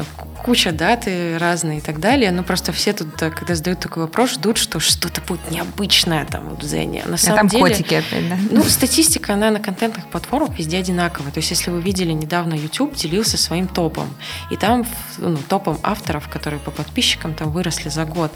куча 0.43 0.73
даты 0.73 1.37
разные 1.39 1.79
и 1.79 1.81
так 1.81 2.01
далее, 2.01 2.31
но 2.31 2.43
просто 2.43 2.73
все 2.73 2.93
тут, 2.93 3.21
э, 3.21 3.31
когда 3.31 3.55
задают 3.55 3.81
такой 3.81 4.05
вопрос, 4.05 4.33
ждут, 4.33 4.57
что 4.57 4.81
что-то 4.81 5.21
будет 5.21 5.51
необычное 5.51 6.25
там 6.25 6.57
в 6.57 6.63
Зене. 6.63 7.03
На 7.07 7.17
А 7.17 7.19
самом 7.19 7.37
там 7.41 7.49
деле, 7.49 7.63
котики 7.63 7.95
опять, 7.95 8.29
да? 8.29 8.37
ну, 8.51 8.63
статистика, 8.63 9.35
она 9.35 9.51
на 9.51 9.61
контентных 9.61 10.07
платформах 10.07 10.59
везде 10.59 10.79
одинаковая. 10.79 11.33
То 11.33 11.39
есть, 11.39 11.51
если 11.51 11.71
вы 11.71 11.83
видели, 11.83 12.13
недавно 12.13 12.55
YouTube 12.55 12.95
делился 12.95 13.37
своим 13.37 13.69
топом. 13.69 14.09
И 14.51 14.57
там, 14.57 14.87
ну, 15.19 15.37
топом 15.49 15.79
авторов, 15.83 16.29
которые 16.29 16.61
по 16.61 16.71
подписчикам 16.71 17.35
там 17.35 17.51
выросли 17.51 17.91
за 17.91 18.07
год. 18.07 18.33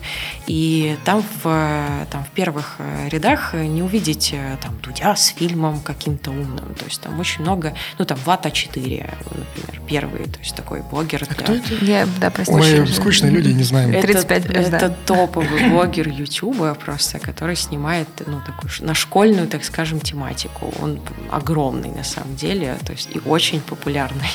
И 0.46 0.98
там 1.04 1.22
в, 1.22 1.46
э, 1.46 2.06
там 2.10 2.24
в 2.24 2.30
первых 2.30 2.76
рядах 3.10 3.54
не 3.54 3.82
увидеть 3.82 4.34
там 4.60 4.76
Дудя 4.92 5.16
с 5.16 5.28
фильмом 5.28 5.80
каким-то 5.80 6.30
умным. 6.30 6.74
То 6.74 6.84
есть, 6.84 7.00
там 7.00 7.18
очень 7.18 7.42
много, 7.42 7.74
ну, 7.98 8.04
там 8.04 8.18
Влад 8.24 8.46
А4, 8.46 9.10
например, 9.24 9.80
первый, 9.88 10.24
то 10.24 10.38
есть, 10.38 10.54
такой 10.54 10.82
блогер. 10.82 11.22
А 11.28 11.34
для- 11.34 11.44
кто 11.44 11.52
это? 11.54 11.84
Я, 11.84 12.06
да, 12.20 12.30
простите. 12.30 12.80
Мы 12.80 12.86
скучные 12.86 13.30
люди, 13.30 13.50
не 13.50 13.64
знаем. 13.64 13.90
это, 13.90 14.06
35 14.06 14.44
плюс, 14.44 14.68
да. 14.68 14.76
это 14.76 14.90
топовый 15.06 15.68
блогер 15.70 16.08
Ютуба 16.08 16.74
просто, 16.74 17.18
который 17.18 17.56
снимает 17.56 18.08
ну, 18.26 18.40
такую 18.44 18.70
на 18.80 18.94
школьную, 18.94 19.48
так 19.48 19.64
скажем, 19.64 20.00
тематику. 20.00 20.72
Он 20.80 21.00
огромный 21.30 21.90
на 21.90 22.04
самом 22.04 22.36
деле, 22.36 22.76
то 22.84 22.92
есть 22.92 23.08
и 23.14 23.20
очень 23.26 23.60
популярный. 23.60 24.30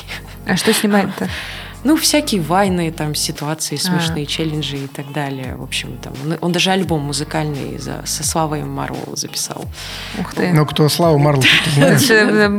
А 0.46 0.56
что 0.56 0.72
снимает-то? 0.72 1.28
Ну, 1.88 1.96
всякие 1.96 2.42
вайны, 2.42 2.92
там, 2.92 3.14
ситуации 3.14 3.76
смешные, 3.76 4.24
а. 4.24 4.26
челленджи 4.26 4.76
и 4.76 4.86
так 4.88 5.10
далее. 5.10 5.56
В 5.56 5.62
общем, 5.62 5.96
там, 5.96 6.12
он, 6.22 6.36
он 6.42 6.52
даже 6.52 6.70
альбом 6.70 7.00
музыкальный 7.00 7.78
за, 7.78 8.02
со 8.04 8.22
Славой 8.24 8.62
Марлоу 8.62 9.16
записал. 9.16 9.64
Ух 10.18 10.34
ты. 10.34 10.52
Ну, 10.52 10.66
кто 10.66 10.86
Славу 10.90 11.16
Марлоу, 11.16 11.42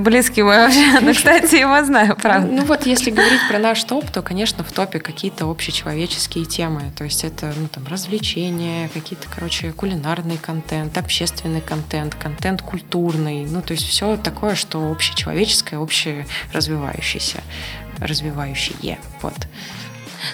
Близкий 0.04 0.42
мой 0.42 0.58
вообще. 0.58 1.00
Ну, 1.00 1.14
кстати, 1.14 1.58
его 1.58 1.84
знаю, 1.84 2.16
правда. 2.16 2.52
Ну, 2.52 2.66
вот 2.66 2.88
если 2.88 3.12
говорить 3.12 3.42
про 3.48 3.60
наш 3.60 3.84
топ, 3.84 4.10
то, 4.10 4.24
конечно, 4.24 4.64
в 4.64 4.72
топе 4.72 4.98
какие-то 4.98 5.46
общечеловеческие 5.46 6.46
темы. 6.46 6.92
То 6.98 7.04
есть 7.04 7.24
это, 7.24 7.54
ну, 7.56 7.68
там, 7.68 7.86
развлечения, 7.86 8.90
какие-то, 8.92 9.28
короче, 9.30 9.74
кулинарный 9.74 10.38
контент, 10.38 10.98
общественный 10.98 11.62
контент, 11.62 12.16
контент 12.16 12.64
культурный. 12.64 13.46
Ну, 13.46 13.62
то 13.62 13.74
есть 13.74 13.88
все 13.88 14.18
такое, 14.18 14.56
что 14.56 14.90
общечеловеческое, 14.92 15.80
общеразвивающееся 15.80 17.44
развивающее. 18.00 19.00
Вот. 19.22 19.48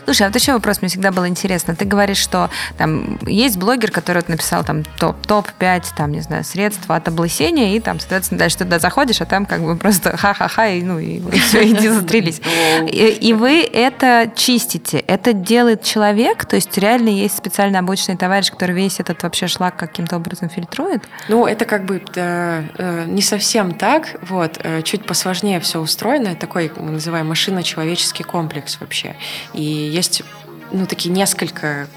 Слушай, 0.03 0.23
а 0.23 0.29
вот 0.29 0.35
еще 0.35 0.53
вопрос, 0.53 0.81
мне 0.81 0.89
всегда 0.89 1.11
было 1.11 1.27
интересно. 1.27 1.75
Ты 1.75 1.85
говоришь, 1.85 2.17
что 2.17 2.49
там 2.77 3.17
есть 3.25 3.57
блогер, 3.57 3.91
который 3.91 4.17
вот 4.17 4.29
написал 4.29 4.63
там 4.63 4.83
топ, 4.99 5.15
топ-5, 5.25 5.83
там, 5.97 6.11
не 6.11 6.21
знаю, 6.21 6.43
средств 6.43 6.89
от 6.89 7.07
облысения, 7.07 7.75
и 7.75 7.79
там, 7.79 7.99
соответственно, 7.99 8.39
дальше 8.39 8.57
туда 8.59 8.79
заходишь, 8.79 9.21
а 9.21 9.25
там 9.25 9.45
как 9.45 9.61
бы 9.61 9.75
просто 9.75 10.15
ха-ха-ха, 10.17 10.67
и, 10.67 10.81
ну, 10.81 10.99
и, 10.99 11.17
и 11.17 11.39
все, 11.39 11.65
иди 11.69 11.89
затрились. 11.89 12.41
И, 12.87 13.17
и 13.21 13.33
вы 13.33 13.61
это 13.61 14.31
чистите. 14.35 14.99
Это 14.99 15.33
делает 15.33 15.83
человек? 15.83 16.45
То 16.45 16.55
есть 16.55 16.77
реально 16.77 17.09
есть 17.09 17.37
специально 17.37 17.79
обученный 17.79 18.17
товарищ, 18.17 18.51
который 18.51 18.75
весь 18.75 18.99
этот 18.99 19.21
вообще 19.23 19.47
шлак 19.47 19.75
каким-то 19.75 20.17
образом 20.17 20.49
фильтрует? 20.49 21.03
Ну, 21.27 21.45
это 21.45 21.65
как 21.65 21.85
бы 21.85 22.01
э, 22.15 23.05
не 23.07 23.21
совсем 23.21 23.73
так. 23.73 24.17
Вот. 24.21 24.59
Э, 24.63 24.81
чуть 24.81 25.05
посложнее 25.05 25.59
все 25.59 25.79
устроено. 25.79 26.35
Такой, 26.35 26.71
мы 26.77 26.91
называем, 26.91 27.27
машино-человеческий 27.27 28.23
комплекс 28.23 28.77
вообще. 28.79 29.15
И 29.53 29.74
есть 29.75 30.23
ну, 30.71 30.85
такие 30.85 31.11
несколько, 31.13 31.87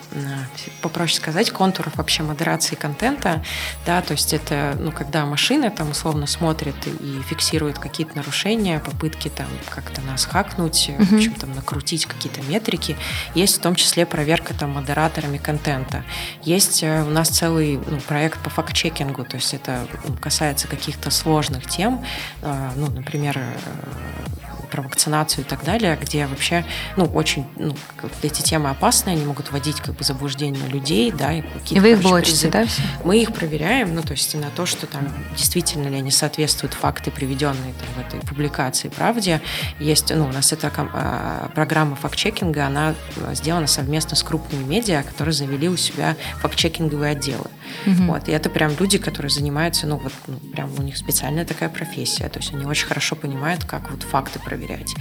попроще 0.83 1.21
сказать, 1.21 1.51
контуров 1.51 1.97
вообще 1.97 2.23
модерации 2.23 2.75
контента, 2.75 3.43
да, 3.87 4.03
то 4.03 4.13
есть 4.13 4.33
это, 4.33 4.77
ну, 4.79 4.93
когда 4.93 5.25
машина 5.27 5.71
там 5.71 5.91
условно 5.91 6.27
смотрит 6.27 6.75
и 6.87 7.21
фиксирует 7.29 7.79
какие-то 7.79 8.17
нарушения, 8.17 8.79
попытки 8.79 9.29
там 9.29 9.47
как-то 9.69 10.01
нас 10.03 10.25
хакнуть, 10.25 10.91
mm-hmm. 10.91 11.05
в 11.05 11.13
общем, 11.15 11.35
там 11.35 11.53
накрутить 11.55 12.07
какие-то 12.07 12.41
метрики, 12.43 12.97
есть 13.35 13.59
в 13.59 13.61
том 13.61 13.75
числе 13.75 14.07
проверка 14.07 14.55
там 14.55 14.71
модераторами 14.71 15.39
контента. 15.39 16.05
Есть 16.43 16.83
э, 16.83 17.03
у 17.03 17.11
нас 17.11 17.29
целый 17.29 17.79
ну, 17.85 17.99
проект 18.07 18.39
по 18.41 18.51
факт-чекингу, 18.51 19.25
то 19.25 19.37
есть 19.37 19.55
это 19.55 19.87
касается 20.21 20.69
каких-то 20.69 21.11
сложных 21.11 21.67
тем, 21.67 22.05
э, 22.43 22.71
ну, 22.77 22.91
например, 22.91 23.39
э, 23.39 24.48
про 24.69 24.83
вакцинацию 24.83 25.45
и 25.45 25.49
так 25.49 25.65
далее, 25.65 25.99
где 26.01 26.27
вообще, 26.27 26.65
ну, 26.97 27.05
очень, 27.07 27.47
ну, 27.57 27.75
эти 28.23 28.43
темы 28.43 28.71
опасные, 28.71 29.17
они 29.17 29.25
могут 29.25 29.51
вводить 29.51 29.81
как 29.81 29.95
бы 29.95 30.05
заблуждение 30.05 30.67
людей, 30.69 31.13
да, 31.13 31.33
и 31.33 31.43
какие-то... 31.43 31.75
И 31.75 31.81
вы 31.81 31.93
их 31.93 32.03
блочите, 32.03 32.49
да? 32.49 32.67
Все? 32.67 32.83
Мы 33.05 33.21
их 33.23 33.33
проверяем, 33.33 33.95
ну, 33.95 34.03
то 34.03 34.13
есть 34.13 34.35
на 34.35 34.51
то, 34.51 34.67
что 34.67 34.87
там 34.87 35.09
действительно 35.37 35.89
ли 35.89 35.97
они 35.97 36.11
соответствуют 36.11 36.75
факты, 36.75 37.11
приведенные 37.11 37.75
там, 37.75 37.89
в 38.05 38.07
этой 38.07 38.27
публикации 38.27 38.89
правде. 38.89 39.41
Есть, 39.79 40.15
ну, 40.15 40.27
у 40.27 40.33
нас 40.33 40.53
эта 40.53 40.71
а, 40.77 41.51
программа 41.55 41.97
факт-чекинга, 41.97 42.67
она 42.67 42.95
сделана 43.33 43.67
совместно 43.67 44.17
с 44.17 44.23
крупными 44.23 44.65
медиа, 44.65 45.03
которые 45.03 45.33
завели 45.33 45.69
у 45.69 45.77
себя 45.77 46.17
факт-чекинговые 46.41 47.13
отделы. 47.13 47.47
Угу. 47.87 48.03
Вот, 48.05 48.29
и 48.29 48.33
это 48.33 48.51
прям 48.51 48.73
люди, 48.79 48.99
которые 48.99 49.31
занимаются, 49.31 49.87
ну, 49.87 49.99
вот, 49.99 50.13
ну, 50.27 50.39
прям 50.39 50.71
у 50.79 50.83
них 50.83 50.97
специальная 50.97 51.45
такая 51.45 51.69
профессия, 51.69 52.29
то 52.29 52.39
есть 52.39 52.53
они 52.53 52.65
очень 52.67 52.87
хорошо 52.87 53.17
понимают, 53.17 53.65
как 53.65 53.91
вот 53.91 54.03
факты 54.03 54.39
проверять 54.39 54.58
проверять. 54.59 54.95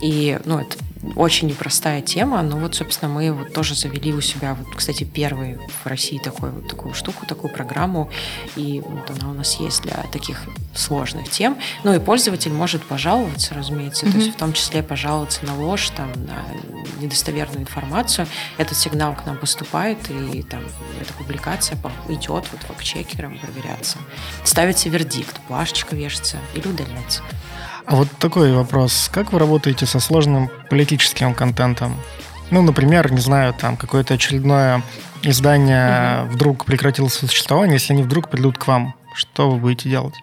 И, 0.00 0.38
ну, 0.44 0.60
это 0.60 0.76
очень 1.16 1.48
непростая 1.48 2.00
тема, 2.00 2.42
но 2.42 2.56
вот, 2.58 2.76
собственно, 2.76 3.12
мы 3.12 3.32
вот 3.32 3.52
тоже 3.52 3.74
завели 3.74 4.12
у 4.12 4.20
себя, 4.20 4.54
вот, 4.54 4.74
кстати, 4.76 5.02
первый 5.02 5.58
в 5.82 5.86
России 5.86 6.18
такой, 6.18 6.50
вот, 6.50 6.68
такую 6.68 6.94
штуку, 6.94 7.26
такую 7.26 7.52
программу, 7.52 8.08
и 8.54 8.80
вот 8.86 9.10
она 9.10 9.30
у 9.30 9.34
нас 9.34 9.56
есть 9.56 9.82
для 9.82 9.94
таких 10.12 10.42
сложных 10.74 11.28
тем. 11.28 11.58
Ну 11.82 11.92
и 11.92 11.98
пользователь 11.98 12.52
может 12.52 12.84
пожаловаться, 12.84 13.54
разумеется, 13.54 14.06
mm-hmm. 14.06 14.12
то 14.12 14.18
есть 14.18 14.34
в 14.34 14.36
том 14.36 14.52
числе 14.52 14.82
пожаловаться 14.82 15.44
на 15.44 15.56
ложь, 15.56 15.90
там, 15.90 16.12
на 16.24 16.44
недостоверную 17.00 17.62
информацию. 17.62 18.28
Этот 18.56 18.78
сигнал 18.78 19.16
к 19.16 19.26
нам 19.26 19.38
поступает, 19.38 19.98
и 20.08 20.42
там 20.42 20.62
эта 21.00 21.12
публикация 21.14 21.76
идет 22.08 22.46
вот 22.52 22.62
факт-чекером 22.68 23.40
проверяться. 23.40 23.98
Ставится 24.44 24.88
вердикт, 24.88 25.40
плашечка 25.48 25.96
вешается 25.96 26.38
или 26.54 26.68
удаляется. 26.68 27.22
А 27.86 27.96
вот 27.96 28.08
такой 28.18 28.52
вопрос. 28.52 29.10
Как 29.12 29.32
вы 29.32 29.38
работаете 29.38 29.86
со 29.86 30.00
сложным 30.00 30.50
политическим 30.70 31.34
контентом? 31.34 31.96
Ну, 32.50 32.62
например, 32.62 33.12
не 33.12 33.20
знаю, 33.20 33.54
там 33.54 33.76
какое-то 33.76 34.14
очередное 34.14 34.82
издание 35.22 36.24
угу. 36.24 36.32
вдруг 36.32 36.64
прекратило 36.64 37.08
существование, 37.08 37.74
если 37.74 37.92
они 37.94 38.02
вдруг 38.02 38.28
придут 38.28 38.58
к 38.58 38.66
вам, 38.66 38.94
что 39.14 39.50
вы 39.50 39.58
будете 39.58 39.88
делать? 39.88 40.14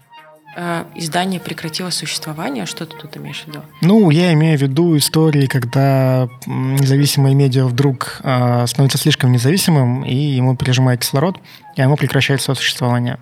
Э, 0.55 0.84
издание 0.95 1.39
прекратило 1.39 1.89
существование, 1.89 2.66
что 2.66 2.86
ты 2.86 2.97
тут 2.97 3.16
имеешь 3.18 3.43
в 3.43 3.47
виду? 3.47 3.62
Ну, 3.82 4.10
я 4.10 4.34
имею 4.34 4.57
в 4.57 4.62
виду 4.62 4.97
истории, 4.97 5.45
когда 5.45 6.28
независимое 6.45 7.34
медиа 7.34 7.66
вдруг 7.66 8.20
э, 8.24 8.66
становится 8.68 8.97
слишком 8.97 9.32
независимым, 9.32 10.03
и 10.03 10.16
ему 10.16 10.55
пережимает 10.55 11.01
кислород, 11.01 11.38
и 11.76 11.82
оно 11.82 11.95
прекращает 11.95 12.41
свое 12.41 12.57
существование. 12.57 13.20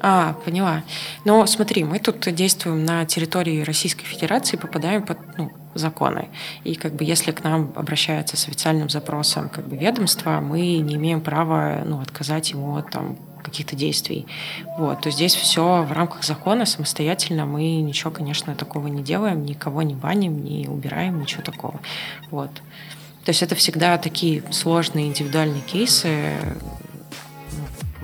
А, 0.00 0.34
поняла. 0.44 0.82
Но 1.24 1.44
смотри, 1.46 1.84
мы 1.84 1.98
тут 1.98 2.32
действуем 2.34 2.84
на 2.84 3.04
территории 3.04 3.62
Российской 3.62 4.04
Федерации, 4.04 4.56
попадаем 4.56 5.04
под 5.04 5.18
ну, 5.36 5.50
законы. 5.74 6.28
И 6.64 6.74
как 6.74 6.94
бы 6.94 7.04
если 7.04 7.32
к 7.32 7.42
нам 7.42 7.72
обращается 7.74 8.36
с 8.36 8.46
официальным 8.46 8.88
запросом 8.88 9.48
как 9.48 9.66
бы 9.66 9.76
ведомство, 9.76 10.40
мы 10.40 10.60
не 10.78 10.94
имеем 10.94 11.20
права 11.20 11.82
ну, 11.84 12.00
отказать 12.00 12.50
ему 12.50 12.80
там, 12.82 13.16
каких-то 13.42 13.76
действий. 13.76 14.26
Вот. 14.76 15.00
То 15.00 15.10
здесь 15.10 15.34
все 15.34 15.82
в 15.82 15.92
рамках 15.92 16.22
закона, 16.22 16.66
самостоятельно 16.66 17.46
мы 17.46 17.80
ничего, 17.80 18.10
конечно, 18.10 18.54
такого 18.54 18.86
не 18.88 19.02
делаем, 19.02 19.44
никого 19.44 19.82
не 19.82 19.94
баним, 19.94 20.44
не 20.44 20.68
убираем, 20.68 21.20
ничего 21.20 21.42
такого. 21.42 21.80
Вот. 22.30 22.50
То 23.24 23.30
есть 23.30 23.42
это 23.42 23.54
всегда 23.54 23.98
такие 23.98 24.42
сложные 24.50 25.06
индивидуальные 25.06 25.62
кейсы, 25.62 26.34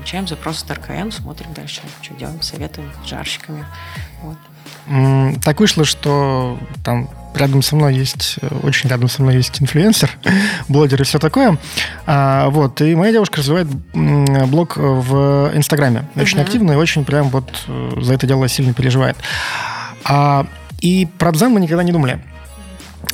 получаем 0.04 0.28
запрос 0.28 0.62
от 0.62 0.70
РКМ, 0.76 1.10
смотрим 1.10 1.54
дальше, 1.54 1.80
что 2.02 2.12
делаем, 2.12 2.42
советуем 2.42 2.92
с 3.02 3.08
жарщиками. 3.08 3.64
Вот. 4.20 4.36
Так 5.42 5.60
вышло, 5.60 5.86
что 5.86 6.58
там 6.84 7.08
рядом 7.34 7.62
со 7.62 7.74
мной 7.74 7.94
есть, 7.94 8.36
э, 8.42 8.48
очень 8.64 8.90
рядом 8.90 9.08
со 9.08 9.22
мной 9.22 9.36
есть 9.36 9.62
инфлюенсер, 9.62 10.10
блогер 10.68 11.00
и 11.00 11.04
все 11.04 11.18
такое. 11.18 11.56
А, 12.04 12.50
вот, 12.50 12.82
и 12.82 12.94
моя 12.94 13.12
девушка 13.12 13.38
развивает 13.38 13.66
блог 13.94 14.76
в 14.76 15.50
Инстаграме. 15.54 16.06
Очень 16.16 16.38
uh-huh. 16.38 16.42
активно 16.42 16.72
и 16.72 16.76
очень 16.76 17.06
прям 17.06 17.30
вот 17.30 17.64
э, 17.66 17.92
за 18.02 18.12
это 18.12 18.26
дело 18.26 18.46
сильно 18.46 18.74
переживает. 18.74 19.16
А, 20.04 20.46
и 20.82 21.08
про 21.18 21.32
Дзен 21.32 21.50
мы 21.50 21.60
никогда 21.60 21.82
не 21.82 21.92
думали. 21.92 22.22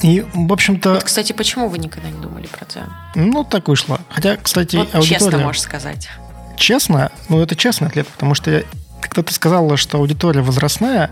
И, 0.02 0.26
в 0.34 0.52
общем-то... 0.52 0.94
Вот, 0.94 1.04
кстати, 1.04 1.32
почему 1.32 1.68
вы 1.68 1.78
никогда 1.78 2.10
не 2.10 2.20
думали 2.20 2.48
про 2.48 2.66
Дзен? 2.66 2.92
Ну, 3.14 3.44
так 3.44 3.68
вышло. 3.68 4.00
Хотя, 4.08 4.36
кстати, 4.36 4.74
вот 4.74 4.92
аудитория... 4.92 5.20
честно 5.20 5.38
можешь 5.38 5.62
сказать 5.62 6.08
честно, 6.60 7.10
ну, 7.28 7.40
это 7.40 7.56
честный 7.56 7.88
ответ, 7.88 8.06
потому 8.06 8.34
что 8.34 8.62
ты 9.00 9.32
сказала, 9.32 9.76
что 9.76 9.98
аудитория 9.98 10.42
возрастная, 10.42 11.10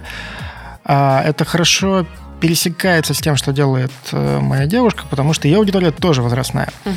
а, 0.85 1.23
это 1.25 1.45
хорошо 1.45 2.07
пересекается 2.41 3.15
с 3.15 3.19
тем, 3.19 3.35
что 3.35 3.53
делает 3.53 3.91
э, 4.13 4.39
моя 4.39 4.67
девушка, 4.67 5.03
потому 5.11 5.33
что 5.33 5.49
ее 5.49 5.59
аудитория 5.59 5.91
тоже 5.91 6.23
возрастная. 6.23 6.69
Угу. 6.85 6.95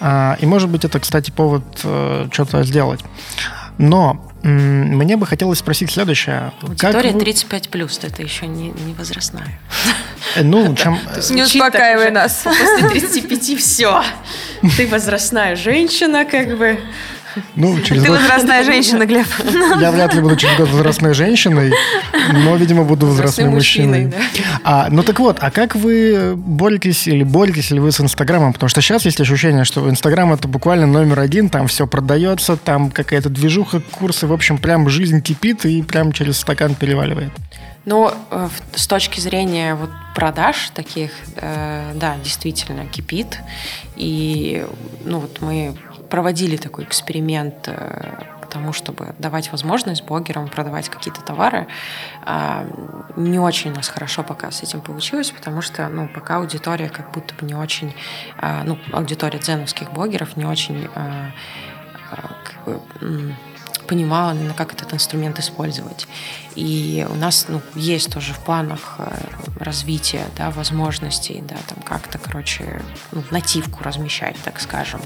А, 0.00 0.36
и, 0.40 0.46
может 0.46 0.68
быть, 0.68 0.84
это, 0.84 1.00
кстати, 1.00 1.32
повод 1.32 1.64
э, 1.82 2.28
что-то 2.30 2.62
сделать. 2.62 3.00
Но 3.78 4.30
мне 4.42 5.16
бы 5.16 5.26
хотелось 5.26 5.58
спросить 5.58 5.90
следующее. 5.90 6.52
Аудитория 6.62 7.12
вы... 7.12 7.20
35 7.20 7.68
плюс, 7.68 7.98
это 8.02 8.22
еще 8.22 8.46
не, 8.46 8.68
не 8.68 8.94
возрастная. 8.94 9.58
Э, 10.36 10.42
ну, 10.42 10.74
чем... 10.76 10.98
Не 11.30 11.42
успокаивай 11.42 12.10
нас. 12.10 12.42
После 12.44 12.88
35 12.88 13.58
все. 13.58 14.04
Ты 14.76 14.86
возрастная 14.86 15.56
женщина, 15.56 16.24
как 16.24 16.56
бы. 16.56 16.78
Ну, 17.54 17.80
через 17.80 18.02
Ты 18.02 18.08
год... 18.08 18.20
возрастная 18.20 18.64
женщина, 18.64 19.06
Глеб. 19.06 19.26
Я 19.80 19.90
вряд 19.90 20.14
ли 20.14 20.20
буду 20.20 20.36
через 20.36 20.56
год 20.56 20.68
возрастной 20.70 21.14
женщиной, 21.14 21.72
но, 22.32 22.56
видимо, 22.56 22.84
буду 22.84 23.06
возрастным 23.06 23.50
мужчиной. 23.50 24.06
мужчиной. 24.06 24.24
Да. 24.32 24.60
А, 24.64 24.88
ну 24.90 25.02
так 25.02 25.18
вот, 25.20 25.38
а 25.40 25.50
как 25.50 25.74
вы 25.74 26.34
боретесь 26.36 27.06
или 27.06 27.22
боретесь 27.22 27.70
ли 27.70 27.80
вы 27.80 27.92
с 27.92 28.00
Инстаграмом? 28.00 28.52
Потому 28.52 28.68
что 28.68 28.80
сейчас 28.80 29.04
есть 29.04 29.20
ощущение, 29.20 29.64
что 29.64 29.88
Инстаграм 29.88 30.32
это 30.32 30.48
буквально 30.48 30.86
номер 30.86 31.20
один, 31.20 31.48
там 31.48 31.66
все 31.66 31.86
продается, 31.86 32.56
там 32.56 32.90
какая-то 32.90 33.28
движуха, 33.28 33.80
курсы, 33.80 34.26
в 34.26 34.32
общем, 34.32 34.58
прям 34.58 34.88
жизнь 34.88 35.20
кипит 35.20 35.64
и 35.64 35.82
прям 35.82 36.12
через 36.12 36.38
стакан 36.38 36.74
переваливает. 36.74 37.30
Ну, 37.86 38.12
э, 38.30 38.48
с 38.74 38.86
точки 38.86 39.20
зрения 39.20 39.74
вот 39.74 39.90
продаж 40.14 40.70
таких, 40.74 41.12
э, 41.36 41.92
да, 41.94 42.16
действительно 42.22 42.86
кипит. 42.86 43.38
И 43.96 44.66
ну 45.04 45.20
вот 45.20 45.40
мы 45.40 45.74
проводили 46.10 46.56
такой 46.56 46.84
эксперимент, 46.84 47.68
э, 47.68 48.12
тому, 48.50 48.72
чтобы 48.72 49.14
давать 49.18 49.50
возможность 49.52 50.04
блогерам 50.04 50.48
продавать 50.48 50.88
какие-то 50.88 51.22
товары. 51.22 51.66
А, 52.24 52.66
не 53.16 53.38
очень 53.38 53.70
у 53.70 53.74
нас 53.74 53.88
хорошо 53.88 54.22
пока 54.22 54.50
с 54.50 54.62
этим 54.62 54.80
получилось, 54.80 55.30
потому 55.30 55.62
что, 55.62 55.88
ну, 55.88 56.08
пока 56.08 56.36
аудитория 56.36 56.88
как 56.88 57.12
будто 57.12 57.34
бы 57.34 57.46
не 57.46 57.54
очень, 57.54 57.94
а, 58.36 58.62
ну, 58.64 58.78
аудитория 58.92 59.38
дзеновских 59.38 59.92
блогеров 59.92 60.36
не 60.36 60.44
очень 60.44 60.88
а, 60.94 61.30
как 62.44 62.64
бы, 62.64 62.80
понимала, 63.90 64.36
как 64.56 64.72
этот 64.72 64.94
инструмент 64.94 65.40
использовать. 65.40 66.06
И 66.54 67.04
у 67.10 67.16
нас 67.16 67.46
ну, 67.48 67.60
есть 67.74 68.12
тоже 68.12 68.32
в 68.32 68.38
планах 68.38 68.94
э, 68.98 69.10
развития 69.58 70.24
да, 70.36 70.50
возможностей, 70.50 71.42
да, 71.42 71.56
там 71.66 71.82
как-то, 71.82 72.18
короче, 72.18 72.82
ну, 73.10 73.24
нативку 73.32 73.82
размещать, 73.82 74.36
так 74.44 74.60
скажем. 74.60 75.00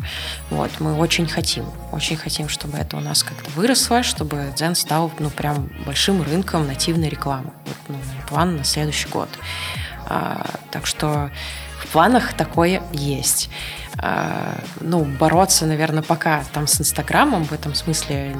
Вот, 0.50 0.70
мы 0.80 0.94
очень 0.96 1.26
хотим, 1.26 1.64
очень 1.92 2.18
хотим, 2.18 2.50
чтобы 2.50 2.76
это 2.76 2.98
у 2.98 3.00
нас 3.00 3.22
как-то 3.22 3.50
выросло, 3.52 4.02
чтобы 4.02 4.52
Дзен 4.54 4.74
стал, 4.74 5.10
ну, 5.18 5.30
прям 5.30 5.70
большим 5.86 6.22
рынком 6.22 6.66
нативной 6.66 7.08
рекламы. 7.08 7.52
Вот, 7.64 7.76
ну, 7.88 7.96
план 8.28 8.56
на 8.58 8.64
следующий 8.64 9.08
год. 9.08 9.30
А, 10.06 10.44
так 10.70 10.86
что 10.86 11.30
в 11.82 11.86
планах 11.88 12.34
такое 12.34 12.82
есть. 12.92 13.48
А, 13.98 14.60
ну, 14.80 15.04
бороться, 15.04 15.66
наверное, 15.66 16.02
пока 16.02 16.44
там 16.52 16.66
с 16.66 16.80
Инстаграмом 16.80 17.44
в 17.44 17.52
этом 17.52 17.74
смысле 17.74 18.36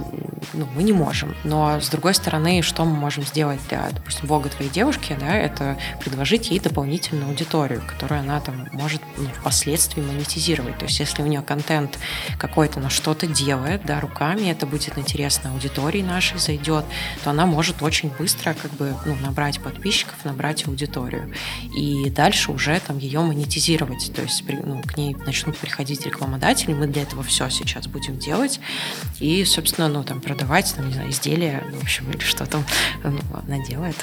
ну, 0.52 0.68
мы 0.74 0.82
не 0.82 0.92
можем. 0.92 1.34
Но, 1.44 1.80
с 1.80 1.88
другой 1.88 2.14
стороны, 2.14 2.62
что 2.62 2.84
мы 2.84 2.96
можем 2.96 3.24
сделать 3.24 3.60
для, 3.68 3.88
допустим, 3.90 4.26
блога 4.28 4.48
твоей 4.48 4.70
девушки, 4.70 5.16
да, 5.18 5.34
это 5.34 5.76
предложить 6.00 6.50
ей 6.50 6.60
дополнительную 6.60 7.28
аудиторию, 7.28 7.82
которую 7.86 8.20
она 8.20 8.40
там 8.40 8.68
может 8.72 9.00
ну, 9.16 9.26
впоследствии 9.40 10.00
монетизировать. 10.00 10.78
То 10.78 10.84
есть, 10.86 11.00
если 11.00 11.22
у 11.22 11.26
нее 11.26 11.42
контент 11.42 11.98
какой-то 12.38 12.80
на 12.80 12.90
что-то 12.90 13.26
делает, 13.26 13.84
да, 13.84 14.00
руками, 14.00 14.50
это 14.50 14.66
будет 14.66 14.98
интересно 14.98 15.50
аудитории 15.52 16.02
нашей 16.02 16.38
зайдет, 16.38 16.84
то 17.22 17.30
она 17.30 17.46
может 17.46 17.82
очень 17.82 18.10
быстро 18.18 18.54
как 18.54 18.72
бы 18.72 18.94
ну, 19.06 19.14
набрать 19.16 19.60
подписчиков, 19.60 20.16
набрать 20.24 20.66
аудиторию. 20.66 21.32
И 21.76 22.10
дальше 22.10 22.52
уже 22.52 22.78
там 22.80 22.98
ее 22.98 23.20
монетизировать. 23.20 24.12
То 24.14 24.22
есть 24.22 24.44
ну, 24.48 24.82
к 24.82 24.96
ней 24.96 25.16
начнут 25.26 25.43
приходить 25.52 26.06
рекламодатели, 26.06 26.72
мы 26.72 26.86
для 26.86 27.02
этого 27.02 27.22
все 27.22 27.48
сейчас 27.50 27.86
будем 27.86 28.18
делать. 28.18 28.60
И, 29.20 29.44
собственно, 29.44 29.88
ну, 29.88 30.02
там, 30.02 30.20
продавать, 30.20 30.72
там, 30.76 30.88
не 30.88 30.94
знаю, 30.94 31.10
изделия, 31.10 31.62
в 31.72 31.82
общем, 31.82 32.10
или 32.10 32.20
что 32.20 32.46
там 32.46 32.64
ну, 33.02 33.18
она 33.46 33.62
делает. 33.64 33.96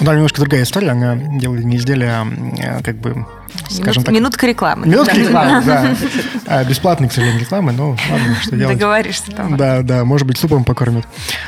Ну, 0.00 0.06
да, 0.06 0.14
немножко 0.14 0.40
другая 0.40 0.62
история. 0.62 0.90
Она 0.90 1.16
делает 1.16 1.64
не 1.64 1.76
изделия, 1.76 2.26
а 2.62 2.82
как 2.82 2.96
бы, 2.96 3.26
скажем 3.68 4.02
Минут, 4.02 4.04
так... 4.04 4.14
Минутка 4.14 4.46
рекламы. 4.46 4.86
Минутка 4.86 5.16
рекламы, 5.16 5.62
да. 5.64 5.94
А, 6.46 6.64
бесплатный, 6.64 7.08
к 7.08 7.12
сожалению, 7.12 7.40
рекламы, 7.40 7.72
но 7.72 7.90
ладно, 7.90 8.36
что 8.42 8.56
делать. 8.56 8.76
Договоришься 8.76 9.30
там. 9.30 9.56
Да, 9.56 9.82
да, 9.82 10.04
может 10.04 10.26
быть, 10.26 10.38
супом 10.38 10.64
покормят. 10.64 11.06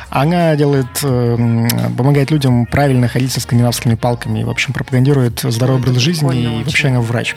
Она 0.08 0.56
делает, 0.56 0.86
эм, 1.02 1.68
помогает 1.96 2.30
людям 2.30 2.66
правильно 2.66 3.08
ходить 3.08 3.32
со 3.32 3.40
скандинавскими 3.40 3.94
палками, 3.94 4.42
в 4.42 4.50
общем, 4.50 4.72
пропагандирует 4.72 5.40
здоровый 5.40 5.82
образ 5.82 5.96
жизни, 5.96 6.60
и 6.60 6.64
вообще 6.64 6.88
она 6.88 7.00
врач. 7.00 7.36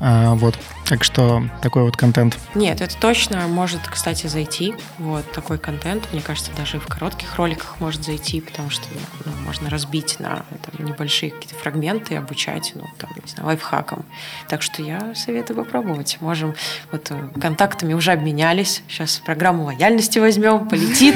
А, 0.00 0.34
вот. 0.34 0.58
Так 0.90 1.04
что 1.04 1.44
такой 1.62 1.84
вот 1.84 1.96
контент. 1.96 2.36
Нет, 2.56 2.80
это 2.80 2.96
точно 2.96 3.46
может, 3.46 3.80
кстати, 3.88 4.26
зайти. 4.26 4.74
Вот 4.98 5.30
такой 5.30 5.56
контент, 5.56 6.08
мне 6.12 6.20
кажется, 6.20 6.50
даже 6.56 6.80
в 6.80 6.88
коротких 6.88 7.36
роликах 7.36 7.76
может 7.78 8.04
зайти, 8.04 8.40
потому 8.40 8.70
что 8.70 8.82
ну, 9.24 9.30
можно 9.46 9.70
разбить 9.70 10.18
на 10.18 10.42
там, 10.48 10.84
небольшие 10.84 11.30
какие-то 11.30 11.54
фрагменты 11.54 12.16
обучать, 12.16 12.72
ну, 12.74 12.88
там, 12.98 13.08
не 13.24 13.30
знаю, 13.30 13.46
лайфхакам. 13.46 14.04
Так 14.48 14.62
что 14.62 14.82
я 14.82 15.14
советую 15.14 15.58
попробовать. 15.58 16.16
Можем, 16.18 16.56
вот 16.90 17.06
э, 17.12 17.28
контактами 17.40 17.94
уже 17.94 18.10
обменялись. 18.10 18.82
Сейчас 18.88 19.22
программу 19.24 19.66
лояльности 19.66 20.18
возьмем, 20.18 20.68
полетит. 20.68 21.14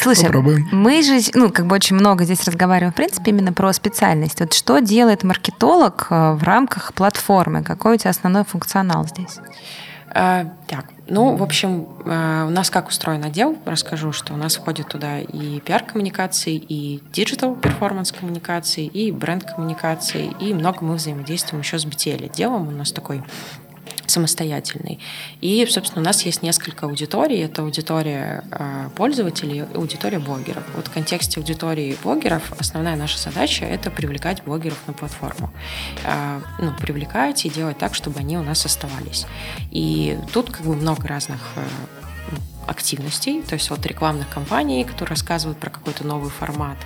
Слушай, 0.00 0.30
мы 0.72 1.02
же, 1.02 1.20
ну, 1.34 1.50
как 1.50 1.66
бы 1.66 1.74
очень 1.74 1.96
много 1.96 2.24
здесь 2.24 2.42
разговариваем, 2.44 2.92
в 2.92 2.96
принципе, 2.96 3.32
именно 3.32 3.52
про 3.52 3.70
специальность. 3.74 4.40
Вот 4.40 4.54
что 4.54 4.78
делает 4.78 5.24
маркетолог 5.24 6.06
э, 6.08 6.32
в 6.32 6.42
рамках 6.42 6.94
платформы? 6.94 7.65
Какой 7.66 7.96
у 7.96 7.98
тебя 7.98 8.10
основной 8.10 8.44
функционал 8.44 9.06
здесь? 9.08 9.40
А, 10.08 10.46
так, 10.68 10.86
ну, 11.08 11.34
в 11.34 11.42
общем, 11.42 11.88
а, 12.06 12.46
у 12.46 12.50
нас 12.50 12.70
как 12.70 12.88
устроен 12.88 13.24
отдел, 13.24 13.58
расскажу, 13.66 14.12
что 14.12 14.34
у 14.34 14.36
нас 14.36 14.54
входит 14.54 14.88
туда 14.88 15.18
и 15.18 15.58
пиар-коммуникации, 15.60 16.54
и 16.56 17.02
digital 17.12 17.56
performance 17.56 18.12
коммуникации, 18.12 18.86
и 18.86 19.10
бренд 19.10 19.44
коммуникации, 19.44 20.32
и 20.40 20.54
много 20.54 20.84
мы 20.84 20.94
взаимодействуем 20.94 21.62
еще 21.62 21.78
с 21.78 21.84
BTL 21.84 22.26
отделом. 22.26 22.68
У 22.68 22.70
нас 22.70 22.92
такой 22.92 23.24
самостоятельный. 24.06 24.98
И, 25.40 25.66
собственно, 25.66 26.02
у 26.02 26.04
нас 26.04 26.22
есть 26.22 26.42
несколько 26.42 26.86
аудиторий. 26.86 27.40
Это 27.40 27.62
аудитория 27.62 28.44
э, 28.50 28.88
пользователей 28.94 29.58
и 29.58 29.76
аудитория 29.76 30.18
блогеров. 30.18 30.64
Вот 30.74 30.88
в 30.88 30.92
контексте 30.92 31.40
аудитории 31.40 31.96
блогеров 32.02 32.52
основная 32.58 32.96
наша 32.96 33.18
задача– 33.18 33.64
это 33.66 33.90
привлекать 33.90 34.42
блогеров 34.44 34.78
на 34.86 34.92
платформу. 34.92 35.52
Э, 36.04 36.40
ну, 36.58 36.72
привлекать 36.74 37.44
и 37.44 37.50
делать 37.50 37.78
так, 37.78 37.94
чтобы 37.94 38.20
они 38.20 38.38
у 38.38 38.42
нас 38.42 38.64
оставались. 38.64 39.26
И 39.70 40.18
тут 40.32 40.50
как 40.50 40.64
бы 40.64 40.74
много 40.74 41.06
разных 41.08 41.40
э, 41.56 42.05
активностей, 42.66 43.42
то 43.42 43.54
есть 43.54 43.70
от 43.70 43.84
рекламных 43.86 44.28
кампаний, 44.28 44.84
которые 44.84 45.10
рассказывают 45.10 45.58
про 45.58 45.70
какой-то 45.70 46.06
новый 46.06 46.30
формат, 46.30 46.76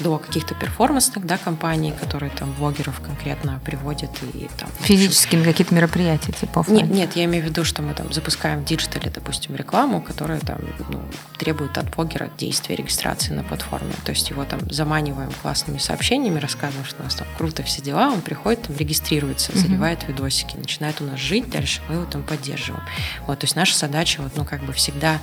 до 0.00 0.18
каких-то 0.18 0.54
перформансных 0.54 1.26
да, 1.26 1.38
компаний, 1.38 1.92
которые 1.98 2.30
там 2.30 2.52
блогеров 2.52 3.00
конкретно 3.00 3.60
приводят 3.64 4.10
и 4.34 4.48
там... 4.58 4.68
Физическими 4.80 5.44
какие-то 5.44 5.74
мероприятия, 5.74 6.32
типа 6.32 6.64
Нет, 6.68 6.90
нет, 6.90 7.16
я 7.16 7.24
имею 7.24 7.44
в 7.44 7.46
виду, 7.46 7.64
что 7.64 7.82
мы 7.82 7.94
там 7.94 8.12
запускаем 8.12 8.60
в 8.60 8.64
диджитале, 8.64 9.10
допустим, 9.10 9.54
рекламу, 9.56 10.00
которая 10.00 10.40
там 10.40 10.58
ну, 10.88 11.02
требует 11.38 11.76
от 11.78 11.94
блогера 11.94 12.30
действия 12.38 12.76
регистрации 12.76 13.32
на 13.32 13.42
платформе. 13.42 13.92
То 14.04 14.12
есть 14.12 14.30
его 14.30 14.44
там 14.44 14.60
заманиваем 14.70 15.30
классными 15.42 15.78
сообщениями, 15.78 16.38
рассказываем, 16.38 16.84
что 16.84 17.00
у 17.02 17.04
нас 17.04 17.14
там 17.14 17.26
круто 17.36 17.62
все 17.62 17.82
дела, 17.82 18.10
он 18.10 18.20
приходит, 18.20 18.62
там 18.62 18.76
регистрируется, 18.76 19.56
заливает 19.56 20.00
mm-hmm. 20.00 20.08
видосики, 20.08 20.56
начинает 20.56 21.00
у 21.00 21.04
нас 21.04 21.18
жить, 21.18 21.50
дальше 21.50 21.80
мы 21.88 21.96
его 21.96 22.04
там 22.04 22.22
поддерживаем. 22.22 22.84
Вот, 23.26 23.38
то 23.38 23.44
есть 23.44 23.56
наша 23.56 23.76
задача 23.76 24.22
вот, 24.22 24.32
ну, 24.36 24.44
как 24.44 24.62
бы 24.64 24.72
всегда 24.72 25.18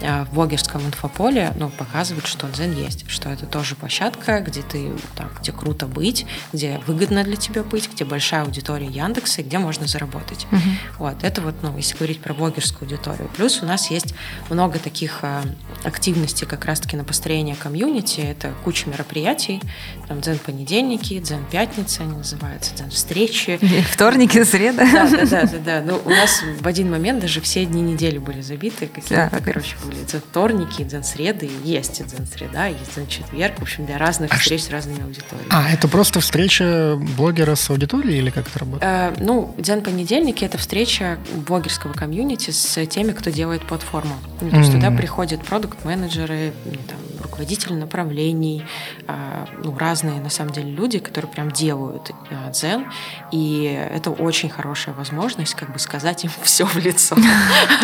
в 0.00 0.28
блогерском 0.32 0.86
инфополе 0.86 1.52
ну, 1.58 1.70
показывают, 1.70 2.26
что 2.26 2.46
Дзен 2.48 2.72
есть, 2.72 3.08
что 3.10 3.30
это 3.30 3.46
тоже 3.46 3.74
площадка, 3.74 4.40
где 4.40 4.62
ты 4.62 4.92
там, 5.16 5.30
где 5.40 5.52
круто 5.52 5.86
быть, 5.86 6.26
где 6.52 6.80
выгодно 6.86 7.24
для 7.24 7.36
тебя 7.36 7.62
быть, 7.62 7.90
где 7.92 8.04
большая 8.04 8.42
аудитория 8.42 8.86
Яндекса, 8.86 9.42
где 9.42 9.58
можно 9.58 9.86
заработать. 9.86 10.46
Угу. 10.52 10.60
Вот, 10.98 11.24
это 11.24 11.40
вот, 11.42 11.56
ну, 11.62 11.76
если 11.76 11.96
говорить 11.96 12.20
про 12.20 12.34
блогерскую 12.34 12.88
аудиторию. 12.88 13.28
Плюс 13.36 13.62
у 13.62 13.66
нас 13.66 13.90
есть 13.90 14.14
много 14.50 14.78
таких 14.78 15.20
э, 15.22 15.42
активностей 15.84 16.46
как 16.46 16.64
раз-таки 16.64 16.96
на 16.96 17.04
построение 17.04 17.56
комьюнити. 17.56 18.20
Это 18.20 18.52
куча 18.64 18.88
мероприятий, 18.88 19.60
там 20.06 20.20
Дзен 20.20 20.38
понедельники, 20.38 21.18
Дзен 21.18 21.44
пятница 21.50 22.02
они 22.02 22.16
называются, 22.16 22.74
Дзен 22.74 22.90
встречи. 22.90 23.58
Вторники, 23.92 24.42
среда. 24.44 24.86
Да, 24.92 25.08
да, 25.08 25.26
да, 25.26 25.42
да, 25.42 25.58
да. 25.58 25.82
Ну, 25.84 26.00
у 26.04 26.10
нас 26.10 26.42
в 26.60 26.66
один 26.66 26.90
момент 26.90 27.20
даже 27.20 27.40
все 27.40 27.64
дни 27.64 27.82
недели 27.82 28.18
были 28.18 28.40
забиты 28.40 28.86
какие-то, 28.86 29.30
да, 29.32 29.38
короче, 29.52 29.76
были 29.84 30.04
дзен-вторники, 30.04 30.82
дзен-среды, 30.82 31.50
есть 31.64 32.04
дзен-среда, 32.04 32.66
есть 32.66 32.94
дзен-четверг, 32.94 33.58
в 33.58 33.62
общем, 33.62 33.86
для 33.86 33.98
разных 33.98 34.32
а 34.32 34.36
встреч 34.38 34.64
с 34.64 34.70
разными 34.70 35.02
аудиториями. 35.02 35.48
А, 35.50 35.68
это 35.70 35.88
просто 35.88 36.20
встреча 36.20 36.96
блогера 37.16 37.54
с 37.54 37.70
аудиторией 37.70 38.18
или 38.18 38.30
как 38.30 38.48
это 38.48 38.58
работает? 38.58 38.84
Э, 38.84 39.14
ну, 39.22 39.54
дзен-понедельники– 39.58 40.44
это 40.46 40.58
встреча 40.58 41.18
блогерского 41.46 41.92
комьюнити 41.92 42.50
с 42.50 42.86
теми, 42.86 43.12
кто 43.12 43.30
делает 43.30 43.62
платформу. 43.66 44.16
Ну, 44.40 44.50
то 44.50 44.56
есть 44.56 44.70
mm-hmm. 44.70 44.74
туда 44.74 44.90
приходят 44.90 45.44
продукт-менеджеры, 45.44 46.52
ну, 46.64 46.72
там, 46.86 46.98
руководители 47.38 47.74
направлений, 47.74 48.64
а, 49.06 49.46
ну, 49.62 49.76
разные, 49.76 50.20
на 50.20 50.30
самом 50.30 50.52
деле, 50.52 50.70
люди, 50.70 50.98
которые 50.98 51.30
прям 51.30 51.50
делают 51.50 52.10
а, 52.30 52.50
дзен, 52.50 52.86
и 53.32 53.64
это 53.92 54.10
очень 54.10 54.48
хорошая 54.48 54.94
возможность 54.94 55.54
как 55.54 55.72
бы 55.72 55.78
сказать 55.78 56.24
им 56.24 56.30
все 56.42 56.64
в 56.64 56.76
лицо. 56.76 57.16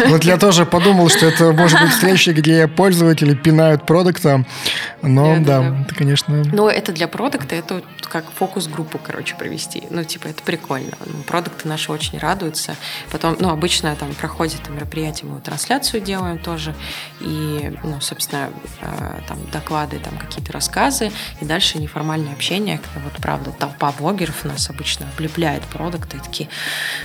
Вот 0.09 0.25
я 0.25 0.37
тоже 0.37 0.67
подумал, 0.67 1.09
что 1.09 1.27
это 1.27 1.53
может 1.55 1.81
быть 1.81 1.91
встреча, 1.91 2.33
где 2.33 2.69
пользователи 2.69 3.35
пинают 3.35 3.87
продукта, 3.87 4.45
но 5.03 5.39
да, 5.41 5.85
это, 5.87 5.95
конечно... 5.95 6.43
Но 6.53 6.69
это 6.69 6.93
для 6.93 7.09
продукта, 7.09 7.55
это 7.55 7.83
как 8.15 8.31
фокус-группу, 8.31 8.99
короче, 8.99 9.35
провести. 9.35 9.85
Ну, 9.91 10.05
типа, 10.05 10.29
это 10.29 10.43
прикольно. 10.43 10.93
Ну, 11.05 11.23
продукты 11.25 11.69
наши 11.69 11.91
очень 11.91 12.19
радуются. 12.19 12.77
Потом, 13.11 13.37
ну, 13.41 13.51
обычно 13.51 13.95
там 13.97 14.15
проходит 14.15 14.69
мероприятие, 14.69 15.31
мы 15.31 15.41
трансляцию 15.41 16.01
делаем 16.01 16.39
тоже, 16.39 16.75
и, 17.21 17.77
ну, 17.83 18.01
собственно, 18.01 18.51
а, 18.81 19.21
там 19.27 19.39
доклады, 19.53 19.99
там 19.99 20.17
какие-то 20.17 20.53
рассказы, 20.53 21.11
и 21.41 21.45
дальше 21.45 21.79
неформальное 21.79 22.33
общение, 22.33 22.79
когда 22.79 23.09
вот 23.09 23.21
правда 23.21 23.51
толпа 23.51 23.93
блогеров 23.99 24.45
нас 24.45 24.71
обычно 24.71 25.07
облепляет 25.15 25.63
продукты. 25.63 26.19
И 26.19 26.21
такие, 26.21 26.49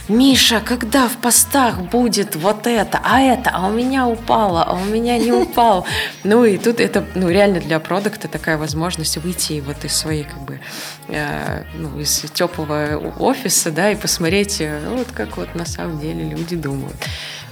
Миша, 0.08 0.60
когда 0.60 1.08
в 1.08 1.18
постах 1.18 1.80
будет 1.82 2.36
вот 2.36 2.68
это, 2.68 3.02
а 3.04 3.20
это, 3.20 3.50
а 3.52 3.68
у 3.68 3.72
меня 3.72 4.08
упало, 4.08 4.28
а 4.30 4.73
у 4.73 4.86
меня 4.86 5.17
не 5.17 5.32
упало. 5.32 5.86
Ну 6.23 6.45
и 6.45 6.57
тут 6.57 6.80
это 6.80 7.05
ну, 7.15 7.30
реально 7.30 7.59
для 7.59 7.80
продукта 7.80 8.27
такая 8.27 8.57
возможность 8.57 9.17
выйти 9.17 9.61
вот 9.65 9.84
из 9.84 9.95
своей 9.95 10.23
как 10.23 10.41
бы 10.41 10.59
э, 11.07 11.63
ну, 11.75 11.99
из 11.99 12.25
теплого 12.34 13.13
офиса, 13.19 13.71
да, 13.71 13.91
и 13.91 13.95
посмотреть, 13.95 14.61
э, 14.61 14.80
вот 14.89 15.07
как 15.11 15.38
вот 15.38 15.55
на 15.55 15.65
самом 15.65 15.99
деле 15.99 16.23
люди 16.30 16.55
думают. 16.55 16.95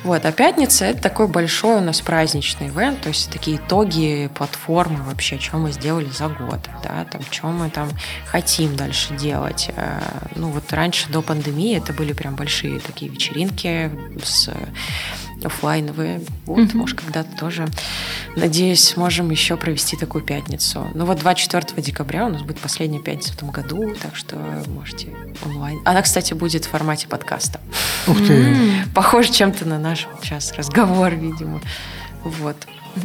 Вот, 0.03 0.25
а 0.25 0.31
пятница 0.31 0.85
это 0.85 1.01
такой 1.01 1.27
большой 1.27 1.77
у 1.77 1.81
нас 1.81 2.01
праздничный 2.01 2.67
ивент, 2.67 3.01
то 3.01 3.09
есть 3.09 3.31
такие 3.31 3.57
итоги 3.57 4.29
платформы 4.33 5.03
вообще, 5.03 5.39
что 5.39 5.57
мы 5.57 5.71
сделали 5.71 6.09
за 6.09 6.27
год, 6.27 6.59
да, 6.83 7.05
там, 7.11 7.21
что 7.29 7.47
мы 7.47 7.69
там 7.69 7.89
хотим 8.25 8.75
дальше 8.75 9.15
делать. 9.15 9.69
Э, 9.75 9.99
ну 10.35 10.49
вот 10.49 10.71
раньше 10.71 11.09
до 11.09 11.21
пандемии 11.21 11.77
это 11.77 11.93
были 11.93 12.13
прям 12.13 12.35
большие 12.35 12.79
такие 12.79 13.11
вечеринки 13.11 13.91
с 14.23 14.49
офлайновые. 15.43 16.21
Вот, 16.45 16.59
mm-hmm. 16.59 16.77
может, 16.77 16.99
когда-то 16.99 17.35
тоже, 17.37 17.67
надеюсь, 18.35 18.83
сможем 18.83 19.29
еще 19.29 19.57
провести 19.57 19.97
такую 19.97 20.23
пятницу. 20.23 20.87
Ну 20.93 21.05
вот 21.05 21.19
24 21.19 21.81
декабря 21.81 22.25
у 22.25 22.29
нас 22.29 22.41
будет 22.41 22.59
последняя 22.59 22.99
пятница 22.99 23.33
в 23.33 23.37
этом 23.37 23.51
году, 23.51 23.93
так 24.01 24.15
что 24.15 24.35
можете 24.67 25.09
онлайн. 25.45 25.79
Она, 25.85 26.01
кстати, 26.01 26.33
будет 26.33 26.65
в 26.65 26.69
формате 26.69 27.07
подкаста. 27.07 27.59
Ух 28.07 28.17
ты! 28.17 28.55
Похоже 28.93 29.31
чем-то 29.31 29.65
на 29.65 29.79
наш 29.79 30.07
сейчас 30.21 30.53
разговор, 30.53 31.13
видимо. 31.13 31.61
Вот. 32.23 32.57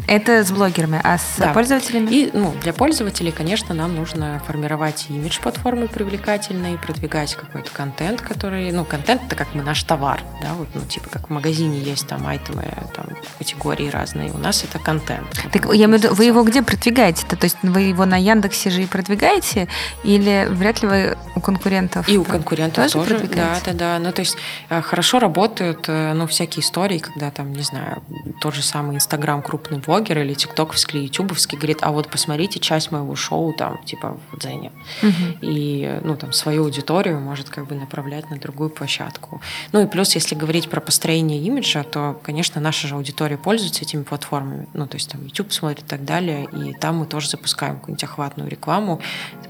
Это 0.07 0.45
с 0.45 0.51
блогерами, 0.51 1.01
а 1.03 1.19
с 1.19 1.35
да. 1.39 1.53
пользователями? 1.53 2.11
И 2.11 2.31
ну, 2.33 2.55
для 2.63 2.73
пользователей, 2.73 3.33
конечно, 3.33 3.75
нам 3.75 3.95
нужно 3.95 4.41
формировать 4.47 5.07
имидж 5.09 5.41
платформы 5.41 5.89
привлекательный, 5.89 6.79
продвигать 6.79 7.35
какой-то 7.35 7.71
контент, 7.71 8.21
который, 8.21 8.71
ну, 8.73 8.85
контент 8.85 9.23
это 9.27 9.37
как 9.37 9.55
мы 9.55 9.63
наш 9.63 9.83
товар, 9.83 10.23
да, 10.41 10.55
вот, 10.55 10.69
ну, 10.75 10.81
типа 10.83 11.09
как 11.11 11.29
в 11.29 11.33
магазине 11.33 11.79
есть 11.79 12.07
там 12.07 12.27
айтемы, 12.27 12.65
там 12.95 13.07
категории 13.39 13.89
разные, 13.89 14.31
у 14.33 14.39
нас 14.39 14.65
это 14.65 14.79
контент. 14.79 15.29
Так 15.53 15.67
я 15.73 15.87
имею 15.87 16.01
в 16.01 16.03
виду, 16.05 16.15
вы 16.15 16.25
его 16.25 16.43
где 16.43 16.63
продвигаете-то? 16.63 17.37
То 17.37 17.45
есть 17.45 17.57
вы 17.63 17.83
его 17.83 18.05
на 18.05 18.17
Яндексе 18.17 18.71
же 18.71 18.83
и 18.83 18.87
продвигаете, 18.87 19.69
или 20.05 20.47
вряд 20.51 20.83
ли 20.83 20.89
вы 20.89 21.19
у 21.35 21.41
конкурентов? 21.41 22.09
И 22.09 22.17
у 22.17 22.25
конкурентов 22.25 22.91
тоже, 22.91 23.09
тоже 23.09 23.27
да, 23.29 23.59
да, 23.65 23.73
да. 23.73 23.99
Ну, 23.99 24.13
то 24.13 24.21
есть 24.21 24.37
э, 24.69 24.81
хорошо 24.83 25.19
работают, 25.19 25.85
э, 25.89 26.13
ну, 26.15 26.27
всякие 26.27 26.63
истории, 26.63 26.99
когда 26.99 27.31
там, 27.31 27.53
не 27.53 27.63
знаю, 27.63 28.03
тот 28.41 28.55
же 28.55 28.63
самый 28.63 28.97
Инстаграм 28.97 29.43
крупный 29.43 29.79
блогер 29.85 30.19
или 30.19 30.35
тиктоковский, 30.35 31.01
или 31.01 31.07
ютубовский 31.07 31.59
говорит, 31.59 31.79
а 31.83 31.91
вот 31.93 32.09
посмотрите 32.09 32.61
часть 32.61 32.91
моего 32.91 33.15
шоу 33.17 33.53
там, 33.53 33.83
типа, 33.85 34.19
в 34.31 34.39
Дзене. 34.39 34.73
Угу. 35.03 35.39
И, 35.43 36.01
ну, 36.03 36.17
там, 36.17 36.33
свою 36.33 36.65
аудиторию 36.65 37.21
может 37.21 37.51
как 37.51 37.67
бы 37.67 37.75
направлять 37.75 38.31
на 38.31 38.39
другую 38.39 38.71
площадку. 38.71 39.41
Ну 39.73 39.83
и 39.83 39.87
плюс, 39.87 40.15
если 40.15 40.35
говорить 40.35 40.69
про 40.69 40.81
построение 40.81 41.41
имиджа, 41.41 41.83
то, 41.83 42.19
конечно, 42.23 42.61
наша 42.61 42.89
же 42.89 42.95
аудитория 42.95 43.37
пользуется 43.37 43.83
этими 43.83 44.03
платформами. 44.03 44.67
Ну, 44.75 44.87
то 44.87 44.97
есть 44.97 45.11
там 45.11 45.25
YouTube 45.25 45.53
смотрит 45.53 45.85
и 45.85 45.89
так 45.89 46.05
далее, 46.05 46.49
и 46.53 46.73
там 46.75 46.97
мы 46.97 47.07
тоже 47.07 47.29
запускаем 47.29 47.77
какую-нибудь 47.77 48.05
охватную 48.05 48.49
рекламу. 48.49 49.01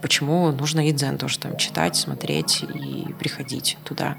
Почему 0.00 0.50
нужно 0.52 0.88
и 0.88 0.92
Дзен 0.92 1.18
тоже 1.18 1.38
там 1.38 1.56
читать, 1.56 1.96
смотреть 1.96 2.62
и 2.62 3.12
приходить 3.18 3.76
туда. 3.84 4.16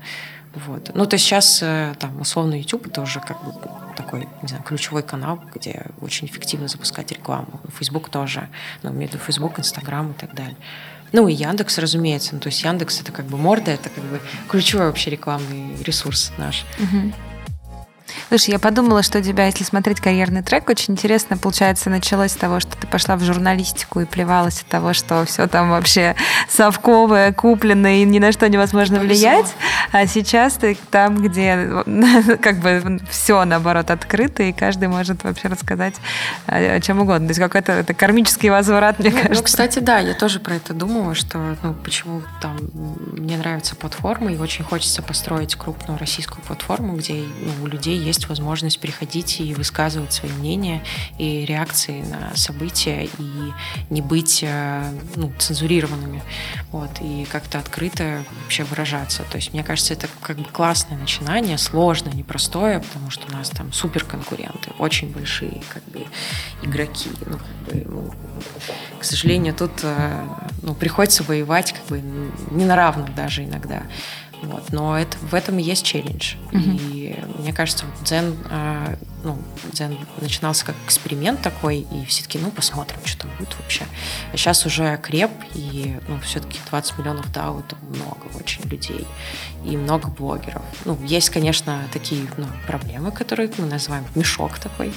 Вот. 0.53 0.91
Ну, 0.93 1.05
то 1.05 1.16
есть 1.16 1.26
сейчас 1.26 1.61
э, 1.64 1.95
там 1.99 2.22
условно 2.22 2.53
YouTube 2.53 2.88
это 2.88 3.01
уже 3.01 3.20
как 3.20 3.43
бы 3.43 3.53
такой, 3.96 4.28
не 4.41 4.48
знаю, 4.48 4.64
ключевой 4.64 5.04
канал, 5.04 5.39
где 5.54 5.88
очень 6.02 6.28
эффективно 6.28 6.68
запускать 6.68 7.12
рекламу. 7.12 7.62
Facebook 7.78 8.10
тоже, 8.10 8.50
ну, 8.82 8.91
имею 8.91 9.10
в 9.10 9.14
виду 9.14 9.24
Facebook, 9.24 9.60
Instagram 9.60 10.12
и 10.12 10.14
так 10.14 10.34
далее. 10.34 10.58
Ну 11.12 11.28
и 11.28 11.34
Яндекс, 11.34 11.78
разумеется. 11.78 12.34
Ну, 12.34 12.41
то 12.41 12.48
есть 12.48 12.64
Яндекс 12.64 13.02
это 13.02 13.12
как 13.12 13.26
бы 13.26 13.38
морда, 13.38 13.72
это 13.72 13.89
как 13.89 14.04
бы 14.04 14.20
ключевой 14.50 14.88
вообще 14.88 15.12
рекламный 15.12 15.76
ресурс 15.84 16.32
наш. 16.38 16.66
Угу. 16.80 17.14
Слушай, 18.30 18.51
я 18.51 18.59
подумала, 18.59 19.03
что 19.03 19.20
у 19.20 19.22
тебя, 19.22 19.45
если 19.45 19.64
смотреть 19.64 19.99
карьерный 19.99 20.41
трек, 20.41 20.70
очень 20.70 20.93
интересно, 20.93 21.38
получается, 21.38 21.89
началось 21.89 22.32
с 22.32 22.36
того, 22.36 22.59
что 22.59 22.78
ты 22.78 22.88
пошла 22.88 23.16
в 23.16 23.24
журналистику 23.24 24.01
и 24.01 24.05
плевалась 24.05 24.61
от 24.61 24.68
того, 24.68 24.93
что 24.93 25.26
все 25.26 25.47
там 25.47 25.70
вообще 25.70 26.16
совковое, 26.49 27.32
купленное 27.34 27.97
и 27.97 28.05
ни 28.05 28.20
на 28.20 28.32
что 28.32 28.49
невозможно 28.49 28.99
влиять. 28.99 29.53
А 29.91 30.07
сейчас 30.07 30.53
ты 30.53 30.78
там, 30.91 31.22
где 31.22 31.70
как 32.41 32.59
бы 32.59 32.99
все, 33.09 33.43
наоборот, 33.45 33.91
открыто, 33.91 34.43
и 34.43 34.51
каждый 34.51 34.88
может 34.88 35.24
вообще 35.24 35.47
рассказать 35.47 35.95
о 36.47 36.80
чем 36.82 37.01
угодно. 37.01 37.28
То 37.28 37.32
есть 37.32 37.39
какой-то 37.39 37.72
это 37.72 37.93
кармический 37.93 38.49
возврат, 38.49 38.99
мне 38.99 39.09
ну, 39.09 39.16
кажется. 39.16 39.36
Ну, 39.39 39.43
кстати, 39.43 39.80
да, 39.80 39.99
я 39.99 40.14
тоже 40.14 40.39
про 40.39 40.55
это 40.55 40.74
думала, 40.74 41.16
что 41.16 41.55
ну, 41.61 41.74
почему 41.74 42.22
там 42.41 42.57
мне 42.74 43.38
нравятся 43.38 43.76
платформы, 43.76 44.34
и 44.34 44.38
очень 44.38 44.64
хочется 44.64 45.01
построить 45.01 45.55
крупную 45.55 45.99
российскую 45.99 46.43
платформу, 46.43 46.95
где 46.95 47.14
ну, 47.14 47.64
у 47.64 47.68
людей 47.68 47.97
есть 48.04 48.28
возможность 48.28 48.80
приходить 48.80 49.39
и 49.39 49.54
высказывать 49.54 50.14
свои 50.14 50.32
мнения 50.32 50.84
и 51.18 51.45
реакции 51.45 52.01
на 52.01 52.36
события, 52.36 53.06
и 53.06 53.54
не 53.89 54.01
быть 54.01 54.43
э, 54.43 54.91
ну, 55.16 55.32
цензурированными, 55.38 56.22
вот, 56.72 56.91
и 57.01 57.26
как-то 57.32 57.60
открыто 57.60 58.24
вообще 58.43 58.64
выражаться. 58.64 59.24
То 59.32 59.38
есть, 59.38 59.54
мне 59.54 59.64
кажется, 59.64 59.93
это 59.93 60.08
как 60.22 60.38
бы 60.38 60.45
классное 60.45 60.97
начинание, 60.97 61.58
сложное, 61.58 62.14
непростое, 62.14 62.80
потому 62.80 63.10
что 63.10 63.28
у 63.28 63.36
нас 63.36 63.49
там 63.49 63.72
супер 63.74 64.04
конкуренты, 64.04 64.72
очень 64.80 65.12
большие 65.12 65.62
как 65.74 65.84
бы 65.86 66.06
игроки. 66.62 67.10
Ну, 67.26 67.38
как 67.38 67.76
бы, 67.76 67.86
ну, 67.89 68.14
к 68.99 69.04
сожалению, 69.04 69.54
тут 69.54 69.72
э, 69.84 70.28
ну, 70.62 70.74
приходится 70.74 71.24
воевать 71.24 71.74
как 71.74 71.86
бы 71.88 72.01
не 72.51 72.66
на 72.66 72.76
равных 72.76 73.14
даже 73.16 73.43
иногда. 73.43 73.84
Вот. 74.44 74.72
Но 74.72 74.98
это, 74.98 75.18
в 75.18 75.34
этом 75.34 75.60
и 75.60 75.64
есть 75.64 75.86
челлендж. 75.86 76.36
Mm-hmm. 76.52 76.91
И 76.91 77.20
мне 77.39 77.54
кажется, 77.54 77.86
Дзен, 78.04 78.36
э, 78.50 78.96
ну, 79.24 79.38
Дзен 79.72 79.98
начинался 80.20 80.66
как 80.66 80.76
эксперимент 80.86 81.41
такой, 81.41 81.80
и 81.80 82.06
все 82.06 82.24
таки 82.24 82.39
ну, 82.39 82.52
посмотрим, 82.52 83.00
что 83.06 83.22
там 83.22 83.32
будет 83.38 83.56
вообще. 83.60 83.86
А 84.32 84.38
сейчас 84.38 84.66
уже 84.66 84.98
креп, 84.98 85.32
и, 85.56 85.98
ну, 86.08 86.20
все-таки 86.20 86.60
20 86.70 86.98
миллионов 86.98 87.32
DAO— 87.32 87.60
это 87.66 87.76
много 87.86 88.36
очень 88.38 88.64
людей, 88.70 89.08
и 89.66 89.78
много 89.78 90.09
блогеров. 90.09 90.61
Ну, 90.86 90.97
есть, 91.03 91.30
конечно, 91.30 91.82
такие, 91.91 92.28
ну, 92.38 92.45
проблемы, 92.68 93.11
которые 93.11 93.49
мы 93.57 93.66
называем 93.66 94.05
мешок 94.16 94.59
такой, 94.59 94.93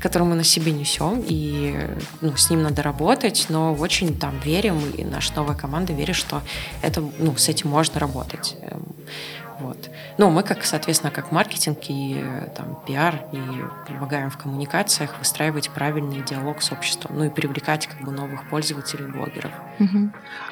который 0.00 0.24
мы 0.24 0.34
на 0.34 0.44
себе 0.44 0.72
несем, 0.72 1.22
и, 1.26 1.88
ну, 2.20 2.36
с 2.36 2.50
ним 2.50 2.62
надо 2.62 2.82
работать, 2.82 3.46
но 3.48 3.74
очень 3.74 4.18
там 4.18 4.38
верим, 4.40 4.80
и 4.96 5.04
наша 5.04 5.34
новая 5.34 5.56
команда 5.56 5.92
верит, 5.92 6.16
что 6.16 6.42
это, 6.82 7.02
ну, 7.18 7.36
с 7.36 7.48
этим 7.48 7.70
можно 7.70 8.00
работать. 8.00 8.56
Вот. 9.60 9.90
Ну, 10.18 10.30
мы, 10.30 10.42
как, 10.42 10.64
соответственно, 10.64 11.10
как 11.10 11.32
маркетинг 11.32 11.78
и 11.88 12.24
там, 12.56 12.78
пиар, 12.86 13.20
и 13.32 13.38
помогаем 13.86 14.30
в 14.30 14.38
коммуникациях 14.38 15.18
выстраивать 15.18 15.70
правильный 15.70 16.22
диалог 16.22 16.62
с 16.62 16.72
обществом, 16.72 17.18
ну 17.18 17.24
и 17.24 17.30
привлекать 17.30 17.86
как 17.86 18.00
бы 18.02 18.12
новых 18.12 18.48
пользователей, 18.48 19.06
блогеров. 19.06 19.52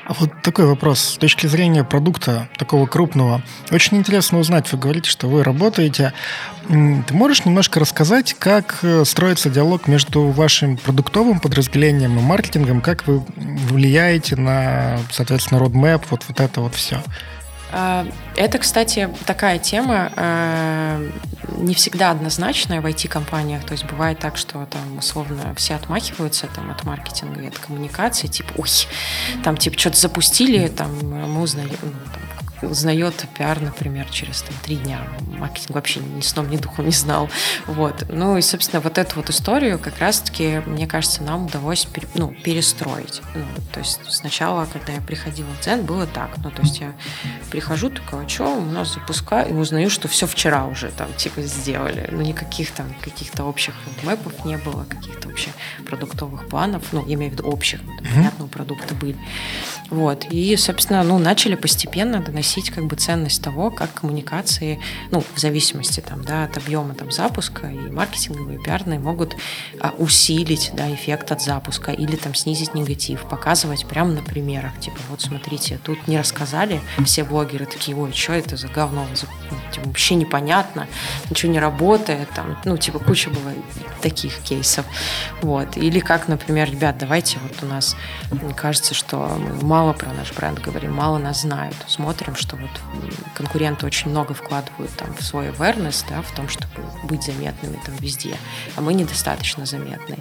А 0.07 0.15
вот 0.15 0.31
такой 0.43 0.67
вопрос. 0.67 1.01
С 1.01 1.19
точки 1.19 1.47
зрения 1.47 1.85
продукта 1.85 2.49
такого 2.57 2.87
крупного, 2.87 3.43
очень 3.71 3.97
интересно 3.97 4.39
узнать, 4.39 4.71
вы 4.73 4.79
говорите, 4.79 5.11
что 5.11 5.29
вы 5.29 5.43
работаете. 5.45 6.13
Ты 6.69 7.15
можешь 7.15 7.45
немножко 7.45 7.81
рассказать, 7.81 8.35
как 8.35 8.79
э, 8.83 9.05
строится 9.05 9.51
диалог 9.51 9.89
между 9.89 10.29
вашим 10.29 10.77
продуктовым 10.77 11.41
подразделением 11.41 12.17
и 12.19 12.23
маркетингом, 12.23 12.81
как 12.81 13.07
вы 13.09 13.25
влияете 13.37 14.37
на, 14.37 14.99
соответственно, 15.11 15.59
roadmap, 15.59 16.05
вот, 16.11 16.25
вот 16.29 16.41
это 16.41 16.61
вот 16.61 16.75
все? 16.75 17.03
А, 17.73 18.07
это, 18.37 18.59
кстати, 18.59 19.09
такая 19.27 19.59
тема 19.59 20.13
а, 20.17 21.01
не 21.57 21.75
всегда 21.75 22.11
однозначная 22.11 22.81
в 22.81 22.87
IT-компаниях. 22.87 23.65
То 23.65 23.73
есть 23.73 23.85
бывает 23.85 24.19
так, 24.19 24.37
что 24.37 24.67
там 24.67 24.99
условно 24.99 25.55
все 25.57 25.75
отмахиваются 25.75 26.49
там, 26.55 26.71
от 26.71 26.85
маркетинга 26.85 27.43
и 27.43 27.49
от 27.49 27.59
коммуникации, 27.59 28.27
типа, 28.27 28.53
ой, 28.57 28.69
там 29.43 29.57
типа 29.57 29.79
что-то 29.79 29.99
запустили, 29.99 30.69
там 30.69 30.91
мы 31.03 31.43
узнаем, 31.43 31.71
ну, 31.83 31.91
узнает 32.63 33.27
пиар, 33.37 33.61
например, 33.61 34.09
через 34.11 34.43
там, 34.43 34.55
три 34.63 34.77
дня. 34.77 35.01
Маркетинг 35.39 35.75
вообще 35.75 36.01
ни 36.01 36.21
сном, 36.21 36.51
ни 36.51 36.57
духом 36.57 36.87
не 36.87 36.93
знал. 36.93 37.29
Вот. 37.67 38.05
Ну 38.09 38.37
и, 38.37 38.43
собственно, 38.43 38.81
вот 38.81 38.99
эту 38.99 39.17
вот 39.17 39.31
историю 39.31 39.79
как 39.79 39.99
раз-таки, 39.99 40.63
мне 40.67 40.87
кажется, 40.87 41.23
нам 41.23 41.47
удалось 41.47 41.87
ну, 42.15 42.35
перестроить. 42.45 43.23
Ну, 43.35 43.45
то 43.73 43.81
есть 43.81 44.01
сначала, 44.09 44.67
когда 44.73 44.93
я 44.93 45.01
приходила 45.01 45.49
в 45.59 45.61
Дзен, 45.61 45.85
было 45.85 46.07
так. 46.07 46.31
Ну, 46.39 46.51
то 46.51 46.63
есть 46.63 46.81
я 46.81 46.95
прихожу, 47.51 47.91
такая, 47.91 48.25
а 48.25 48.29
что 48.29 48.57
у 48.57 48.65
нас 48.65 48.95
запускаю, 48.95 49.51
и 49.51 49.53
узнаю, 49.53 49.91
что 49.91 50.09
все 50.09 50.27
вчера 50.27 50.67
уже 50.67 50.91
там 50.91 51.13
типа 51.15 51.43
сделали. 51.43 52.09
Ну, 52.11 52.21
никаких 52.23 52.71
там 52.73 52.95
каких-то 53.01 53.45
общих 53.45 53.75
мэпов 54.03 54.45
не 54.45 54.57
было, 54.59 54.85
каких-то 54.85 55.29
вообще 55.29 55.51
продуктовых 55.87 56.49
планов. 56.49 56.83
Ну, 56.93 57.05
я 57.07 57.15
имею 57.15 57.33
в 57.33 57.35
виду 57.35 57.49
общих, 57.49 57.81
ну, 57.83 57.97
понятно, 58.15 58.45
у 58.45 58.49
продукта 58.49 58.95
были. 58.95 59.17
Вот. 59.91 60.27
И, 60.31 60.57
собственно, 60.57 61.03
ну, 61.03 61.19
начали 61.19 61.57
постепенно 61.57 62.21
доносить 62.21 62.71
как 62.71 62.87
бы 62.87 62.97
ценность 62.97 63.43
того, 63.43 63.71
как 63.71 63.93
коммуникации, 63.93 64.81
ну, 65.11 65.23
в 65.35 65.39
зависимости 65.39 66.01
там, 66.01 66.25
да, 66.25 66.45
от 66.45 66.57
объема 66.57 66.95
там, 66.95 67.11
запуска 67.11 67.67
и 67.67 67.91
маркетинговые, 67.91 68.59
и 68.59 68.63
пиарные 68.63 69.01
могут 69.01 69.37
а, 69.81 69.93
усилить 69.99 70.71
да, 70.75 70.93
эффект 70.95 71.33
от 71.33 71.43
запуска 71.43 71.91
или 71.91 72.17
там 72.17 72.35
снизить 72.35 72.75
негатив, 72.75 73.23
показывать 73.23 73.87
прямо 73.87 74.13
на 74.13 74.23
примерах. 74.23 74.79
Типа, 74.79 74.99
вот 75.09 75.21
смотрите, 75.21 75.81
тут 75.83 76.07
не 76.07 76.17
рассказали, 76.19 76.81
все 77.05 77.25
блогеры 77.25 77.67
такие, 77.67 77.97
ой, 77.97 78.13
что 78.13 78.33
это 78.33 78.57
за 78.57 78.69
говно, 78.69 79.07
ну, 79.11 79.57
типа, 79.73 79.87
вообще 79.87 80.15
непонятно, 80.15 80.87
ничего 81.29 81.53
не 81.53 81.59
работает, 81.59 82.29
там, 82.35 82.59
ну, 82.65 82.77
типа, 82.77 83.01
куча 83.01 83.29
было 83.31 83.53
таких 84.01 84.39
кейсов. 84.39 84.87
Вот. 85.43 85.77
Или 85.77 85.99
как, 85.99 86.29
например, 86.29 86.71
ребят, 86.71 86.97
давайте 86.99 87.39
вот 87.43 87.63
у 87.63 87.67
нас, 87.67 87.97
мне 88.31 88.55
кажется, 88.55 88.95
что 88.95 89.37
мало 89.63 89.80
мало 89.81 89.95
про 89.95 90.13
наш 90.13 90.31
бренд 90.35 90.59
говорим, 90.59 90.93
мало 90.93 91.17
нас 91.17 91.41
знают. 91.41 91.75
Смотрим, 91.87 92.35
что 92.35 92.55
вот 92.57 92.69
конкуренты 93.35 93.87
очень 93.87 94.11
много 94.11 94.35
вкладывают 94.35 94.91
там 94.95 95.15
в 95.15 95.23
свой 95.23 95.49
awareness, 95.49 96.05
да, 96.07 96.21
в 96.21 96.31
том, 96.33 96.51
чтобы 96.51 96.83
быть 97.05 97.23
заметными 97.23 97.81
там 97.87 97.95
везде, 97.97 98.37
а 98.77 98.83
мы 98.83 98.93
недостаточно 98.93 99.65
заметны. 99.65 100.19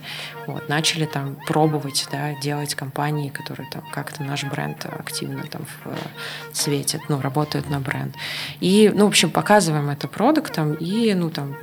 Вот, 0.49 0.67
начали 0.67 1.05
там 1.05 1.37
пробовать, 1.45 2.07
да, 2.11 2.33
делать 2.33 2.73
компании, 2.73 3.29
которые 3.29 3.69
там 3.69 3.83
как-то 3.91 4.23
наш 4.23 4.43
бренд 4.45 4.83
активно 4.83 5.43
там 5.43 5.61
в 5.65 6.55
светят, 6.57 7.01
ну, 7.07 7.21
работают 7.21 7.69
на 7.69 7.79
бренд. 7.79 8.15
И, 8.59 8.91
ну, 8.91 9.05
в 9.05 9.09
общем, 9.09 9.29
показываем 9.29 9.91
это 9.91 10.07
продуктом, 10.07 10.73
и, 10.73 11.13
ну, 11.13 11.29
там, 11.29 11.55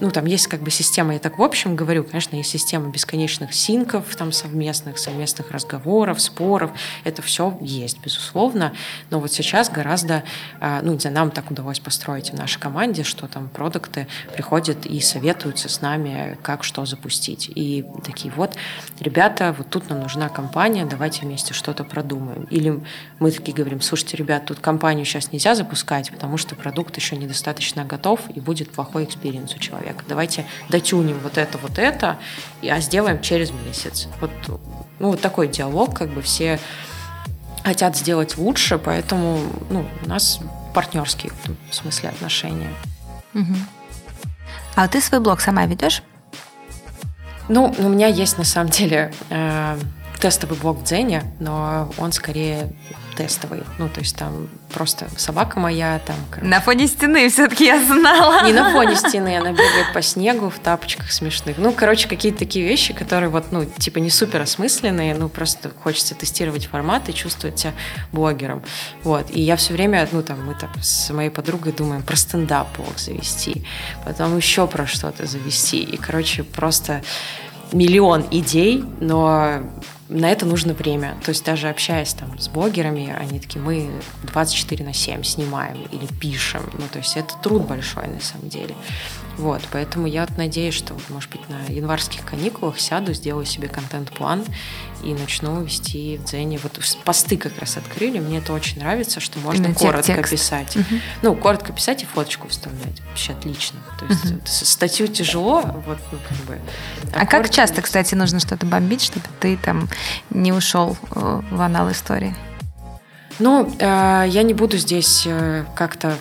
ну, 0.00 0.10
там 0.10 0.24
есть 0.24 0.46
как 0.46 0.62
бы 0.62 0.70
система, 0.70 1.12
я 1.12 1.18
так 1.18 1.38
в 1.38 1.42
общем 1.42 1.76
говорю, 1.76 2.04
конечно, 2.04 2.36
есть 2.36 2.48
система 2.48 2.90
бесконечных 2.90 3.52
синков 3.52 4.16
там 4.16 4.32
совместных, 4.32 4.96
совместных 4.96 5.50
разговоров, 5.50 6.18
споров, 6.22 6.70
это 7.04 7.20
все 7.20 7.58
есть, 7.60 7.98
безусловно, 8.02 8.72
но 9.10 9.20
вот 9.20 9.30
сейчас 9.30 9.68
гораздо, 9.68 10.24
а, 10.58 10.80
ну, 10.82 10.94
где 10.94 11.10
нам 11.10 11.30
так 11.30 11.50
удалось 11.50 11.80
построить 11.80 12.30
в 12.30 12.34
нашей 12.34 12.60
команде, 12.60 13.02
что 13.02 13.26
там 13.26 13.50
продукты 13.50 14.06
приходят 14.32 14.86
и 14.86 15.00
советуются 15.00 15.68
с 15.68 15.82
нами, 15.82 16.38
как 16.40 16.64
что 16.64 16.86
запустить. 16.86 17.50
И 17.54 17.84
такие 18.04 18.21
вот, 18.30 18.54
ребята, 19.00 19.54
вот 19.56 19.70
тут 19.70 19.88
нам 19.88 20.00
нужна 20.00 20.28
кампания, 20.28 20.84
давайте 20.84 21.22
вместе 21.22 21.54
что-то 21.54 21.84
продумаем. 21.84 22.44
Или 22.44 22.82
мы 23.18 23.30
такие 23.30 23.54
говорим, 23.54 23.80
слушайте, 23.80 24.16
ребят, 24.16 24.46
тут 24.46 24.60
кампанию 24.60 25.04
сейчас 25.04 25.32
нельзя 25.32 25.54
запускать, 25.54 26.10
потому 26.10 26.36
что 26.36 26.54
продукт 26.54 26.96
еще 26.96 27.16
недостаточно 27.16 27.84
готов 27.84 28.20
и 28.34 28.40
будет 28.40 28.70
плохой 28.70 29.04
experience 29.04 29.54
у 29.54 29.58
человека. 29.58 30.04
Давайте 30.08 30.46
дотюним 30.68 31.18
вот 31.22 31.38
это, 31.38 31.58
вот 31.58 31.78
это, 31.78 32.18
а 32.62 32.80
сделаем 32.80 33.20
через 33.20 33.50
месяц. 33.50 34.08
Вот, 34.20 34.30
ну, 34.98 35.10
вот 35.10 35.20
такой 35.20 35.48
диалог, 35.48 35.96
как 35.96 36.10
бы 36.10 36.22
все 36.22 36.58
хотят 37.64 37.96
сделать 37.96 38.36
лучше, 38.36 38.78
поэтому 38.78 39.40
ну, 39.70 39.86
у 40.04 40.08
нас 40.08 40.40
партнерские 40.74 41.32
в 41.70 41.74
смысле 41.74 42.10
отношения. 42.10 42.70
Угу. 43.34 43.54
А 44.74 44.88
ты 44.88 45.00
свой 45.00 45.20
блог 45.20 45.40
сама 45.40 45.66
ведешь? 45.66 46.02
Ну, 47.48 47.74
у 47.78 47.88
меня 47.88 48.06
есть 48.06 48.38
на 48.38 48.44
самом 48.44 48.70
деле 48.70 49.12
э, 49.30 49.78
тестовый 50.20 50.56
блог 50.58 50.78
в 50.78 50.84
Дзене, 50.84 51.24
но 51.40 51.90
он 51.98 52.12
скорее 52.12 52.72
тестовый. 53.14 53.62
Ну, 53.78 53.88
то 53.88 54.00
есть 54.00 54.16
там 54.16 54.48
просто 54.72 55.06
собака 55.16 55.58
моя 55.60 56.00
там... 56.04 56.16
Короче. 56.30 56.48
На 56.48 56.60
фоне 56.60 56.86
стены 56.86 57.28
все-таки 57.28 57.66
я 57.66 57.82
знала. 57.84 58.44
Не 58.44 58.52
на 58.52 58.72
фоне 58.72 58.96
стены, 58.96 59.36
она 59.36 59.50
бегает 59.50 59.92
по 59.92 60.02
снегу 60.02 60.50
в 60.50 60.58
тапочках 60.58 61.12
смешных. 61.12 61.58
Ну, 61.58 61.72
короче, 61.72 62.08
какие-то 62.08 62.40
такие 62.40 62.66
вещи, 62.66 62.94
которые 62.94 63.28
вот, 63.28 63.52
ну, 63.52 63.64
типа 63.64 63.98
не 63.98 64.10
супер 64.10 64.40
осмысленные, 64.42 65.14
ну, 65.14 65.28
просто 65.28 65.70
хочется 65.82 66.14
тестировать 66.14 66.66
формат 66.66 67.08
и 67.08 67.14
чувствовать 67.14 67.58
себя 67.58 67.72
блогером. 68.12 68.62
Вот. 69.02 69.26
И 69.30 69.40
я 69.40 69.56
все 69.56 69.72
время, 69.72 70.08
ну, 70.12 70.22
там, 70.22 70.44
мы 70.44 70.54
там 70.54 70.70
с 70.80 71.10
моей 71.10 71.30
подругой 71.30 71.72
думаем 71.72 72.02
про 72.02 72.16
стендап-блог 72.16 72.98
завести, 72.98 73.66
потом 74.04 74.36
еще 74.36 74.66
про 74.66 74.86
что-то 74.86 75.26
завести. 75.26 75.82
И, 75.82 75.96
короче, 75.96 76.42
просто 76.42 77.02
миллион 77.72 78.26
идей, 78.30 78.84
но 79.00 79.62
на 80.12 80.30
это 80.30 80.46
нужно 80.46 80.74
время. 80.74 81.16
То 81.24 81.30
есть 81.30 81.44
даже 81.44 81.68
общаясь 81.68 82.12
там 82.14 82.38
с 82.38 82.48
блогерами, 82.48 83.14
они 83.18 83.40
такие, 83.40 83.60
мы 83.60 83.90
24 84.24 84.84
на 84.84 84.92
7 84.92 85.22
снимаем 85.22 85.82
или 85.90 86.06
пишем. 86.20 86.70
Ну, 86.74 86.84
то 86.90 86.98
есть 86.98 87.16
это 87.16 87.34
труд 87.42 87.66
большой 87.66 88.06
на 88.06 88.20
самом 88.20 88.48
деле. 88.48 88.74
Вот, 89.38 89.62
поэтому 89.72 90.06
я 90.06 90.26
вот 90.26 90.36
надеюсь, 90.36 90.74
что, 90.74 90.94
может 91.08 91.30
быть, 91.30 91.48
на 91.48 91.72
январских 91.72 92.24
каникулах 92.24 92.78
сяду, 92.78 93.14
сделаю 93.14 93.46
себе 93.46 93.68
контент-план 93.68 94.44
и 95.02 95.14
начну 95.14 95.62
вести 95.62 96.18
в 96.18 96.24
Дзене. 96.24 96.60
Вот 96.62 96.78
посты 97.04 97.36
как 97.36 97.58
раз 97.58 97.76
открыли, 97.76 98.18
мне 98.18 98.38
это 98.38 98.52
очень 98.52 98.78
нравится, 98.78 99.20
что 99.20 99.38
можно 99.40 99.64
Именно 99.64 99.74
коротко 99.74 100.14
текст. 100.14 100.32
писать. 100.32 100.76
Угу. 100.76 101.00
Ну, 101.22 101.34
коротко 101.34 101.72
писать 101.72 102.02
и 102.02 102.06
фоточку 102.06 102.48
вставлять. 102.48 103.00
Вообще 103.08 103.32
отлично. 103.32 103.78
То 103.98 104.06
есть 104.06 104.24
угу. 104.26 104.40
статью 104.44 105.08
тяжело, 105.08 105.62
вот, 105.86 105.98
ну, 106.12 106.18
как 106.28 106.38
бы. 106.46 106.58
А, 107.14 107.22
а 107.22 107.26
как 107.26 107.50
часто, 107.50 107.82
кстати, 107.82 108.14
нужно 108.14 108.38
что-то 108.38 108.66
бомбить, 108.66 109.02
чтобы 109.02 109.24
ты 109.40 109.56
там 109.56 109.88
не 110.30 110.52
ушел 110.52 110.96
э, 111.14 111.40
в 111.50 111.60
анал 111.60 111.90
истории? 111.90 112.36
Ну, 113.38 113.74
э, 113.78 114.26
я 114.28 114.42
не 114.42 114.54
буду 114.54 114.76
здесь 114.76 115.24
э, 115.26 115.64
как-то 115.74 116.16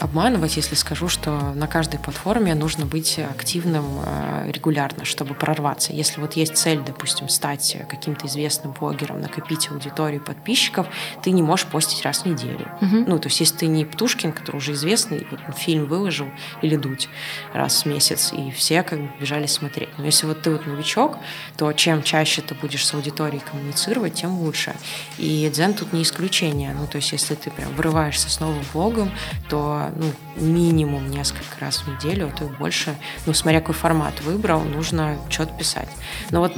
обманывать, 0.00 0.56
если 0.56 0.74
скажу, 0.74 1.08
что 1.08 1.52
на 1.54 1.66
каждой 1.66 1.98
платформе 1.98 2.54
нужно 2.54 2.86
быть 2.86 3.18
активным 3.18 4.00
э, 4.04 4.50
регулярно, 4.50 5.04
чтобы 5.04 5.34
прорваться. 5.34 5.92
Если 5.92 6.20
вот 6.20 6.34
есть 6.34 6.56
цель, 6.56 6.80
допустим, 6.80 7.28
стать 7.28 7.76
каким-то 7.88 8.26
известным 8.26 8.72
блогером, 8.72 9.20
накопить 9.20 9.70
аудиторию 9.70 10.22
подписчиков, 10.22 10.86
ты 11.22 11.30
не 11.30 11.42
можешь 11.42 11.66
постить 11.66 12.02
раз 12.02 12.22
в 12.22 12.26
неделю. 12.26 12.68
Угу. 12.80 13.04
Ну, 13.06 13.18
то 13.18 13.28
есть 13.28 13.40
если 13.40 13.56
ты 13.56 13.66
не 13.66 13.84
Птушкин, 13.84 14.32
который 14.32 14.56
уже 14.56 14.72
известный, 14.72 15.26
фильм 15.56 15.86
выложил, 15.86 16.26
или 16.62 16.76
Дудь 16.76 17.08
раз 17.52 17.84
в 17.84 17.86
месяц, 17.86 18.32
и 18.32 18.50
все 18.50 18.82
как 18.82 19.00
бы 19.00 19.10
бежали 19.20 19.46
смотреть. 19.46 19.88
Но 19.98 20.04
если 20.04 20.26
вот 20.26 20.42
ты 20.42 20.50
вот 20.50 20.66
новичок, 20.66 21.16
то 21.56 21.72
чем 21.72 22.02
чаще 22.02 22.42
ты 22.42 22.54
будешь 22.54 22.86
с 22.86 22.94
аудиторией 22.94 23.42
коммуницировать, 23.42 24.14
тем 24.14 24.38
лучше. 24.38 24.74
И 25.18 25.48
Дзен 25.52 25.74
тут 25.74 25.92
не 25.92 26.02
исключение. 26.02 26.74
Ну, 26.78 26.86
то 26.86 26.96
есть 26.96 27.12
если 27.12 27.34
ты 27.34 27.50
прям 27.50 27.72
вырываешься 27.74 28.30
с 28.30 28.40
новым 28.40 28.62
блогом, 28.72 29.10
то 29.48 29.53
что 29.54 29.92
ну, 29.94 30.10
минимум 30.36 31.10
несколько 31.10 31.60
раз 31.60 31.78
в 31.78 31.88
неделю, 31.88 32.28
а 32.28 32.36
то 32.36 32.44
и 32.44 32.48
больше, 32.48 32.96
ну, 33.24 33.32
смотря 33.32 33.60
какой 33.60 33.74
формат 33.74 34.20
выбрал, 34.22 34.62
нужно 34.62 35.16
что-то 35.30 35.56
писать. 35.56 35.88
Но 36.30 36.40
вот 36.40 36.52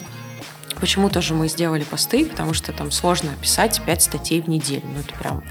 Почему 0.78 1.08
тоже 1.08 1.32
мы 1.32 1.48
сделали 1.48 1.84
посты, 1.84 2.26
потому 2.26 2.52
что 2.52 2.70
там 2.70 2.90
сложно 2.90 3.30
писать 3.40 3.80
5 3.86 4.02
статей 4.02 4.42
в 4.42 4.48
неделю. 4.48 4.82
Ну, 4.84 5.00
это 5.00 5.14
прям 5.18 5.42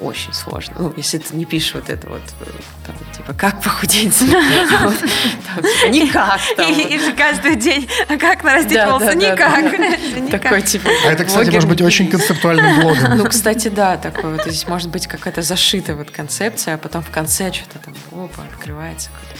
очень 0.00 0.32
сложно. 0.32 0.74
Ну, 0.78 0.94
если 0.96 1.18
ты 1.18 1.34
не 1.36 1.44
пишешь 1.44 1.74
вот 1.74 1.90
это 1.90 2.08
вот, 2.08 2.22
э, 2.40 2.50
там, 2.86 2.96
типа, 3.16 3.32
как 3.32 3.62
похудеть? 3.62 4.20
Никак. 5.88 6.40
И 6.58 6.98
же 6.98 7.12
каждый 7.12 7.56
день, 7.56 7.88
а 8.08 8.16
как 8.16 8.44
нарастить 8.44 8.78
волосы? 8.84 9.14
Никак. 9.16 10.30
Такой, 10.30 10.62
типа, 10.62 10.88
А 11.06 11.12
это, 11.12 11.24
кстати, 11.24 11.50
может 11.50 11.68
быть 11.68 11.80
очень 11.82 12.08
концептуальным 12.08 12.80
блогом. 12.80 13.16
Ну, 13.16 13.24
кстати, 13.26 13.68
да, 13.68 13.96
такой 13.96 14.36
вот. 14.36 14.42
Здесь 14.46 14.66
может 14.68 14.90
быть 14.90 15.06
какая-то 15.06 15.42
зашитая 15.42 15.96
вот 15.96 16.10
концепция, 16.10 16.74
а 16.74 16.78
потом 16.78 17.02
в 17.02 17.10
конце 17.10 17.52
что-то 17.52 17.78
там, 17.78 17.94
опа, 18.12 18.42
открывается 18.52 19.10
какой-то 19.10 19.36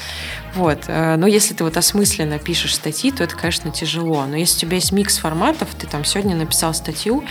вот. 0.54 0.84
Э, 0.88 1.16
но 1.16 1.26
если 1.26 1.54
ты 1.54 1.64
вот 1.64 1.76
осмысленно 1.76 2.38
пишешь 2.38 2.74
статьи, 2.74 3.10
то 3.10 3.24
это, 3.24 3.36
конечно, 3.36 3.70
тяжело. 3.70 4.24
Но 4.26 4.36
если 4.36 4.56
у 4.56 4.60
тебя 4.60 4.76
есть 4.76 4.92
микс 4.92 5.18
форматов, 5.18 5.68
ты 5.74 5.86
там 5.86 6.04
сегодня 6.04 6.36
написал 6.36 6.74
статью, 6.74 7.24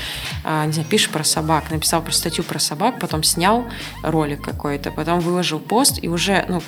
а, 0.43 0.65
не 0.65 0.74
знаю, 0.74 0.88
пишешь 0.88 1.09
про 1.09 1.24
собак, 1.24 1.70
написал 1.72 2.01
про 2.01 2.11
статью 2.11 2.43
про 2.43 2.59
собак, 2.59 2.99
потом 2.99 3.24
снял 3.24 3.65
ролик 4.03 4.41
какой-то, 4.41 4.91
потом 4.91 5.20
выложил 5.20 5.59
пост, 5.59 5.99
и 6.01 6.07
уже 6.07 6.45
ну, 6.47 6.61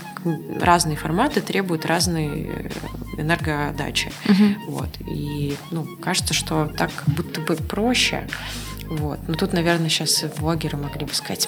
разные 0.60 0.98
форматы 0.98 1.42
требуют 1.42 1.86
разной 1.86 2.28
э, 2.28 2.70
энергодачи. 3.18 4.12
Угу. 4.26 4.72
Вот. 4.72 4.90
И 5.08 5.56
ну, 5.72 5.86
кажется, 6.02 6.34
что 6.34 6.66
так 6.78 6.92
будто 7.08 7.42
бы 7.42 7.56
проще. 7.56 8.28
Вот. 8.90 9.20
Но 9.28 9.36
тут, 9.36 9.54
наверное, 9.54 9.88
сейчас 9.90 10.24
блогеры 10.40 10.76
могли 10.78 11.06
бы 11.06 11.14
сказать, 11.14 11.48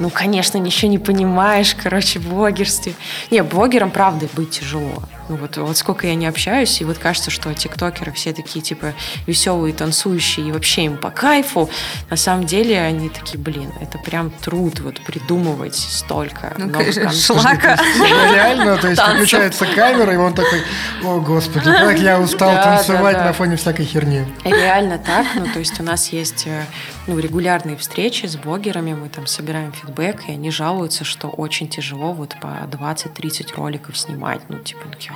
ну, 0.00 0.10
конечно, 0.10 0.58
ничего 0.58 0.90
не 0.90 0.98
понимаешь, 0.98 1.76
короче, 1.80 2.18
в 2.18 2.28
блогерстве. 2.28 2.94
Не, 3.30 3.44
блогерам, 3.44 3.90
правда, 3.92 4.28
быть 4.34 4.50
тяжело. 4.50 5.02
Ну, 5.30 5.36
вот, 5.36 5.58
вот 5.58 5.76
сколько 5.76 6.08
я 6.08 6.16
не 6.16 6.26
общаюсь, 6.26 6.80
и 6.80 6.84
вот 6.84 6.98
кажется, 6.98 7.30
что 7.30 7.54
тиктокеры 7.54 8.10
все 8.10 8.32
такие, 8.32 8.62
типа, 8.62 8.94
веселые, 9.28 9.72
танцующие, 9.72 10.48
и 10.48 10.50
вообще 10.50 10.86
им 10.86 10.96
по 10.96 11.12
кайфу. 11.12 11.70
На 12.10 12.16
самом 12.16 12.46
деле 12.46 12.80
они 12.80 13.08
такие, 13.10 13.38
блин, 13.38 13.70
это 13.80 13.96
прям 13.98 14.32
труд 14.32 14.80
вот 14.80 15.00
придумывать 15.02 15.76
столько 15.76 16.52
ну, 16.58 16.82
шлака. 17.12 17.78
Реально, 18.00 18.76
то 18.76 18.88
есть 18.88 19.00
включается 19.00 19.66
камера, 19.66 20.12
и 20.12 20.16
он 20.16 20.34
такой, 20.34 20.62
о, 21.04 21.20
господи, 21.20 21.66
как 21.66 21.96
я 22.00 22.18
устал 22.18 22.52
танцевать 22.52 23.18
на 23.18 23.32
фоне 23.32 23.54
всякой 23.54 23.84
херни. 23.84 24.26
Реально 24.44 24.98
так, 24.98 25.26
ну, 25.36 25.46
то 25.46 25.60
есть 25.60 25.78
у 25.78 25.84
нас 25.84 26.08
есть 26.08 26.48
э, 26.48 26.64
ну, 27.10 27.18
регулярные 27.18 27.76
встречи 27.76 28.26
с 28.26 28.36
блогерами, 28.36 28.94
мы 28.94 29.08
там 29.08 29.26
собираем 29.26 29.72
фидбэк, 29.72 30.28
и 30.28 30.32
они 30.32 30.52
жалуются, 30.52 31.02
что 31.02 31.26
очень 31.26 31.68
тяжело 31.68 32.12
вот 32.12 32.36
по 32.40 32.68
20-30 32.70 33.56
роликов 33.56 33.98
снимать. 33.98 34.42
Ну, 34.48 34.60
типа, 34.60 34.88
такие, 34.88 35.12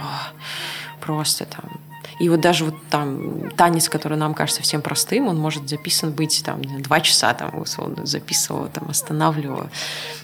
просто 1.01 1.45
там 1.45 1.81
и 2.19 2.29
вот 2.29 2.41
даже 2.41 2.65
вот 2.65 2.75
там 2.91 3.51
танец, 3.51 3.89
который 3.89 4.17
нам 4.19 4.35
кажется 4.35 4.63
всем 4.63 4.83
простым, 4.83 5.29
он 5.29 5.39
может 5.39 5.69
записан 5.69 6.13
быть 6.13 6.43
там 6.45 6.63
два 6.83 7.01
часа, 7.01 7.33
там, 7.35 7.61
условно, 7.61 8.07
записывал, 8.07 8.69
там, 8.69 8.89
останавливал, 8.89 9.69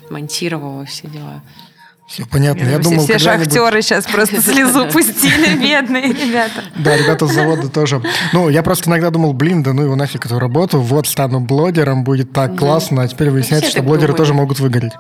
монтировал, 0.08 0.84
все 0.86 1.08
дела. 1.08 1.42
Все 2.11 2.26
понятно. 2.26 2.64
Я 2.64 2.80
думал, 2.80 3.04
все 3.04 3.20
шахтеры 3.20 3.82
сейчас 3.82 4.04
просто 4.04 4.42
слезу 4.42 4.86
пустили, 4.88 5.54
бедные 5.56 6.08
ребята. 6.08 6.64
Да, 6.76 6.96
ребята 6.96 7.28
с 7.28 7.32
завода 7.32 7.68
тоже. 7.68 8.02
Ну, 8.32 8.48
я 8.48 8.64
просто 8.64 8.90
иногда 8.90 9.11
думал, 9.11 9.32
блин, 9.32 9.62
да 9.62 9.72
ну 9.72 9.82
его 9.82 9.94
нафиг 9.94 10.26
эту 10.26 10.40
работу, 10.40 10.80
вот 10.80 11.06
стану 11.06 11.38
блогером, 11.38 12.02
будет 12.02 12.32
так 12.32 12.56
классно, 12.56 13.02
а 13.02 13.08
теперь 13.08 13.30
выясняется, 13.30 13.70
что 13.70 13.82
блогеры 13.82 14.12
тоже 14.14 14.34
могут 14.34 14.58
выгореть. 14.58 14.92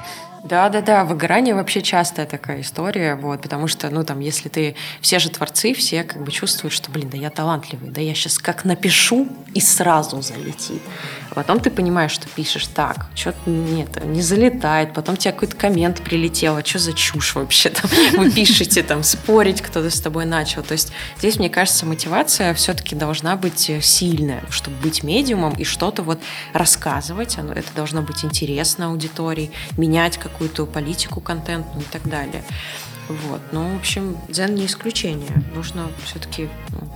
Да-да-да, 0.42 1.04
выгорание 1.04 1.54
вообще 1.54 1.82
частая 1.82 2.26
такая 2.26 2.62
история, 2.62 3.14
вот, 3.14 3.42
потому 3.42 3.68
что, 3.68 3.90
ну, 3.90 4.04
там, 4.04 4.20
если 4.20 4.48
ты... 4.48 4.74
Все 5.00 5.18
же 5.18 5.30
творцы, 5.30 5.74
все 5.74 6.02
как 6.02 6.24
бы 6.24 6.30
чувствуют, 6.32 6.72
что, 6.72 6.90
блин, 6.90 7.10
да 7.10 7.16
я 7.16 7.30
талантливый, 7.30 7.90
да 7.90 8.00
я 8.00 8.14
сейчас 8.14 8.38
как 8.38 8.64
напишу 8.64 9.28
и 9.54 9.60
сразу 9.60 10.22
залетит. 10.22 10.80
Потом 11.34 11.60
ты 11.60 11.70
понимаешь, 11.70 12.12
что 12.12 12.28
пишешь 12.28 12.66
так, 12.68 13.06
что-то 13.14 13.38
нет, 13.48 14.04
не 14.04 14.22
залетает, 14.22 14.94
потом 14.94 15.16
тебе 15.16 15.32
какой-то 15.32 15.56
коммент 15.56 16.00
прилетел, 16.02 16.56
а 16.56 16.64
что 16.64 16.78
за 16.78 16.92
чушь 16.92 17.34
вообще 17.34 17.70
там 17.70 17.90
вы 18.16 18.30
пишете, 18.30 18.82
там, 18.82 19.02
спорить 19.02 19.60
кто-то 19.60 19.90
с 19.90 20.00
тобой 20.00 20.24
начал. 20.24 20.62
То 20.62 20.72
есть 20.72 20.92
здесь, 21.18 21.38
мне 21.38 21.50
кажется, 21.50 21.86
мотивация 21.86 22.54
все-таки 22.54 22.94
должна 22.94 23.36
быть 23.36 23.70
сильная, 23.82 24.42
чтобы 24.50 24.76
быть 24.78 25.02
медиумом 25.02 25.54
и 25.54 25.64
что-то 25.64 26.02
вот 26.02 26.20
рассказывать, 26.52 27.36
это 27.36 27.74
должно 27.74 28.02
быть 28.02 28.24
интересно 28.24 28.86
аудитории, 28.86 29.52
менять 29.76 30.18
какую-то 30.32 30.66
политику 30.66 31.20
контентную 31.20 31.82
и 31.82 31.90
так 31.90 32.08
далее. 32.08 32.42
Вот. 33.08 33.40
Ну, 33.52 33.74
в 33.74 33.76
общем, 33.76 34.16
дзен 34.28 34.54
не 34.54 34.66
исключение. 34.66 35.42
Нужно 35.54 35.88
все-таки 36.04 36.48
ну, 36.70 36.88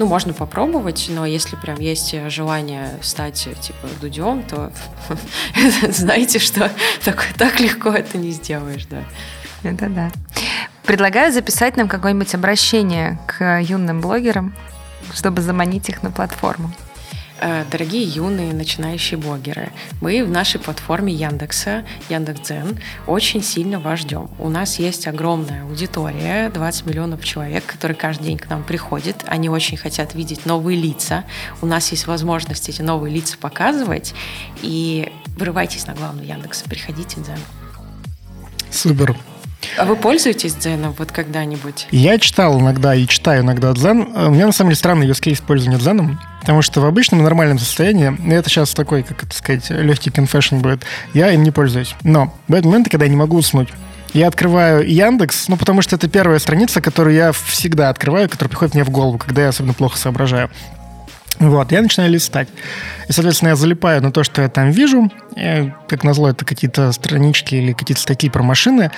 ну, 0.00 0.06
можно 0.06 0.32
попробовать, 0.32 1.08
но 1.10 1.26
если 1.26 1.56
прям 1.56 1.78
есть 1.78 2.14
желание 2.30 2.88
стать, 3.02 3.48
типа, 3.60 3.86
дудем, 4.00 4.42
то 4.42 4.72
знаете, 5.90 6.38
что 6.38 6.70
так, 7.04 7.26
так 7.36 7.60
легко 7.60 7.90
это 7.90 8.16
не 8.16 8.30
сделаешь, 8.30 8.86
да. 8.86 9.04
Это 9.62 9.90
да. 9.90 10.10
Предлагаю 10.84 11.30
записать 11.32 11.76
нам 11.76 11.86
какое-нибудь 11.86 12.34
обращение 12.34 13.18
к 13.26 13.60
юным 13.60 14.00
блогерам, 14.00 14.54
чтобы 15.12 15.42
заманить 15.42 15.90
их 15.90 16.02
на 16.02 16.10
платформу. 16.10 16.72
Э, 17.42 17.64
дорогие 17.70 18.02
юные 18.02 18.52
начинающие 18.52 19.18
блогеры, 19.18 19.72
мы 20.02 20.22
в 20.22 20.30
нашей 20.30 20.60
платформе 20.60 21.14
Яндекса, 21.14 21.84
Яндекс.Дзен, 22.10 22.78
очень 23.06 23.42
сильно 23.42 23.80
вас 23.80 24.00
ждем. 24.00 24.28
У 24.38 24.50
нас 24.50 24.78
есть 24.78 25.08
огромная 25.08 25.64
аудитория, 25.64 26.50
20 26.50 26.86
миллионов 26.86 27.24
человек, 27.24 27.64
которые 27.64 27.96
каждый 27.96 28.24
день 28.24 28.38
к 28.38 28.50
нам 28.50 28.62
приходят. 28.62 29.24
Они 29.26 29.48
очень 29.48 29.78
хотят 29.78 30.14
видеть 30.14 30.44
новые 30.44 30.78
лица. 30.78 31.24
У 31.62 31.66
нас 31.66 31.90
есть 31.92 32.06
возможность 32.06 32.68
эти 32.68 32.82
новые 32.82 33.14
лица 33.14 33.38
показывать. 33.38 34.12
И 34.60 35.10
вырывайтесь 35.38 35.86
на 35.86 35.94
главную 35.94 36.26
Яндекса, 36.26 36.68
приходите 36.68 37.20
в 37.20 37.24
Дзен. 37.24 37.38
Супер. 38.70 39.16
А 39.76 39.84
вы 39.84 39.96
пользуетесь 39.96 40.54
дзеном 40.54 40.94
вот 40.98 41.12
когда-нибудь? 41.12 41.88
Я 41.90 42.18
читал 42.18 42.60
иногда 42.60 42.94
и 42.94 43.06
читаю 43.06 43.42
иногда 43.42 43.72
дзен. 43.72 44.08
У 44.14 44.30
меня 44.30 44.46
на 44.46 44.52
самом 44.52 44.70
деле 44.70 44.78
странный 44.78 45.08
use 45.08 45.20
case 45.20 45.78
дзеном. 45.78 46.20
Потому 46.40 46.62
что 46.62 46.80
в 46.80 46.86
обычном 46.86 47.22
нормальном 47.22 47.58
состоянии, 47.58 48.16
это 48.32 48.48
сейчас 48.48 48.72
такой, 48.72 49.02
как 49.02 49.22
это 49.22 49.34
сказать, 49.34 49.68
легкий 49.70 50.10
конфешн 50.10 50.56
будет, 50.58 50.84
я 51.12 51.30
им 51.32 51.42
не 51.42 51.50
пользуюсь. 51.50 51.94
Но 52.02 52.34
бывают 52.48 52.64
моменты, 52.64 52.90
когда 52.90 53.04
я 53.04 53.10
не 53.10 53.16
могу 53.16 53.36
уснуть. 53.36 53.68
Я 54.14 54.26
открываю 54.26 54.88
Яндекс, 54.88 55.48
ну, 55.48 55.56
потому 55.56 55.82
что 55.82 55.96
это 55.96 56.08
первая 56.08 56.38
страница, 56.40 56.80
которую 56.80 57.14
я 57.14 57.32
всегда 57.32 57.90
открываю, 57.90 58.28
которая 58.28 58.48
приходит 58.48 58.74
мне 58.74 58.84
в 58.84 58.90
голову, 58.90 59.18
когда 59.18 59.42
я 59.42 59.48
особенно 59.48 59.74
плохо 59.74 59.98
соображаю. 59.98 60.50
Вот, 61.40 61.72
я 61.72 61.80
начинаю 61.80 62.10
листать. 62.10 62.48
И, 63.08 63.12
соответственно, 63.12 63.50
я 63.50 63.56
залипаю 63.56 64.02
на 64.02 64.12
то, 64.12 64.22
что 64.22 64.42
я 64.42 64.48
там 64.48 64.70
вижу. 64.70 65.10
И, 65.36 65.72
как 65.88 66.04
назло, 66.04 66.28
это 66.28 66.44
какие-то 66.44 66.92
странички 66.92 67.54
или 67.54 67.72
какие-то 67.72 68.00
статьи 68.00 68.28
про 68.30 68.42
машины 68.42 68.90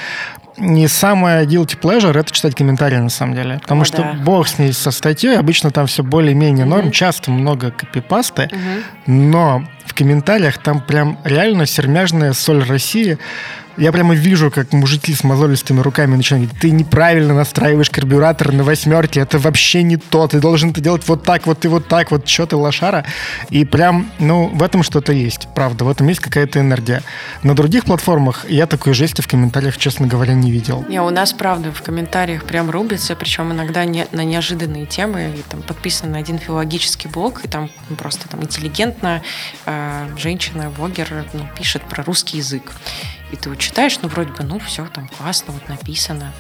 не 0.58 0.88
самое 0.88 1.46
guilty 1.46 1.78
pleasure 1.80 2.18
это 2.18 2.32
читать 2.32 2.54
комментарии 2.54 2.96
на 2.96 3.08
самом 3.08 3.34
деле. 3.34 3.58
Потому 3.62 3.82
О, 3.82 3.84
что 3.84 4.02
да. 4.02 4.12
бог 4.14 4.46
с 4.48 4.58
ней 4.58 4.72
со 4.72 4.90
статьей, 4.90 5.38
обычно 5.38 5.70
там 5.70 5.86
все 5.86 6.02
более-менее 6.02 6.64
норм, 6.64 6.88
mm 6.88 6.92
часто 6.92 7.30
много 7.30 7.70
копипасты, 7.70 8.50
mm 8.52 8.82
но 9.06 9.64
в 9.86 9.94
комментариях 9.94 10.58
там 10.58 10.80
прям 10.80 11.18
реально 11.24 11.66
сермяжная 11.66 12.32
соль 12.32 12.64
России 12.64 13.18
я 13.76 13.92
прямо 13.92 14.14
вижу, 14.14 14.50
как 14.50 14.72
мужики 14.72 15.14
с 15.14 15.24
мозолистыми 15.24 15.80
руками 15.80 16.16
начинают 16.16 16.48
говорить, 16.48 16.60
ты 16.60 16.70
неправильно 16.70 17.34
настраиваешь 17.34 17.90
карбюратор 17.90 18.52
на 18.52 18.64
восьмерке, 18.64 19.20
это 19.20 19.38
вообще 19.38 19.82
не 19.82 19.96
то, 19.96 20.26
ты 20.28 20.40
должен 20.40 20.70
это 20.70 20.80
делать 20.80 21.06
вот 21.08 21.22
так 21.22 21.46
вот 21.46 21.64
и 21.64 21.68
вот 21.68 21.88
так 21.88 22.10
вот, 22.10 22.28
что 22.28 22.46
ты 22.46 22.56
лошара. 22.56 23.04
И 23.50 23.64
прям, 23.64 24.10
ну, 24.18 24.48
в 24.48 24.62
этом 24.62 24.82
что-то 24.82 25.12
есть, 25.12 25.48
правда, 25.54 25.84
в 25.84 25.90
этом 25.90 26.08
есть 26.08 26.20
какая-то 26.20 26.60
энергия. 26.60 27.02
На 27.42 27.54
других 27.54 27.84
платформах 27.84 28.46
я 28.48 28.66
такой 28.66 28.94
жести 28.94 29.20
в 29.20 29.28
комментариях, 29.28 29.76
честно 29.78 30.06
говоря, 30.06 30.34
не 30.34 30.50
видел. 30.50 30.84
Не, 30.88 31.00
у 31.00 31.10
нас, 31.10 31.32
правда, 31.32 31.72
в 31.72 31.82
комментариях 31.82 32.44
прям 32.44 32.70
рубится, 32.70 33.16
причем 33.16 33.52
иногда 33.52 33.84
не, 33.84 34.06
на 34.12 34.24
неожиданные 34.24 34.86
темы, 34.86 35.32
и, 35.36 35.42
там 35.48 35.62
подписан 35.62 36.12
на 36.12 36.18
один 36.18 36.38
филологический 36.38 37.08
блог, 37.08 37.44
и 37.44 37.48
там 37.48 37.70
просто 37.98 38.28
там 38.28 38.42
интеллигентно 38.42 39.22
э, 39.66 39.81
женщина, 40.16 40.70
блогер 40.70 41.26
ну, 41.32 41.46
пишет 41.56 41.82
про 41.82 42.02
русский 42.04 42.38
язык. 42.38 42.72
И 43.32 43.36
ты 43.36 43.48
вот 43.48 43.58
читаешь, 43.58 43.98
ну, 44.02 44.08
вроде 44.10 44.30
бы, 44.30 44.44
ну, 44.44 44.58
все 44.58 44.86
там 44.86 45.08
классно, 45.08 45.54
вот 45.54 45.66
написано, 45.66 46.34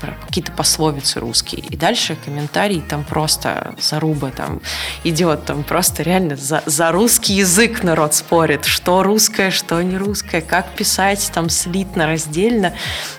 там, 0.00 0.14
какие-то 0.26 0.52
пословицы 0.52 1.20
русские. 1.20 1.60
И 1.60 1.76
дальше 1.76 2.16
комментарий 2.24 2.80
там 2.80 3.04
просто 3.04 3.74
заруба 3.78 4.30
там 4.30 4.62
идет, 5.04 5.44
там 5.44 5.62
просто 5.62 6.02
реально 6.02 6.36
за, 6.36 6.62
за 6.64 6.92
русский 6.92 7.34
язык 7.34 7.82
народ 7.82 8.14
спорит, 8.14 8.64
что 8.64 9.02
русское, 9.02 9.50
что 9.50 9.82
не 9.82 9.98
русское, 9.98 10.40
как 10.40 10.74
писать 10.74 11.30
там 11.34 11.50
слитно, 11.50 12.06
раздельно. 12.06 12.72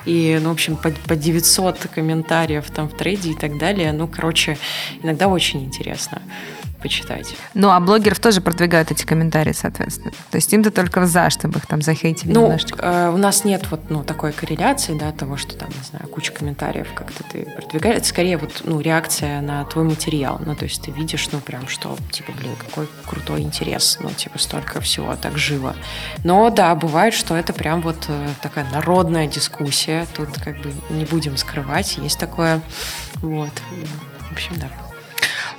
И, 0.06 0.40
ну, 0.42 0.50
в 0.50 0.54
общем, 0.54 0.76
по, 0.76 0.90
по 0.90 1.16
900 1.16 1.90
комментариев 1.94 2.72
там 2.72 2.90
в 2.90 2.98
трейде 2.98 3.32
и 3.32 3.36
так 3.36 3.60
далее. 3.60 3.92
Ну, 3.92 4.08
короче, 4.08 4.58
иногда 5.04 5.28
очень 5.28 5.64
интересно 5.64 6.24
почитать. 6.82 7.36
Ну, 7.54 7.70
а 7.70 7.80
блогеров 7.80 8.20
тоже 8.20 8.42
продвигают 8.42 8.92
эти 8.92 9.06
комментарии, 9.06 9.54
соответственно. 9.54 10.12
То 10.30 10.36
есть 10.38 10.52
им-то 10.54 10.72
только 10.72 11.06
за, 11.06 11.30
чтобы 11.30 11.60
их 11.60 11.68
там 11.68 11.82
захейтили 11.82 12.32
ну, 12.32 12.44
немножечко. 12.44 12.80
Э, 12.82 13.10
у 13.14 13.18
нас 13.18 13.44
нет 13.44 13.70
вот 13.72 13.90
ну, 13.90 14.04
такой 14.04 14.32
корреляции, 14.32 14.98
да, 14.98 15.12
того, 15.12 15.38
что 15.38 15.56
там, 15.56 15.70
не 15.70 15.84
знаю, 15.90 16.08
куча 16.08 16.32
комментариев 16.32 16.88
как-то 16.94 17.24
ты 17.24 17.46
продвигаешь. 17.46 17.98
Это 17.98 18.06
скорее 18.06 18.38
вот, 18.38 18.62
ну, 18.64 18.80
реакция 18.82 19.42
на 19.42 19.64
твой 19.66 19.86
материал. 19.86 20.42
Ну, 20.46 20.56
то 20.56 20.66
есть 20.66 20.82
ты 20.82 20.92
видишь, 20.92 21.30
ну, 21.32 21.40
прям, 21.40 21.68
что, 21.68 21.98
типа, 22.12 22.32
блин, 22.34 22.56
какой 22.58 22.88
крутой 23.06 23.42
интерес, 23.42 23.98
ну, 24.02 24.10
типа, 24.10 24.40
столько 24.40 24.82
всего 24.82 25.16
так 25.16 25.38
живо. 25.38 25.76
Но, 26.24 26.50
да, 26.50 26.74
бывает, 26.76 27.14
что 27.14 27.36
это 27.36 27.54
прям 27.54 27.82
вот 27.82 28.06
э, 28.08 28.28
такая 28.42 28.66
народная 28.72 29.28
дискуссия. 29.28 30.08
Тут 30.16 30.30
как 30.44 30.62
бы 30.62 30.74
не 30.90 31.06
будем 31.06 31.38
скрывать, 31.38 31.98
есть 31.98 32.20
такое. 32.20 32.62
Вот. 33.22 33.52
В 34.30 34.32
общем, 34.32 34.56
да. 34.58 34.91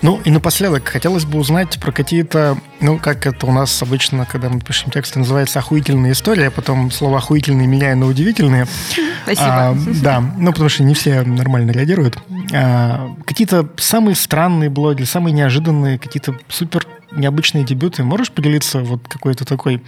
Ну 0.02 0.20
и 0.24 0.30
напоследок 0.30 0.88
хотелось 0.88 1.24
бы 1.24 1.38
узнать 1.38 1.78
про 1.80 1.92
какие-то, 1.92 2.58
ну 2.80 2.98
как 2.98 3.26
это 3.26 3.46
у 3.46 3.52
нас 3.52 3.82
обычно, 3.82 4.26
когда 4.26 4.48
мы 4.48 4.60
пишем 4.60 4.90
тексты, 4.90 5.18
называется 5.18 5.58
охуительные 5.58 6.12
истории, 6.12 6.44
а 6.44 6.50
потом 6.50 6.90
слово 6.90 7.18
охуительные 7.18 7.66
меняю 7.66 7.96
на 7.96 8.06
удивительные. 8.06 8.66
Спасибо. 9.24 9.46
А, 9.46 9.76
да, 10.02 10.20
ну 10.20 10.52
потому 10.52 10.68
что 10.68 10.82
не 10.82 10.94
все 10.94 11.22
нормально 11.22 11.70
реагируют. 11.70 12.18
А, 12.52 13.14
какие-то 13.26 13.68
самые 13.76 14.16
странные 14.16 14.70
блоги, 14.70 15.04
самые 15.04 15.32
неожиданные, 15.32 15.98
какие-то 15.98 16.36
супер 16.48 16.86
необычные 17.12 17.64
дебюты. 17.64 18.02
Можешь 18.02 18.32
поделиться 18.32 18.80
вот 18.80 19.06
какой-то 19.08 19.44
такой 19.44 19.82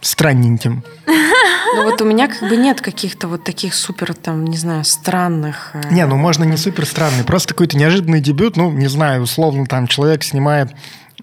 странненьким? 0.00 0.82
Ну 1.74 1.84
вот 1.84 2.00
у 2.02 2.04
меня 2.04 2.28
как 2.28 2.48
бы 2.48 2.56
нет 2.56 2.80
каких-то 2.80 3.28
вот 3.28 3.44
таких 3.44 3.74
супер, 3.74 4.14
там, 4.14 4.44
не 4.44 4.56
знаю, 4.56 4.84
странных... 4.84 5.70
Э, 5.74 5.82
не, 5.90 6.04
ну 6.06 6.16
можно 6.16 6.44
не 6.44 6.56
супер 6.56 6.86
странный, 6.86 7.24
просто 7.24 7.54
какой-то 7.54 7.76
неожиданный 7.76 8.20
дебют, 8.20 8.56
ну, 8.56 8.70
не 8.70 8.88
знаю, 8.88 9.22
условно, 9.22 9.66
там 9.66 9.86
человек 9.86 10.22
снимает 10.22 10.70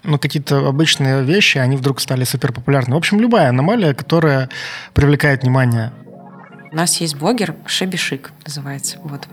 ну, 0.02 0.18
какие-то 0.18 0.66
обычные 0.66 1.22
вещи, 1.22 1.58
они 1.58 1.76
вдруг 1.76 2.00
стали 2.00 2.24
супер 2.24 2.52
популярны. 2.52 2.94
В 2.94 2.98
общем, 2.98 3.20
любая 3.20 3.50
аномалия, 3.50 3.94
которая 3.94 4.48
привлекает 4.94 5.42
внимание. 5.42 5.92
У 6.72 6.76
нас 6.76 7.00
есть 7.00 7.16
блогер 7.16 7.56
Шебишик, 7.66 8.30
называется. 8.46 8.98
Вот. 9.02 9.26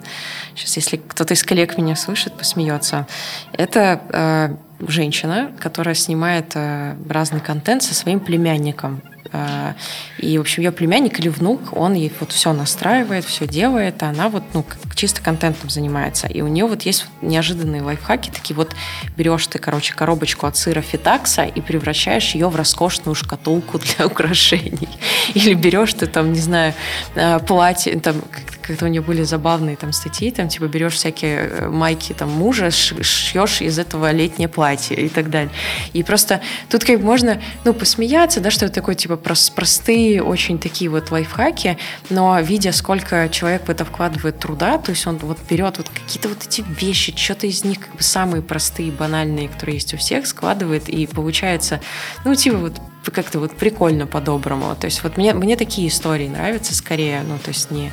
Сейчас, 0.55 0.76
если 0.76 0.97
кто-то 0.97 1.36
из 1.36 1.43
коллег 1.43 1.78
меня 1.78 1.95
слышит, 1.95 2.34
посмеется. 2.34 3.07
Это 3.53 4.01
э, 4.09 4.55
женщина, 4.80 5.51
которая 5.59 5.95
снимает 5.95 6.51
э, 6.55 6.95
разный 7.09 7.39
контент 7.39 7.84
со 7.84 7.93
своим 7.93 8.19
племянником. 8.19 9.01
А, 9.34 9.75
и, 10.17 10.38
в 10.38 10.41
общем, 10.41 10.63
ее 10.63 10.71
племянник 10.71 11.19
или 11.19 11.30
внук, 11.30 11.75
он 11.75 11.93
ей 11.93 12.11
вот 12.19 12.32
все 12.32 12.53
настраивает, 12.53 13.25
все 13.25 13.47
делает, 13.47 14.01
а 14.03 14.09
она 14.09 14.30
вот, 14.30 14.43
ну, 14.53 14.65
чисто 14.95 15.21
контентом 15.21 15.69
занимается. 15.69 16.28
И 16.28 16.41
у 16.41 16.47
нее 16.47 16.65
вот 16.65 16.84
есть 16.84 17.07
неожиданные 17.21 17.82
лайфхаки, 17.82 18.30
такие 18.30 18.55
вот 18.55 18.75
берешь 19.15 19.47
ты, 19.47 19.59
короче, 19.59 19.93
коробочку 19.93 20.47
от 20.47 20.57
сыра 20.57 20.82
фитакса 20.82 21.43
и 21.43 21.61
превращаешь 21.61 22.36
ее 22.36 22.49
в 22.49 22.55
роскошную 22.55 23.15
шкатулку 23.15 23.80
для 23.80 24.05
украшений. 24.07 24.89
Или 25.34 25.53
берешь 25.53 25.93
ты 25.93 26.07
там, 26.07 26.34
не 26.34 26.39
знаю, 26.39 26.73
а, 27.15 27.39
платье, 27.39 27.99
там, 27.99 28.21
как-то 28.68 28.86
у 28.86 28.88
нее 28.88 29.01
были 29.01 29.24
забавные 29.24 29.76
там 29.76 29.93
статьи, 29.93 30.32
там 30.32 30.49
типа 30.49 30.65
берешь 30.65 30.93
всякие 30.93 31.38
э, 31.38 31.70
майки 31.70 32.13
там 32.13 32.30
мужа, 32.30 32.70
шьешь 32.72 33.61
из 33.61 33.80
этого 33.80 34.11
летнее 34.11 34.47
платье 34.47 34.97
и 34.97 35.09
так 35.09 35.30
далее. 35.30 35.51
И 35.93 36.03
просто 36.03 36.41
тут 36.70 36.84
как 36.84 37.01
можно, 37.01 37.41
ну, 37.63 37.74
посмеяться, 37.74 38.41
да, 38.41 38.51
что 38.51 38.65
это 38.65 38.76
такое 38.76 38.95
типа 38.95 39.18
простые, 39.18 40.22
очень 40.22 40.59
такие 40.59 40.89
вот 40.89 41.11
лайфхаки, 41.11 41.78
но 42.09 42.39
видя, 42.39 42.72
сколько 42.72 43.30
человек 43.30 43.68
в 43.68 43.70
это 43.70 43.86
вкладывает 43.86 44.39
труда, 44.39 44.78
то 44.78 44.91
есть 44.91 45.07
он 45.07 45.18
вот 45.18 45.38
берет 45.49 45.78
вот 45.78 45.89
какие-то 45.89 46.30
вот 46.30 46.45
эти 46.45 46.63
вещи, 46.80 47.15
что-то 47.15 47.47
из 47.47 47.63
них 47.63 47.80
как 47.80 47.95
бы 47.95 48.03
самые 48.03 48.41
простые, 48.41 48.91
банальные, 48.91 49.49
которые 49.49 49.76
есть 49.76 49.93
у 49.93 49.97
всех, 49.97 50.28
складывает, 50.28 50.89
и 50.89 51.07
получается, 51.07 51.80
ну, 52.26 52.36
типа 52.36 52.57
вот 52.57 52.82
как-то 53.11 53.39
вот 53.39 53.55
прикольно 53.55 54.05
по-доброму. 54.05 54.76
То 54.76 54.86
есть 54.86 55.03
вот 55.03 55.18
мне, 55.18 55.34
мне 55.34 55.55
такие 55.55 55.88
истории 55.88 56.28
нравятся 56.28 56.76
скорее, 56.76 57.22
ну, 57.24 57.38
то 57.38 57.49
есть 57.49 57.72
не 57.72 57.91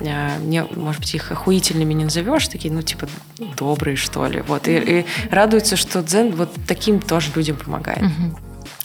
а, 0.00 0.38
мне, 0.38 0.64
может 0.74 1.00
быть, 1.00 1.14
их 1.14 1.32
охуительными 1.32 1.94
не 1.94 2.04
назовешь, 2.04 2.48
такие, 2.48 2.72
ну, 2.72 2.82
типа, 2.82 3.08
добрые, 3.56 3.96
что 3.96 4.26
ли. 4.26 4.42
Вот. 4.42 4.68
И, 4.68 4.76
и 4.76 5.06
радуется, 5.30 5.76
что 5.76 6.02
дзен 6.02 6.34
вот 6.34 6.50
таким 6.66 7.00
тоже 7.00 7.30
людям 7.34 7.56
помогает. 7.56 8.02
Угу. 8.02 8.38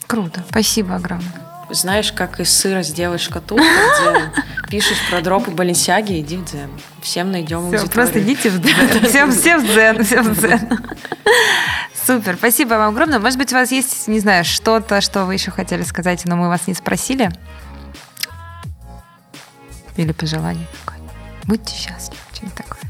Круто. 0.08 0.44
Спасибо 0.50 0.96
огромное. 0.96 1.32
Знаешь, 1.70 2.12
как 2.12 2.40
из 2.40 2.50
сыра 2.50 2.84
сделать 2.84 3.22
шкатулку 3.22 3.64
дзен. 3.64 4.32
Пишешь 4.70 4.98
про 5.10 5.22
дропы 5.22 5.52
Баленсиаги, 5.52 6.20
иди 6.20 6.38
в 6.38 6.46
дзен. 6.46 6.70
Всем 7.02 7.32
найдем 7.32 7.76
Все, 7.76 7.88
просто 7.88 8.22
идите 8.22 8.50
в 8.50 8.62
дзен. 8.62 9.06
Всем, 9.08 9.32
всем 9.32 9.62
в 9.62 9.68
дзен, 9.68 10.04
всем 10.04 10.34
в 10.34 10.40
дзен. 10.40 10.80
Супер, 12.06 12.36
спасибо 12.36 12.74
вам 12.74 12.94
огромное. 12.94 13.20
Может 13.20 13.38
быть, 13.38 13.54
у 13.54 13.56
вас 13.56 13.72
есть, 13.72 14.08
не 14.08 14.20
знаю, 14.20 14.44
что-то, 14.44 15.02
что 15.02 15.26
вы 15.26 15.36
еще 15.36 15.52
хотели 15.52 15.84
сказать, 15.84 16.26
но 16.26 16.36
мы 16.36 16.50
вас 16.50 16.68
не 16.68 16.74
спросили? 16.74 17.32
Или 19.98 20.12
пожелание? 20.12 20.66
Будьте 21.46 21.76
счастливы, 21.76 22.22
что-нибудь 22.34 22.56
такое. 22.56 22.82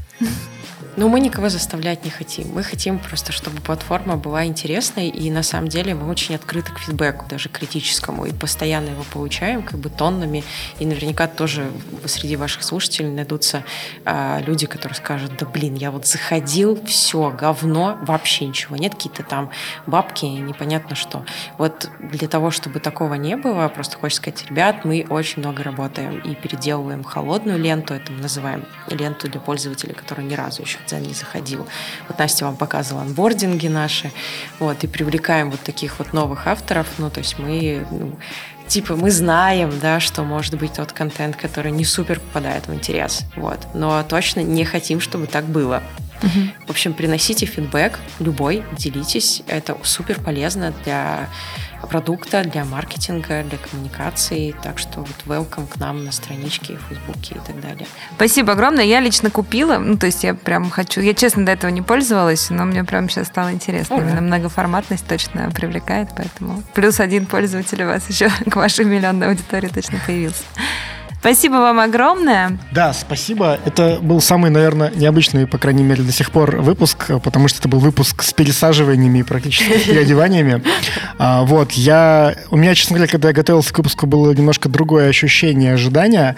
Но 0.94 1.08
мы 1.08 1.20
никого 1.20 1.48
заставлять 1.48 2.04
не 2.04 2.10
хотим. 2.10 2.48
Мы 2.52 2.62
хотим 2.62 2.98
просто, 2.98 3.32
чтобы 3.32 3.62
платформа 3.62 4.16
была 4.16 4.44
интересной, 4.44 5.08
и 5.08 5.30
на 5.30 5.42
самом 5.42 5.68
деле 5.68 5.94
мы 5.94 6.08
очень 6.10 6.34
открыты 6.34 6.70
к 6.72 6.78
фидбэку, 6.78 7.24
даже 7.28 7.48
критическому, 7.48 8.26
и 8.26 8.32
постоянно 8.32 8.90
его 8.90 9.04
получаем 9.10 9.62
как 9.62 9.78
бы 9.78 9.88
тоннами. 9.88 10.44
И 10.78 10.84
наверняка 10.84 11.28
тоже 11.28 11.70
среди 12.04 12.36
ваших 12.36 12.62
слушателей 12.62 13.10
найдутся 13.10 13.64
а, 14.04 14.42
люди, 14.46 14.66
которые 14.66 14.94
скажут, 14.96 15.32
да 15.38 15.46
блин, 15.46 15.76
я 15.76 15.90
вот 15.90 16.06
заходил, 16.06 16.78
все, 16.84 17.30
говно, 17.30 17.98
вообще 18.02 18.46
ничего 18.46 18.76
нет, 18.76 18.94
какие-то 18.94 19.22
там 19.22 19.50
бабки, 19.86 20.26
непонятно 20.26 20.94
что. 20.94 21.24
Вот 21.56 21.88
для 22.00 22.28
того, 22.28 22.50
чтобы 22.50 22.80
такого 22.80 23.14
не 23.14 23.36
было, 23.36 23.66
просто 23.68 23.96
хочется 23.96 24.22
сказать, 24.22 24.46
ребят, 24.50 24.84
мы 24.84 25.06
очень 25.08 25.40
много 25.40 25.62
работаем 25.62 26.18
и 26.18 26.34
переделываем 26.34 27.02
холодную 27.02 27.58
ленту, 27.58 27.94
это 27.94 28.12
мы 28.12 28.20
называем 28.20 28.66
ленту 28.88 29.30
для 29.30 29.40
пользователей, 29.40 29.94
которые 29.94 30.26
ни 30.28 30.34
разу 30.34 30.60
еще 30.62 30.81
Дзен 30.86 31.02
не 31.02 31.14
заходил. 31.14 31.66
Вот 32.08 32.18
Настя 32.18 32.44
вам 32.44 32.56
показывала 32.56 33.02
анбординги 33.02 33.68
наши, 33.68 34.12
вот, 34.58 34.84
и 34.84 34.86
привлекаем 34.86 35.50
вот 35.50 35.60
таких 35.60 35.98
вот 35.98 36.12
новых 36.12 36.46
авторов, 36.46 36.86
ну, 36.98 37.10
то 37.10 37.20
есть 37.20 37.38
мы, 37.38 37.86
ну, 37.90 38.18
типа, 38.68 38.96
мы 38.96 39.10
знаем, 39.10 39.72
да, 39.80 40.00
что 40.00 40.22
может 40.22 40.56
быть 40.58 40.74
тот 40.74 40.92
контент, 40.92 41.36
который 41.36 41.72
не 41.72 41.84
супер 41.84 42.20
попадает 42.20 42.66
в 42.68 42.74
интерес, 42.74 43.22
вот, 43.36 43.58
но 43.74 44.02
точно 44.02 44.40
не 44.40 44.64
хотим, 44.64 45.00
чтобы 45.00 45.26
так 45.26 45.44
было. 45.44 45.82
В 46.66 46.70
общем, 46.70 46.94
приносите 46.94 47.46
фидбэк 47.46 47.98
любой, 48.20 48.64
делитесь. 48.78 49.42
Это 49.48 49.76
супер 49.82 50.20
полезно 50.20 50.72
для 50.84 51.28
продукта, 51.88 52.42
для 52.44 52.64
маркетинга, 52.64 53.42
для 53.42 53.58
коммуникации. 53.58 54.54
Так 54.62 54.78
что 54.78 55.00
вот 55.00 55.16
welcome 55.26 55.66
к 55.68 55.76
нам 55.76 56.04
на 56.04 56.12
страничке 56.12 56.76
в 56.76 56.88
Фейсбуке 56.88 57.36
и 57.36 57.46
так 57.46 57.60
далее. 57.60 57.86
Спасибо 58.16 58.52
огромное. 58.52 58.84
Я 58.84 59.00
лично 59.00 59.30
купила. 59.30 59.78
Ну, 59.78 59.96
то 59.96 60.06
есть 60.06 60.24
я 60.24 60.34
прям 60.34 60.70
хочу... 60.70 61.00
Я, 61.00 61.14
честно, 61.14 61.44
до 61.44 61.52
этого 61.52 61.70
не 61.70 61.82
пользовалась, 61.82 62.50
но 62.50 62.64
мне 62.64 62.84
прям 62.84 63.08
сейчас 63.08 63.28
стало 63.28 63.52
интересно. 63.52 63.96
Ура. 63.96 64.04
Именно 64.04 64.20
многоформатность 64.22 65.06
точно 65.06 65.50
привлекает, 65.50 66.10
поэтому 66.16 66.62
плюс 66.74 67.00
один 67.00 67.26
пользователь 67.26 67.82
у 67.82 67.86
вас 67.86 68.08
еще 68.08 68.30
к 68.50 68.56
вашей 68.56 68.84
миллионной 68.84 69.28
аудитории 69.28 69.68
точно 69.68 69.98
появился. 70.06 70.44
Спасибо 71.22 71.52
вам 71.52 71.78
огромное. 71.78 72.58
Да, 72.72 72.92
спасибо. 72.92 73.56
Это 73.64 74.00
был 74.02 74.20
самый, 74.20 74.50
наверное, 74.50 74.90
необычный, 74.92 75.46
по 75.46 75.56
крайней 75.56 75.84
мере, 75.84 76.02
до 76.02 76.10
сих 76.10 76.32
пор 76.32 76.56
выпуск, 76.56 77.12
потому 77.22 77.46
что 77.46 77.60
это 77.60 77.68
был 77.68 77.78
выпуск 77.78 78.24
с 78.24 78.32
пересаживаниями 78.32 79.20
и 79.20 79.22
практически 79.22 79.78
с 79.78 79.82
переодеваниями. 79.82 80.64
А, 81.18 81.44
вот, 81.44 81.70
я... 81.74 82.34
У 82.50 82.56
меня, 82.56 82.74
честно 82.74 82.96
говоря, 82.96 83.08
когда 83.08 83.28
я 83.28 83.34
готовился 83.34 83.72
к 83.72 83.78
выпуску, 83.78 84.06
было 84.08 84.32
немножко 84.32 84.68
другое 84.68 85.08
ощущение, 85.08 85.74
ожидания. 85.74 86.36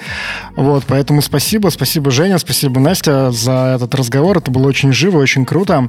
Вот, 0.55 0.85
поэтому 0.87 1.23
спасибо. 1.23 1.71
Спасибо, 1.71 2.11
Женя, 2.11 2.37
спасибо, 2.37 2.79
Настя, 2.79 3.31
за 3.31 3.77
этот 3.77 3.95
разговор. 3.95 4.37
Это 4.37 4.51
было 4.51 4.69
очень 4.69 4.93
живо, 4.93 5.17
очень 5.17 5.47
круто. 5.47 5.89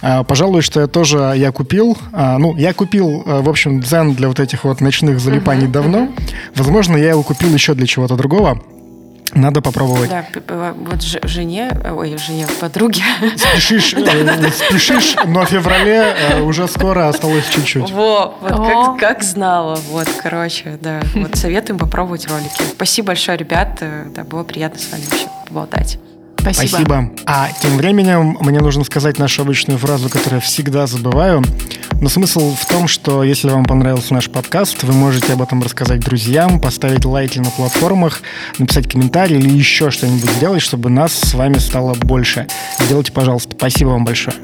А, 0.00 0.24
пожалуй, 0.24 0.62
что 0.62 0.80
я 0.80 0.86
тоже 0.86 1.34
я 1.36 1.52
купил. 1.52 1.98
А, 2.10 2.38
ну, 2.38 2.56
я 2.56 2.72
купил, 2.72 3.22
в 3.26 3.50
общем, 3.50 3.82
дзен 3.82 4.14
для 4.14 4.28
вот 4.28 4.40
этих 4.40 4.64
вот 4.64 4.80
ночных 4.80 5.20
залипаний 5.20 5.66
uh-huh, 5.66 5.72
давно. 5.72 5.98
Uh-huh. 5.98 6.34
Возможно, 6.54 6.96
я 6.96 7.10
его 7.10 7.22
купил 7.22 7.52
еще 7.52 7.74
для 7.74 7.86
чего-то 7.86 8.16
другого. 8.16 8.29
Надо 9.34 9.60
попробовать. 9.62 10.10
Да, 10.10 10.74
вот 10.76 11.02
жене, 11.02 11.70
ой, 11.96 12.16
жене, 12.18 12.46
подруге. 12.60 13.02
Спешишь, 13.36 13.94
э, 13.96 14.50
спешишь, 14.50 15.16
но 15.24 15.44
в 15.44 15.48
феврале 15.48 16.14
э, 16.16 16.40
уже 16.42 16.66
скоро 16.66 17.08
осталось 17.08 17.48
чуть-чуть. 17.48 17.92
Во, 17.92 18.34
вот 18.40 18.50
как, 18.50 18.98
как 18.98 19.22
знала. 19.22 19.78
Вот, 19.90 20.08
короче, 20.20 20.78
да. 20.80 21.00
Вот 21.14 21.36
советуем 21.36 21.78
попробовать 21.78 22.26
ролики. 22.28 22.62
Спасибо 22.74 23.08
большое, 23.08 23.38
ребят. 23.38 23.78
Э, 23.80 24.06
да, 24.14 24.24
было 24.24 24.42
приятно 24.42 24.80
с 24.80 24.90
вами 24.90 25.02
вообще 25.08 25.28
поболтать. 25.46 25.98
Спасибо. 26.40 26.68
Спасибо. 26.68 27.10
А 27.26 27.48
тем 27.60 27.76
временем 27.76 28.36
мне 28.40 28.60
нужно 28.60 28.84
сказать 28.84 29.18
нашу 29.18 29.42
обычную 29.42 29.78
фразу, 29.78 30.08
которую 30.08 30.36
я 30.36 30.40
всегда 30.40 30.86
забываю. 30.86 31.42
Но 32.00 32.08
смысл 32.08 32.54
в 32.54 32.66
том, 32.66 32.88
что 32.88 33.22
если 33.22 33.50
вам 33.50 33.64
понравился 33.64 34.14
наш 34.14 34.30
подкаст, 34.30 34.82
вы 34.82 34.94
можете 34.94 35.34
об 35.34 35.42
этом 35.42 35.62
рассказать 35.62 36.00
друзьям, 36.00 36.60
поставить 36.60 37.04
лайки 37.04 37.38
на 37.38 37.50
платформах, 37.50 38.22
написать 38.58 38.88
комментарий 38.90 39.38
или 39.38 39.50
еще 39.50 39.90
что-нибудь 39.90 40.30
сделать, 40.30 40.62
чтобы 40.62 40.88
нас 40.88 41.12
с 41.12 41.34
вами 41.34 41.58
стало 41.58 41.94
больше. 41.94 42.46
Сделайте, 42.80 43.12
пожалуйста. 43.12 43.54
Спасибо 43.56 43.90
вам 43.90 44.04
большое. 44.04 44.36